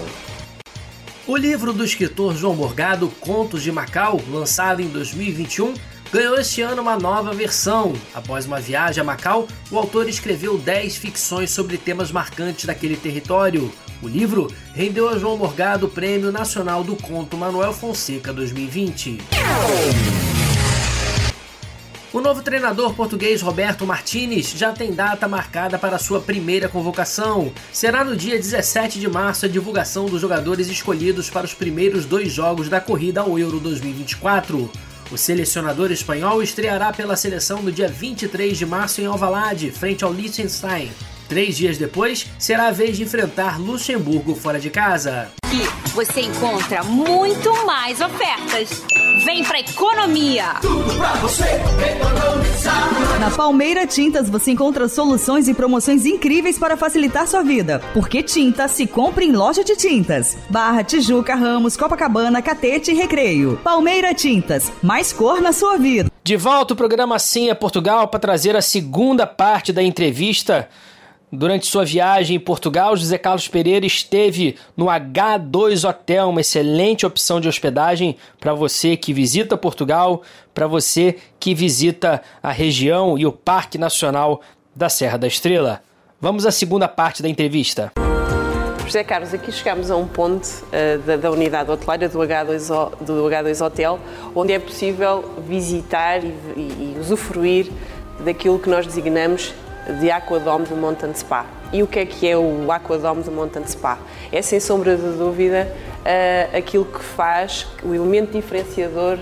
O 1.27 1.35
livro 1.35 1.73
do 1.73 1.83
escritor 1.83 2.33
João 2.37 2.55
Morgado, 2.55 3.09
Contos 3.19 3.61
de 3.61 3.73
Macau, 3.73 4.21
lançado 4.29 4.81
em 4.81 4.87
2021, 4.87 5.73
ganhou 6.11 6.35
este 6.35 6.61
ano 6.61 6.81
uma 6.81 6.97
nova 6.97 7.31
versão. 7.33 7.93
Após 8.13 8.45
uma 8.45 8.59
viagem 8.59 9.01
a 9.01 9.03
Macau, 9.03 9.47
o 9.71 9.77
autor 9.77 10.09
escreveu 10.09 10.57
10 10.57 10.97
ficções 10.97 11.51
sobre 11.51 11.77
temas 11.77 12.11
marcantes 12.11 12.65
daquele 12.65 12.97
território. 12.97 13.71
O 14.01 14.07
livro 14.07 14.53
rendeu 14.73 15.07
a 15.07 15.17
João 15.17 15.37
Morgado 15.37 15.85
o 15.85 15.89
Prêmio 15.89 16.31
Nacional 16.31 16.83
do 16.83 16.95
Conto 16.95 17.37
Manuel 17.37 17.71
Fonseca 17.71 18.33
2020. 18.33 19.19
O 22.13 22.19
novo 22.19 22.41
treinador 22.41 22.93
português 22.93 23.41
Roberto 23.41 23.87
Martinez 23.87 24.51
já 24.51 24.73
tem 24.73 24.91
data 24.91 25.29
marcada 25.29 25.79
para 25.79 25.97
sua 25.97 26.19
primeira 26.19 26.67
convocação. 26.67 27.53
Será 27.71 28.03
no 28.03 28.17
dia 28.17 28.35
17 28.35 28.99
de 28.99 29.07
março 29.07 29.45
a 29.45 29.49
divulgação 29.49 30.07
dos 30.07 30.19
jogadores 30.19 30.67
escolhidos 30.67 31.29
para 31.29 31.45
os 31.45 31.53
primeiros 31.53 32.03
dois 32.03 32.33
jogos 32.33 32.67
da 32.67 32.81
corrida 32.81 33.21
ao 33.21 33.39
Euro 33.39 33.61
2024. 33.61 34.69
O 35.11 35.17
selecionador 35.17 35.91
espanhol 35.91 36.41
estreará 36.41 36.93
pela 36.93 37.17
seleção 37.17 37.61
no 37.61 37.69
dia 37.69 37.89
23 37.89 38.57
de 38.57 38.65
março 38.65 39.01
em 39.01 39.05
Alvalade, 39.05 39.69
frente 39.69 40.05
ao 40.05 40.13
Liechtenstein. 40.13 40.89
Três 41.31 41.55
dias 41.55 41.77
depois, 41.77 42.27
será 42.37 42.67
a 42.67 42.71
vez 42.71 42.97
de 42.97 43.03
enfrentar 43.03 43.57
Luxemburgo 43.57 44.35
fora 44.35 44.59
de 44.59 44.69
casa. 44.69 45.31
Aqui 45.45 45.61
você 45.93 46.19
encontra 46.19 46.83
muito 46.83 47.65
mais 47.65 48.01
ofertas. 48.01 48.83
Vem 49.23 49.41
pra 49.45 49.61
economia! 49.61 50.55
Tudo 50.61 50.93
pra 50.97 51.13
você 51.13 51.45
economizar. 51.45 53.17
Na 53.17 53.31
Palmeira 53.31 53.87
Tintas 53.87 54.29
você 54.29 54.51
encontra 54.51 54.89
soluções 54.89 55.47
e 55.47 55.53
promoções 55.53 56.05
incríveis 56.05 56.59
para 56.59 56.75
facilitar 56.75 57.25
sua 57.25 57.43
vida. 57.43 57.81
Porque 57.93 58.21
tinta 58.21 58.67
se 58.67 58.85
compra 58.85 59.23
em 59.23 59.31
loja 59.31 59.63
de 59.63 59.77
tintas. 59.77 60.37
Barra, 60.49 60.83
Tijuca, 60.83 61.33
Ramos, 61.33 61.77
Copacabana, 61.77 62.41
Catete 62.41 62.91
e 62.91 62.93
Recreio. 62.93 63.57
Palmeira 63.63 64.13
Tintas, 64.13 64.69
mais 64.83 65.13
cor 65.13 65.41
na 65.41 65.53
sua 65.53 65.77
vida. 65.77 66.11
De 66.25 66.35
volta 66.35 66.73
o 66.73 66.77
programa 66.77 67.17
Sim 67.17 67.49
é 67.49 67.53
Portugal 67.53 68.09
para 68.09 68.19
trazer 68.19 68.53
a 68.57 68.61
segunda 68.61 69.25
parte 69.25 69.71
da 69.71 69.81
entrevista. 69.81 70.67
Durante 71.33 71.65
sua 71.65 71.85
viagem 71.85 72.35
em 72.35 72.39
Portugal, 72.39 72.97
José 72.97 73.17
Carlos 73.17 73.47
Pereira 73.47 73.85
esteve 73.85 74.57
no 74.75 74.87
H2 74.87 75.87
Hotel, 75.87 76.27
uma 76.27 76.41
excelente 76.41 77.05
opção 77.05 77.39
de 77.39 77.47
hospedagem 77.47 78.17
para 78.37 78.53
você 78.53 78.97
que 78.97 79.13
visita 79.13 79.55
Portugal, 79.55 80.23
para 80.53 80.67
você 80.67 81.15
que 81.39 81.55
visita 81.55 82.21
a 82.43 82.51
região 82.51 83.17
e 83.17 83.25
o 83.25 83.31
Parque 83.31 83.77
Nacional 83.77 84.41
da 84.75 84.89
Serra 84.89 85.17
da 85.17 85.25
Estrela. 85.25 85.81
Vamos 86.19 86.45
à 86.45 86.51
segunda 86.51 86.89
parte 86.89 87.23
da 87.23 87.29
entrevista. 87.29 87.93
José 88.85 89.01
Carlos, 89.01 89.33
aqui 89.33 89.53
chegamos 89.53 89.89
a 89.89 89.95
um 89.95 90.05
ponto 90.05 90.45
uh, 90.45 90.99
da, 91.05 91.15
da, 91.15 91.31
unidade 91.31 91.71
hoteleira 91.71 92.09
do 92.09 92.19
H2, 92.19 92.91
do 93.05 93.13
H2 93.29 93.65
Hotel, 93.65 93.99
onde 94.35 94.51
é 94.51 94.59
possível 94.59 95.23
visitar 95.47 96.21
e, 96.21 96.27
e, 96.57 96.93
e 96.93 96.99
usufruir 96.99 97.71
daquilo 98.19 98.59
que 98.59 98.69
nós 98.69 98.85
designamos 98.85 99.53
de 99.99 100.11
Aquadome 100.11 100.65
do 100.65 100.75
Mountain 100.75 101.13
Spa. 101.13 101.45
E 101.73 101.81
o 101.81 101.87
que 101.87 101.99
é 101.99 102.05
que 102.05 102.27
é 102.27 102.37
o 102.37 102.71
Aquadome 102.71 103.23
do 103.23 103.31
Mountain 103.31 103.65
Spa? 103.65 103.97
É 104.31 104.41
sem 104.41 104.59
sombra 104.59 104.95
de 104.95 105.17
dúvida 105.17 105.67
uh, 106.01 106.57
aquilo 106.57 106.85
que 106.85 106.99
faz 106.99 107.67
o 107.83 107.93
elemento 107.93 108.31
diferenciador 108.31 109.17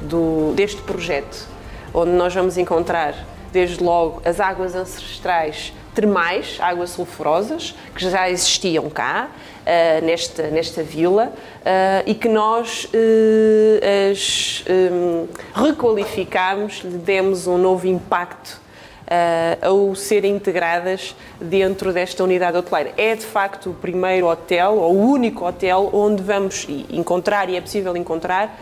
do, 0.00 0.52
deste 0.54 0.82
projeto, 0.82 1.48
onde 1.92 2.10
nós 2.12 2.34
vamos 2.34 2.58
encontrar 2.58 3.14
desde 3.52 3.82
logo, 3.82 4.20
as 4.24 4.40
águas 4.40 4.74
ancestrais 4.74 5.72
termais, 5.94 6.58
águas 6.60 6.90
sulfurosas, 6.90 7.74
que 7.94 8.10
já 8.10 8.28
existiam 8.28 8.90
cá, 8.90 9.28
uh, 9.30 10.04
nesta, 10.04 10.48
nesta 10.48 10.82
vila, 10.82 11.32
uh, 11.32 12.02
e 12.04 12.14
que 12.14 12.28
nós 12.28 12.86
uh, 12.86 14.10
as 14.10 14.64
um, 14.68 15.28
requalificámos, 15.54 16.80
lhe 16.82 16.98
demos 16.98 17.46
um 17.46 17.56
novo 17.56 17.86
impacto 17.86 18.63
uh, 19.04 19.66
ao 19.66 19.94
serem 19.94 20.34
integradas 20.34 21.14
dentro 21.40 21.92
desta 21.92 22.22
unidade 22.24 22.56
hoteleira. 22.56 22.92
É 22.96 23.14
de 23.14 23.24
facto 23.24 23.70
o 23.70 23.74
primeiro 23.74 24.26
hotel, 24.26 24.76
ou 24.76 24.94
o 24.94 25.10
único 25.10 25.46
hotel, 25.46 25.90
onde 25.92 26.22
vamos 26.22 26.66
encontrar, 26.90 27.48
e 27.48 27.56
é 27.56 27.60
possível 27.60 27.96
encontrar, 27.96 28.58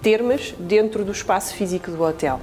termas 0.00 0.54
dentro 0.58 1.04
do 1.04 1.12
espaço 1.12 1.54
físico 1.54 1.90
do 1.90 2.02
hotel. 2.02 2.40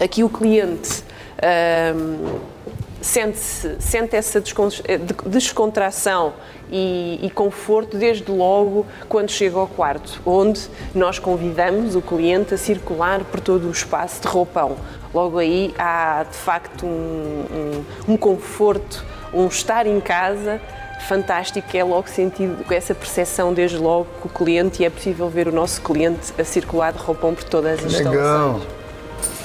Aqui 0.00 0.22
o 0.22 0.28
cliente. 0.28 1.02
Um, 1.40 2.58
sente, 3.00 3.38
sente 3.78 4.16
essa 4.16 4.42
descontração 5.26 6.34
e, 6.70 7.18
e, 7.22 7.30
conforto 7.30 7.96
desde 7.96 8.30
logo 8.30 8.86
quando 9.08 9.30
chega 9.30 9.58
ao 9.58 9.66
quarto, 9.66 10.20
onde 10.26 10.68
nós 10.94 11.18
convidamos 11.18 11.94
o 11.94 12.02
cliente 12.02 12.54
a 12.54 12.58
circular 12.58 13.24
por 13.24 13.40
todo 13.40 13.68
o 13.68 13.70
espaço 13.70 14.20
de 14.22 14.28
roupão. 14.28 14.76
Logo 15.12 15.38
aí 15.38 15.74
há 15.78 16.24
de 16.30 16.36
facto 16.36 16.84
um, 16.84 17.44
um, 18.08 18.12
um 18.12 18.16
conforto, 18.16 19.04
um 19.32 19.46
estar 19.46 19.86
em 19.86 20.00
casa 20.00 20.60
fantástico, 21.06 21.66
que 21.68 21.78
é 21.78 21.84
logo 21.84 22.08
sentido 22.08 22.64
com 22.64 22.74
essa 22.74 22.94
percepção 22.94 23.54
desde 23.54 23.78
logo 23.78 24.06
com 24.20 24.28
o 24.28 24.32
cliente 24.32 24.82
e 24.82 24.86
é 24.86 24.90
possível 24.90 25.28
ver 25.28 25.48
o 25.48 25.52
nosso 25.52 25.80
cliente 25.80 26.32
a 26.38 26.44
circular 26.44 26.92
de 26.92 26.98
roupão 26.98 27.34
por 27.34 27.44
todas 27.44 27.84
as 27.84 27.92
Legal. 27.94 28.14
instalações. 28.14 28.62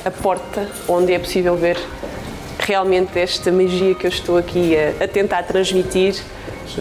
A 0.06 0.12
porta 0.12 0.68
onde 0.88 1.14
é 1.14 1.20
possível 1.20 1.56
ver 1.56 1.78
realmente 2.60 3.18
esta 3.18 3.52
magia 3.52 3.96
que 3.96 4.06
eu 4.06 4.10
estou 4.10 4.38
aqui 4.38 4.76
a, 4.76 5.04
a, 5.04 5.08
tentar 5.08 5.44
transmitir, 5.44 6.16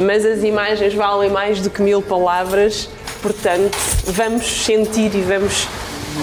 mas 0.00 0.24
as 0.24 0.42
imagens 0.42 0.94
valem 0.94 1.30
mais 1.30 1.60
do 1.60 1.70
que 1.70 1.82
mil 1.82 2.02
palavras, 2.02 2.88
portanto, 3.20 3.76
vamos 4.06 4.64
sentir 4.64 5.14
e 5.14 5.22
vamos 5.22 5.68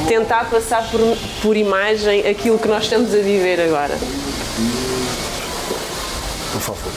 tentar 0.07 0.49
passar 0.49 0.89
por, 0.89 0.99
por 1.41 1.57
imagem 1.57 2.27
aquilo 2.27 2.57
que 2.57 2.67
nós 2.67 2.83
estamos 2.83 3.13
a 3.13 3.17
viver 3.17 3.59
agora. 3.61 3.97
Por 6.51 6.61
favor. 6.61 6.91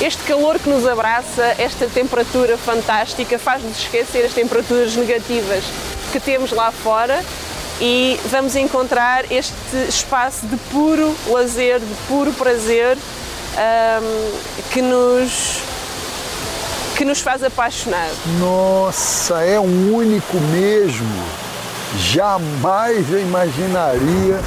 Este 0.00 0.22
calor 0.24 0.58
que 0.58 0.68
nos 0.68 0.86
abraça, 0.86 1.54
esta 1.56 1.86
temperatura 1.86 2.58
fantástica, 2.58 3.38
faz-nos 3.38 3.78
esquecer 3.78 4.26
as 4.26 4.34
temperaturas 4.34 4.94
negativas 4.96 5.64
que 6.12 6.20
temos 6.20 6.52
lá 6.52 6.70
fora 6.70 7.24
e 7.80 8.18
vamos 8.30 8.54
encontrar 8.54 9.24
este 9.32 9.76
espaço 9.88 10.46
de 10.46 10.56
puro 10.70 11.14
lazer, 11.28 11.80
de 11.80 11.94
puro 12.06 12.32
prazer 12.32 12.98
um, 13.56 14.70
que 14.72 14.82
nos 14.82 15.60
que 16.96 17.04
nos 17.04 17.20
faz 17.20 17.42
apaixonar. 17.42 18.08
Nossa, 18.38 19.42
é 19.42 19.58
um 19.58 19.94
único 19.94 20.36
mesmo. 20.38 21.24
Jamais 21.98 23.10
eu 23.10 23.20
imaginaria 23.20 24.40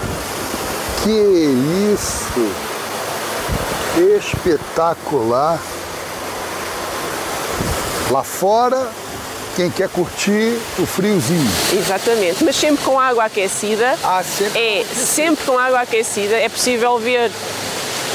que 1.04 1.94
isso 1.94 2.52
espetacular. 4.16 5.60
Lá 8.10 8.24
fora, 8.24 8.90
quem 9.56 9.70
quer 9.70 9.90
curtir 9.90 10.58
o 10.80 10.86
friozinho. 10.86 11.50
Exatamente, 11.74 12.44
mas 12.44 12.56
sempre 12.56 12.86
com 12.86 13.00
água 13.00 13.26
aquecida. 13.26 13.98
Ah, 14.04 14.24
sempre? 14.24 14.60
É, 14.60 14.86
sempre 14.86 15.46
com 15.46 15.58
água 15.58 15.82
aquecida. 15.82 16.36
É 16.36 16.48
possível 16.48 16.98
ver 17.00 17.32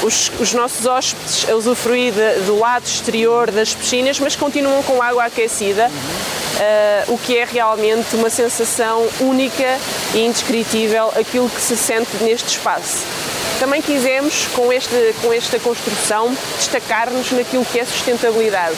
os, 0.03 0.31
os 0.39 0.53
nossos 0.53 0.85
hóspedes 0.85 1.49
a 1.49 1.55
usufruir 1.55 2.13
de, 2.13 2.45
do 2.45 2.59
lado 2.59 2.85
exterior 2.85 3.49
das 3.49 3.73
piscinas, 3.73 4.19
mas 4.19 4.35
continuam 4.35 4.83
com 4.83 5.01
água 5.01 5.25
aquecida. 5.25 5.89
Uh, 5.89 7.13
o 7.13 7.17
que 7.17 7.35
é 7.35 7.45
realmente 7.45 8.15
uma 8.15 8.29
sensação 8.29 9.07
única 9.19 9.79
e 10.13 10.19
indescritível 10.19 11.11
aquilo 11.15 11.49
que 11.49 11.59
se 11.59 11.75
sente 11.75 12.11
neste 12.21 12.49
espaço. 12.49 12.99
Também 13.59 13.81
quisemos, 13.81 14.47
com, 14.53 14.71
este, 14.71 15.15
com 15.21 15.33
esta 15.33 15.59
construção, 15.59 16.35
destacar-nos 16.57 17.31
naquilo 17.31 17.65
que 17.65 17.79
é 17.79 17.85
sustentabilidade. 17.85 18.75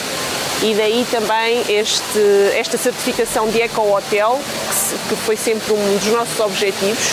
E 0.62 0.74
daí 0.74 1.06
também 1.10 1.60
este, 1.68 2.18
esta 2.54 2.78
certificação 2.78 3.48
de 3.48 3.60
Eco 3.60 3.82
Hotel, 3.82 4.40
que, 4.70 5.14
que 5.14 5.22
foi 5.22 5.36
sempre 5.36 5.74
um 5.74 5.98
dos 5.98 6.06
nossos 6.12 6.40
objetivos, 6.40 7.10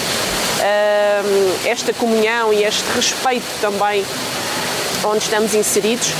esta 1.65 1.93
comunhão 1.93 2.53
e 2.53 2.63
este 2.63 2.83
respeito 2.95 3.45
também 3.61 4.05
onde 5.03 5.23
estamos 5.23 5.53
inseridos 5.53 6.13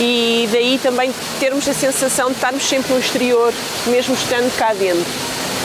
e 0.00 0.48
daí 0.50 0.78
também 0.82 1.12
termos 1.38 1.68
a 1.68 1.74
sensação 1.74 2.28
de 2.28 2.34
estarmos 2.34 2.64
sempre 2.64 2.92
no 2.92 2.98
exterior, 2.98 3.52
mesmo 3.86 4.14
estando 4.14 4.50
cá 4.56 4.72
dentro. 4.72 5.04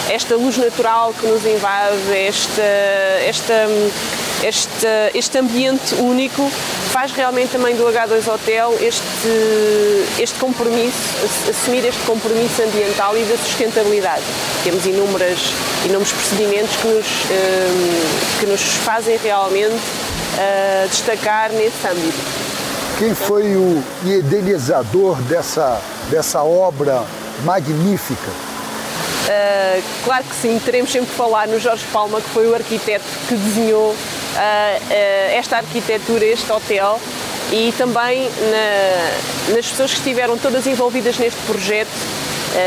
Esta 0.10 0.36
luz 0.36 0.58
natural 0.58 1.14
que 1.14 1.26
nos 1.26 1.46
invade, 1.46 1.96
esta, 2.16 2.62
esta, 3.26 3.54
este, 4.44 4.88
este 5.14 5.38
ambiente 5.38 5.96
único 5.96 6.50
faz 6.92 7.12
realmente 7.12 7.52
também 7.52 7.76
do 7.76 7.84
H2 7.84 8.28
Hotel 8.28 8.78
este, 8.82 10.22
este 10.22 10.38
compromisso, 10.40 10.98
assumir 11.50 11.86
este 11.86 12.02
compromisso 12.06 12.62
ambiental 12.62 13.18
e 13.18 13.24
da 13.24 13.38
sustentabilidade. 13.38 14.24
Temos 14.64 14.86
inúmeras, 14.86 15.40
inúmeros 15.86 16.12
procedimentos 16.12 16.76
que 16.76 16.88
nos, 16.88 17.08
que 18.40 18.46
nos 18.46 18.62
fazem 18.62 19.18
realmente 19.18 19.76
uh, 19.76 20.88
destacar 20.90 21.52
nesse 21.52 21.88
âmbito. 21.88 22.18
Quem 22.98 23.14
foi 23.14 23.56
o 23.56 23.84
idealizador 24.04 25.22
dessa, 25.24 25.80
dessa 26.10 26.44
obra 26.44 27.04
magnífica? 27.44 28.32
Uh, 29.28 29.84
claro 30.06 30.24
que 30.24 30.36
sim, 30.36 30.60
teremos 30.64 30.92
sempre 30.92 31.10
que 31.10 31.16
falar 31.16 31.48
no 31.48 31.60
Jorge 31.60 31.84
Palma, 31.92 32.22
que 32.22 32.30
foi 32.30 32.48
o 32.48 32.56
arquiteto 32.56 33.04
que 33.28 33.36
desenhou 33.36 33.94
esta 35.32 35.58
arquitetura, 35.58 36.26
este 36.26 36.52
hotel, 36.52 37.00
e 37.52 37.74
também 37.78 38.30
na, 38.30 39.56
nas 39.56 39.68
pessoas 39.68 39.92
que 39.92 39.98
estiveram 39.98 40.38
todas 40.38 40.68
envolvidas 40.68 41.18
neste 41.18 41.40
projeto, 41.42 41.90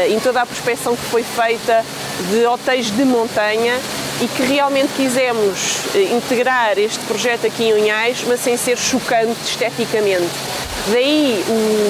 em 0.09 0.21
toda 0.21 0.43
a 0.43 0.47
prospecção 0.47 0.95
que 0.95 1.03
foi 1.03 1.23
feita 1.23 1.85
de 2.31 2.47
hotéis 2.47 2.91
de 2.91 3.05
montanha 3.05 3.79
e 4.21 4.29
que 4.29 4.43
realmente 4.43 4.93
quisemos 4.95 5.81
integrar 5.95 6.79
este 6.79 7.01
projeto 7.07 7.47
aqui 7.47 7.65
em 7.65 7.73
Unhais, 7.75 8.23
mas 8.27 8.41
sem 8.41 8.57
ser 8.57 8.77
chocante 8.77 9.41
esteticamente. 9.45 10.31
Daí 10.89 11.45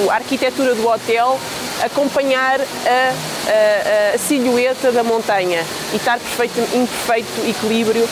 a 0.09 0.15
arquitetura 0.15 0.73
do 0.73 0.87
hotel 0.87 1.39
acompanhar 1.83 2.59
a, 2.59 2.63
a, 2.63 4.15
a 4.15 4.17
silhueta 4.17 4.91
da 4.91 5.03
montanha 5.03 5.63
e 5.93 5.97
estar 5.97 6.19
perfeito, 6.19 6.59
em 6.73 6.85
perfeito 6.85 7.49
equilíbrio 7.49 8.07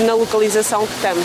na 0.00 0.14
localização 0.14 0.86
que 0.86 0.94
estamos. 0.94 1.24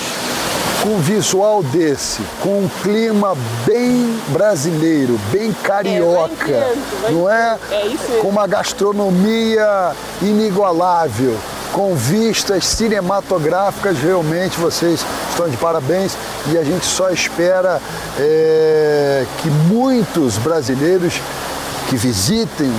Com 0.81 0.89
um 0.95 0.99
visual 0.99 1.61
desse, 1.61 2.22
com 2.41 2.64
um 2.64 2.69
clima 2.81 3.35
bem 3.65 4.19
brasileiro, 4.30 5.19
bem 5.31 5.53
carioca, 5.53 6.49
é, 6.49 6.73
bem 6.73 6.84
bem 7.02 7.11
não 7.11 7.30
é? 7.30 7.60
É 7.69 7.85
isso. 7.85 8.19
Com 8.19 8.30
uma 8.30 8.48
gastronomia 8.48 9.91
inigualável, 10.22 11.38
com 11.72 11.93
vistas 11.95 12.65
cinematográficas, 12.65 13.99
realmente 13.99 14.60
vocês 14.60 15.06
estão 15.30 15.48
de 15.48 15.57
parabéns 15.57 16.18
e 16.52 16.57
a 16.57 16.64
gente 16.64 16.85
só 16.85 17.10
espera 17.11 17.80
é, 18.18 19.26
que 19.41 19.49
muitos 19.49 20.38
brasileiros 20.38 21.22
que 21.89 21.95
visitem 21.95 22.72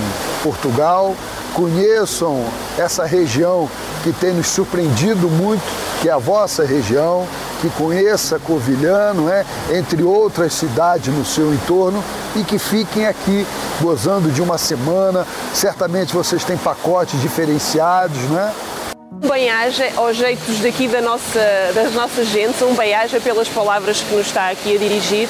Portugal 0.43 1.15
conheçam 1.53 2.43
essa 2.77 3.05
região 3.05 3.69
que 4.03 4.11
tem 4.11 4.33
nos 4.33 4.47
surpreendido 4.47 5.29
muito, 5.29 5.63
que 6.01 6.09
é 6.09 6.11
a 6.11 6.17
vossa 6.17 6.65
região, 6.65 7.25
que 7.61 7.69
conheça 7.69 8.39
Covilhã, 8.39 9.13
não 9.13 9.29
é? 9.29 9.45
entre 9.71 10.03
outras 10.03 10.53
cidades 10.53 11.13
no 11.13 11.23
seu 11.23 11.53
entorno 11.53 12.03
e 12.35 12.43
que 12.43 12.59
fiquem 12.59 13.07
aqui 13.07 13.47
gozando 13.79 14.29
de 14.31 14.41
uma 14.41 14.57
semana. 14.57 15.25
Certamente 15.53 16.13
vocês 16.13 16.43
têm 16.43 16.57
pacotes 16.57 17.21
diferenciados, 17.21 18.17
é? 18.37 18.51
Um 18.51 18.82
bem-aja 19.27 19.89
aos 19.95 20.17
jeitos 20.17 20.59
daqui 20.59 20.87
da 20.87 21.01
nossa, 21.01 21.39
das 21.73 21.93
nossas 21.93 22.27
gentes, 22.27 22.61
um 22.61 22.73
bem-aja 22.75 23.19
pelas 23.19 23.47
palavras 23.47 24.01
que 24.01 24.13
nos 24.13 24.27
está 24.27 24.49
aqui 24.49 24.75
a 24.75 24.77
dirigir. 24.77 25.29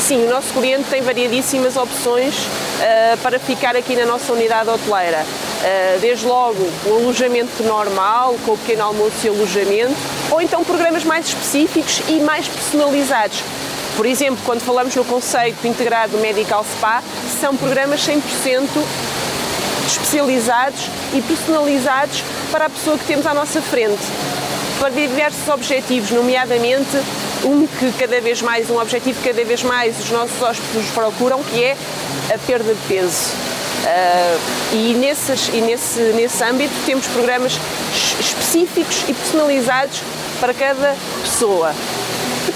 Sim, 0.00 0.26
o 0.26 0.30
nosso 0.30 0.52
cliente 0.52 0.84
tem 0.90 1.02
variedíssimas 1.02 1.76
opções 1.76 2.34
uh, 2.34 3.18
para 3.22 3.38
ficar 3.38 3.76
aqui 3.76 3.94
na 3.94 4.06
nossa 4.06 4.32
unidade 4.32 4.68
hoteleira. 4.68 5.24
Uh, 5.24 6.00
desde 6.00 6.26
logo 6.26 6.68
o 6.86 6.96
alojamento 6.96 7.62
normal, 7.62 8.36
com 8.44 8.52
o 8.52 8.58
pequeno 8.58 8.84
almoço 8.84 9.24
e 9.24 9.28
alojamento, 9.28 9.96
ou 10.30 10.40
então 10.40 10.64
programas 10.64 11.04
mais 11.04 11.28
específicos 11.28 12.02
e 12.08 12.20
mais 12.20 12.48
personalizados. 12.48 13.42
Por 13.96 14.06
exemplo, 14.06 14.38
quando 14.44 14.60
falamos 14.60 14.94
no 14.94 15.04
conceito 15.04 15.66
integrado 15.66 16.16
Medical 16.18 16.64
Spa, 16.64 17.02
são 17.40 17.56
programas 17.56 18.00
100% 18.00 18.68
especializados 19.88 20.88
e 21.14 21.22
personalizados 21.22 22.22
para 22.52 22.66
a 22.66 22.70
pessoa 22.70 22.98
que 22.98 23.04
temos 23.06 23.26
à 23.26 23.34
nossa 23.34 23.60
frente, 23.62 24.02
para 24.78 24.90
diversos 24.90 25.48
objetivos, 25.48 26.10
nomeadamente 26.10 26.96
um 27.44 27.66
que 27.66 27.92
cada 27.98 28.20
vez 28.20 28.42
mais, 28.42 28.68
um 28.70 28.78
objetivo 28.80 29.20
que 29.20 29.28
cada 29.28 29.44
vez 29.44 29.62
mais 29.62 29.98
os 29.98 30.10
nossos 30.10 30.40
hóspedes 30.42 30.90
procuram, 30.90 31.42
que 31.42 31.62
é 31.62 31.76
a 32.34 32.38
perda 32.38 32.74
de 32.74 32.80
peso. 32.88 33.32
Uh, 33.78 34.74
e, 34.74 34.94
nesses, 34.94 35.48
e 35.48 35.60
nesse, 35.60 36.00
nesse 36.14 36.42
âmbito 36.42 36.74
temos 36.84 37.06
programas 37.06 37.58
específicos 38.20 39.04
e 39.08 39.14
personalizados 39.14 40.00
para 40.40 40.52
cada 40.52 40.96
pessoa. 41.22 41.72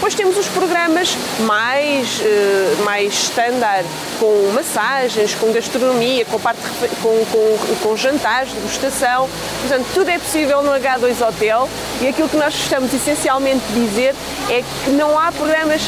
Depois 0.02 0.16
temos 0.16 0.36
os 0.36 0.48
programas 0.48 1.16
mais, 1.42 2.18
uh, 2.18 2.82
mais 2.82 3.14
standard, 3.14 3.86
com 4.18 4.50
massagens, 4.52 5.32
com 5.36 5.52
gastronomia, 5.52 6.24
com, 6.24 6.40
parte, 6.40 6.60
com, 7.00 7.24
com, 7.26 7.76
com 7.80 7.96
jantares, 7.96 8.52
degustação. 8.52 9.30
Portanto, 9.60 9.86
tudo 9.94 10.08
é 10.08 10.18
possível 10.18 10.60
no 10.60 10.72
H2 10.72 11.24
Hotel 11.24 11.68
e 12.00 12.08
aquilo 12.08 12.28
que 12.28 12.36
nós 12.36 12.52
gostamos 12.52 12.92
essencialmente 12.92 13.62
dizer 13.72 14.12
é 14.50 14.64
que 14.84 14.90
não 14.90 15.16
há 15.16 15.30
programas 15.30 15.82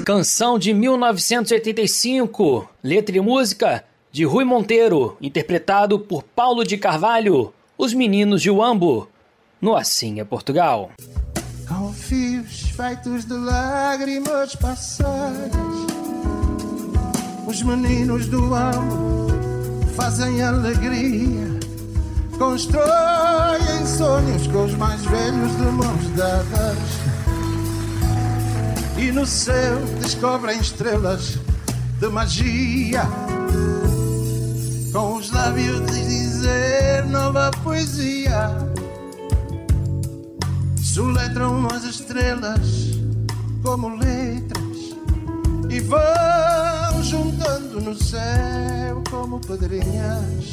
Canção 0.04 0.58
de 0.58 0.72
1985, 0.72 2.68
letra 2.82 3.16
e 3.16 3.20
música 3.20 3.84
de 4.10 4.24
Rui 4.24 4.44
Monteiro, 4.44 5.16
interpretado 5.20 5.98
por 5.98 6.22
Paulo 6.22 6.64
de 6.64 6.76
Carvalho, 6.76 7.52
Os 7.76 7.92
Meninos 7.92 8.40
de 8.40 8.50
Uambo, 8.50 9.08
no 9.60 9.74
Assim 9.74 10.20
é 10.20 10.24
Portugal. 10.24 10.90
Com 11.68 11.92
fios 11.94 12.60
feitos 12.76 13.24
de 13.24 13.32
lágrimas 13.32 14.54
passadas, 14.54 15.50
os 17.46 17.62
meninos 17.62 18.26
do 18.26 18.54
amo 18.54 19.28
fazem 19.96 20.42
alegria, 20.42 21.58
constroem 22.36 23.86
sonhos 23.86 24.46
com 24.48 24.64
os 24.66 24.74
mais 24.74 25.02
velhos 25.06 25.56
de 25.56 25.62
mãos 25.62 26.08
dadas. 26.16 26.78
E 28.98 29.10
no 29.10 29.24
céu 29.24 29.78
descobrem 30.02 30.60
estrelas 30.60 31.38
de 31.98 32.08
magia, 32.08 33.04
com 34.92 35.16
os 35.16 35.30
lábios 35.30 35.80
de 35.86 36.04
dizer 36.04 37.06
nova 37.06 37.50
poesia 37.62 38.74
soletram 40.94 41.66
as 41.74 41.82
estrelas 41.82 43.00
como 43.64 43.96
letras 43.96 44.94
e 45.68 45.80
vão 45.80 47.02
juntando 47.02 47.80
no 47.80 47.96
céu 47.96 49.02
como 49.10 49.40
pedrinhas. 49.40 50.52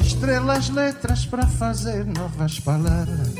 Estrelas, 0.00 0.68
letras 0.68 1.26
para 1.26 1.48
fazer 1.48 2.06
novas 2.06 2.60
palavras. 2.60 3.34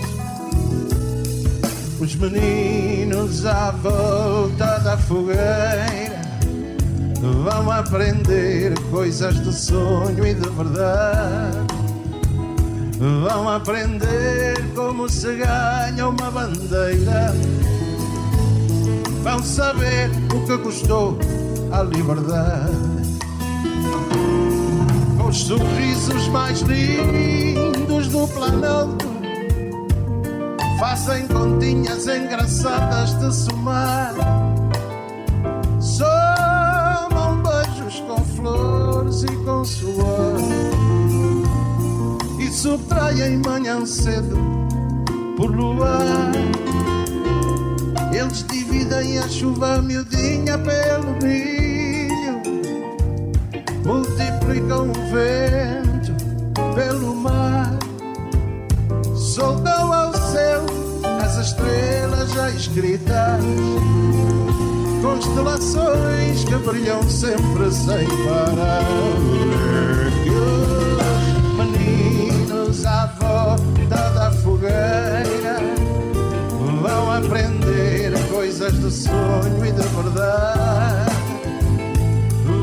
Os 2.00 2.16
meninos 2.16 3.46
à 3.46 3.70
volta 3.70 4.80
da 4.80 4.98
fogueira 4.98 6.22
vão 7.44 7.70
aprender 7.70 8.76
coisas 8.90 9.40
de 9.44 9.54
sonho 9.54 10.26
e 10.26 10.34
de 10.34 10.48
verdade 10.50 11.81
vão 13.02 13.48
aprender 13.48 14.54
como 14.76 15.08
se 15.08 15.34
ganha 15.34 16.08
uma 16.08 16.30
bandeira. 16.30 17.34
Vão 19.22 19.42
saber 19.42 20.08
o 20.32 20.46
que 20.46 20.58
custou 20.58 21.18
a 21.72 21.82
liberdade. 21.82 23.02
Com 25.18 25.28
os 25.28 25.36
sorrisos 25.36 26.28
mais 26.28 26.60
lindos 26.60 28.06
do 28.08 28.28
planalto, 28.28 29.08
fazem 30.78 31.26
continhas 31.26 32.06
engraçadas 32.06 33.18
de 33.18 33.34
somar. 33.34 34.14
Somam 35.80 37.42
beijos 37.42 38.00
com 38.00 38.18
flores 38.36 39.24
e 39.24 39.36
com 39.44 39.64
suor 39.64 40.31
subtraem 42.62 43.38
manhã 43.44 43.84
cedo 43.84 44.38
por 45.36 45.50
luar. 45.50 46.30
Eles 48.12 48.46
dividem 48.46 49.18
a 49.18 49.28
chuva 49.28 49.82
miudinha 49.82 50.56
pelo 50.58 51.10
milho, 51.20 52.40
multiplicam 53.84 54.90
o 54.90 54.94
vento 55.10 56.14
pelo 56.76 57.16
mar, 57.16 57.76
soltam 59.16 59.92
ao 59.92 60.14
céu 60.14 60.64
as 61.20 61.38
estrelas 61.38 62.30
já 62.30 62.48
escritas, 62.50 63.42
constelações 65.02 66.44
que 66.44 66.54
brilham 66.58 67.02
sempre 67.10 67.72
sem 67.72 68.06
parar 68.24 68.82
vão 76.80 77.12
aprender 77.12 78.12
coisas 78.30 78.72
de 78.80 78.90
sonho 78.90 79.64
e 79.64 79.72
de 79.72 79.82
verdade. 79.82 81.12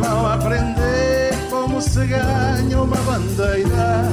Vão 0.02 0.26
aprender 0.28 1.32
como 1.50 1.82
se 1.82 2.06
ganha 2.06 2.82
uma 2.82 2.98
bandeira. 2.98 4.10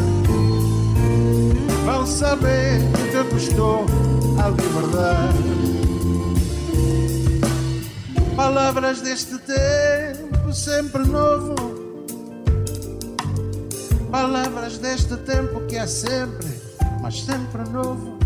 Vão 1.84 2.06
saber 2.06 2.80
o 2.94 3.10
que 3.10 3.34
custou 3.34 3.86
a 4.42 4.48
liberdade. 4.48 5.56
Palavras 8.36 9.00
deste 9.00 9.38
tempo 9.38 10.52
sempre 10.52 11.04
novo 11.04 11.86
Palavras 14.10 14.78
deste 14.78 15.16
tempo 15.18 15.60
que 15.66 15.76
é 15.76 15.86
sempre, 15.86 16.48
mas 17.06 17.22
sempre 17.22 17.62
novo. 17.70 18.18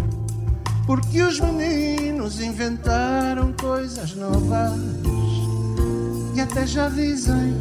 Porque 0.87 1.21
os 1.23 1.39
meninos 1.39 2.41
inventaram 2.41 3.53
coisas 3.53 4.15
novas 4.15 4.81
e 6.35 6.41
até 6.41 6.67
já 6.67 6.89
dizem 6.89 7.55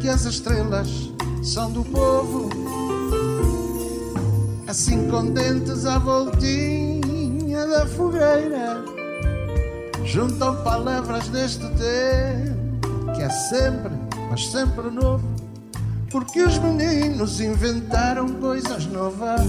que 0.00 0.08
as 0.08 0.24
estrelas 0.24 1.12
são 1.44 1.70
do 1.70 1.84
povo. 1.84 2.50
Assim 4.66 5.08
contentes 5.08 5.86
à 5.86 5.96
voltinha 5.96 7.64
da 7.64 7.86
fogueira, 7.86 8.82
juntam 10.04 10.56
palavras 10.64 11.28
deste 11.28 11.68
tempo 11.68 13.12
que 13.14 13.22
é 13.22 13.30
sempre, 13.30 13.92
mas 14.28 14.50
sempre 14.50 14.90
novo 14.90 15.24
Porque 16.10 16.42
os 16.42 16.58
meninos 16.58 17.40
inventaram 17.40 18.28
coisas 18.34 18.86
novas 18.86 19.40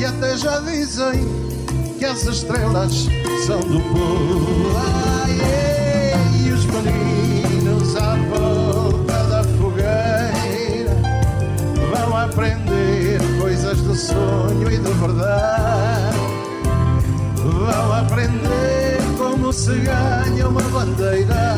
e 0.00 0.04
até 0.06 0.34
já 0.34 0.58
dizem 0.60 1.28
que 1.98 2.04
as 2.06 2.22
estrelas 2.22 3.06
são 3.46 3.60
do 3.60 3.80
povo. 3.80 4.74
Ai, 4.78 5.32
ei, 5.32 6.46
e 6.46 6.52
os 6.52 6.64
meninos 6.64 7.96
à 7.96 8.16
volta 8.34 9.24
da 9.24 9.44
fogueira 9.58 10.96
vão 11.94 12.16
aprender 12.16 13.20
coisas 13.38 13.78
do 13.82 13.94
sonho 13.94 14.72
e 14.72 14.78
de 14.78 14.90
verdade. 14.90 16.16
Vão 17.36 17.92
aprender 17.92 19.00
como 19.18 19.52
se 19.52 19.74
ganha 19.80 20.48
uma 20.48 20.62
bandeira. 20.62 21.56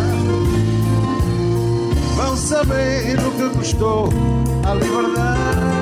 Vão 2.17 2.37
saber 2.37 3.21
o 3.21 3.31
que 3.31 3.57
custou 3.57 4.09
a 4.69 4.75
liberdade. 4.75 5.82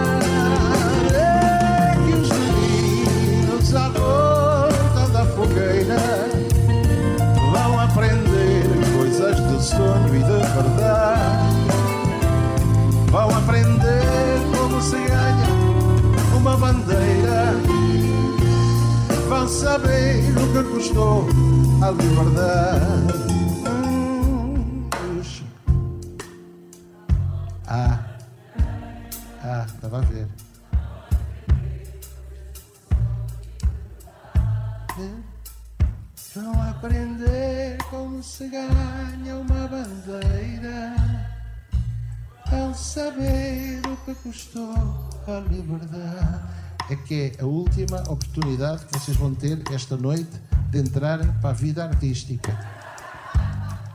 Vão 13.11 13.29
aprender 13.37 14.03
como 14.57 14.81
se 14.83 14.97
ganha 14.97 15.49
uma 16.37 16.57
bandeira. 16.57 17.55
Vão 19.29 19.47
saber 19.49 20.33
o 20.37 20.53
que 20.53 20.71
custou 20.71 21.29
a 21.83 21.91
liberdade. 21.91 23.30
A 45.31 45.41
liberdade. 45.41 46.61
É 46.91 46.97
que 46.97 47.35
é 47.39 47.43
a 47.43 47.47
última 47.47 48.01
oportunidade 48.03 48.85
que 48.87 48.99
vocês 48.99 49.17
vão 49.17 49.35
ter 49.35 49.63
esta 49.73 49.97
noite 49.97 50.31
de 50.71 50.79
entrar 50.79 51.19
para 51.41 51.51
a 51.51 51.53
vida 51.53 51.85
artística. 51.85 52.53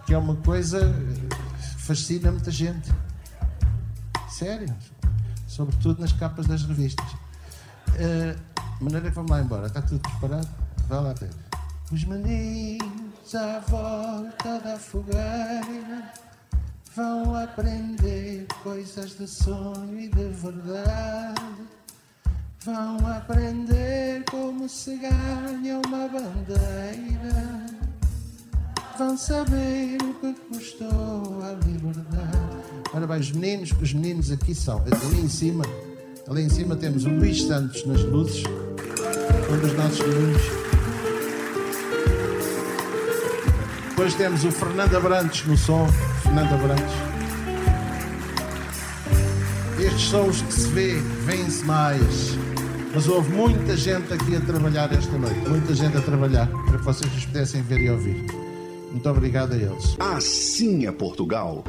Que 0.06 0.14
é 0.14 0.18
uma 0.18 0.36
coisa 0.38 0.80
que 0.80 1.82
fascina 1.82 2.32
muita 2.32 2.52
gente. 2.52 2.92
Sério. 4.30 4.74
Sobretudo 5.48 6.02
nas 6.02 6.14
capas 6.14 6.48
das 6.48 6.64
revistas. 6.64 7.12
Uh, 7.90 8.84
maneira 8.84 9.10
que 9.10 9.16
vamos 9.16 9.32
lá 9.32 9.42
embora. 9.42 9.68
Está 9.68 9.82
tudo 9.82 10.00
preparado? 10.00 10.48
Vá 10.88 11.00
lá 11.00 11.14
ver. 11.14 11.30
Os 11.92 12.04
meninos 12.06 13.36
à 13.36 13.60
volta 13.60 14.60
da 14.60 14.78
fogueira 14.78 16.12
vão 16.96 17.36
aprender 17.36 18.48
coisas 18.64 19.18
de 19.18 19.28
sonho 19.28 20.00
e 20.00 20.08
de 20.08 20.24
verdade. 20.30 21.42
Vão 22.64 22.98
aprender 23.08 24.24
como 24.32 24.68
se 24.68 24.98
ganha 24.98 25.82
uma 25.86 26.08
bandeira. 26.08 27.66
Vão 28.98 29.18
saber 29.18 29.98
o 30.02 30.14
que 30.16 30.34
custou 30.48 31.44
a 31.44 31.52
liberdade. 31.66 32.56
Ora 32.94 33.06
bem, 33.06 33.20
os 33.20 33.32
meninos, 33.32 33.72
os 33.82 33.94
meninos 33.94 34.32
aqui 34.32 34.56
são, 34.56 34.80
ali 34.80 35.20
em 35.20 35.30
cima, 35.30 35.66
ali 36.30 36.44
em 36.44 36.50
cima 36.50 36.78
temos 36.78 37.04
o 37.04 37.10
Luís 37.10 37.44
Santos 37.44 37.86
nas 37.86 38.02
luzes, 38.04 38.44
um 39.52 39.60
dos 39.60 39.74
nossos 39.74 40.00
meninos. 40.00 40.75
Depois 43.96 44.14
temos 44.14 44.44
o 44.44 44.52
Fernando 44.52 44.94
Abrantes 44.98 45.48
no 45.48 45.56
som, 45.56 45.88
Fernando 46.22 46.52
Abrantes. 46.52 46.94
Estes 49.80 50.10
são 50.10 50.28
os 50.28 50.42
que 50.42 50.54
se 50.54 50.68
vê, 50.68 50.96
vêm-se 51.26 51.64
mais. 51.64 52.38
Mas 52.94 53.08
houve 53.08 53.32
muita 53.32 53.78
gente 53.78 54.14
aqui 54.14 54.36
a 54.36 54.42
trabalhar 54.42 54.92
esta 54.92 55.18
noite, 55.18 55.40
muita 55.48 55.74
gente 55.74 55.96
a 55.96 56.02
trabalhar, 56.02 56.48
para 56.48 56.78
que 56.78 56.84
vocês 56.84 57.10
os 57.16 57.26
pudessem 57.26 57.62
ver 57.62 57.80
e 57.80 57.90
ouvir. 57.90 58.26
Muito 58.92 59.10
obrigado 59.10 59.54
a 59.54 59.56
eles. 59.56 59.96
Assim 59.98 60.86
é 60.86 60.92
Portugal. 60.92 61.64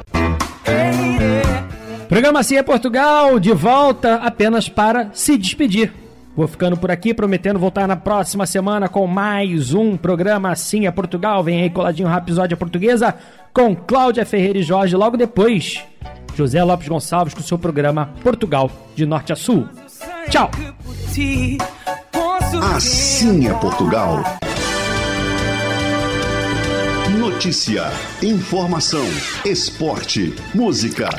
Programa 2.09 2.41
Assim 2.41 2.57
é 2.57 2.63
Portugal, 2.63 3.39
de 3.39 3.53
volta 3.53 4.15
apenas 4.15 4.67
para 4.67 5.11
se 5.13 5.37
despedir. 5.37 5.93
Vou 6.37 6.47
ficando 6.47 6.77
por 6.77 6.91
aqui, 6.91 7.15
prometendo 7.15 7.57
voltar 7.57 7.87
na 7.87 7.95
próxima 7.95 8.45
semana 8.45 8.87
com 8.87 9.07
mais 9.07 9.73
um 9.73 9.97
programa 9.97 10.51
Assim 10.51 10.85
é 10.85 10.91
Portugal. 10.91 11.43
Vem 11.43 11.63
aí 11.63 11.69
coladinho 11.71 12.07
Rapisódia 12.07 12.55
Portuguesa 12.55 13.15
com 13.51 13.75
Cláudia 13.75 14.23
Ferreira 14.23 14.59
e 14.59 14.61
Jorge. 14.61 14.95
Logo 14.95 15.17
depois, 15.17 15.83
José 16.35 16.63
Lopes 16.63 16.87
Gonçalves 16.87 17.33
com 17.33 17.41
seu 17.41 17.57
programa 17.57 18.11
Portugal 18.21 18.69
de 18.95 19.03
Norte 19.03 19.33
a 19.33 19.35
Sul. 19.35 19.67
Tchau! 20.29 20.51
Assim 22.75 23.47
é 23.47 23.53
Portugal. 23.55 24.23
Notícia, 27.17 27.85
informação, 28.21 29.05
esporte, 29.43 30.35
música. 30.53 31.09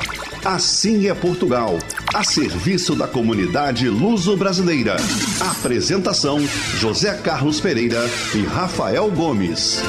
Assim 0.45 1.09
é 1.09 1.15
Portugal. 1.15 1.79
A 2.15 2.23
serviço 2.23 2.95
da 2.95 3.07
comunidade 3.09 3.89
luso-brasileira. 3.89 4.97
Apresentação: 5.41 6.41
José 6.79 7.15
Carlos 7.15 7.61
Pereira 7.61 8.01
e 8.35 8.43
Rafael 8.45 9.11
Gomes. 9.11 9.83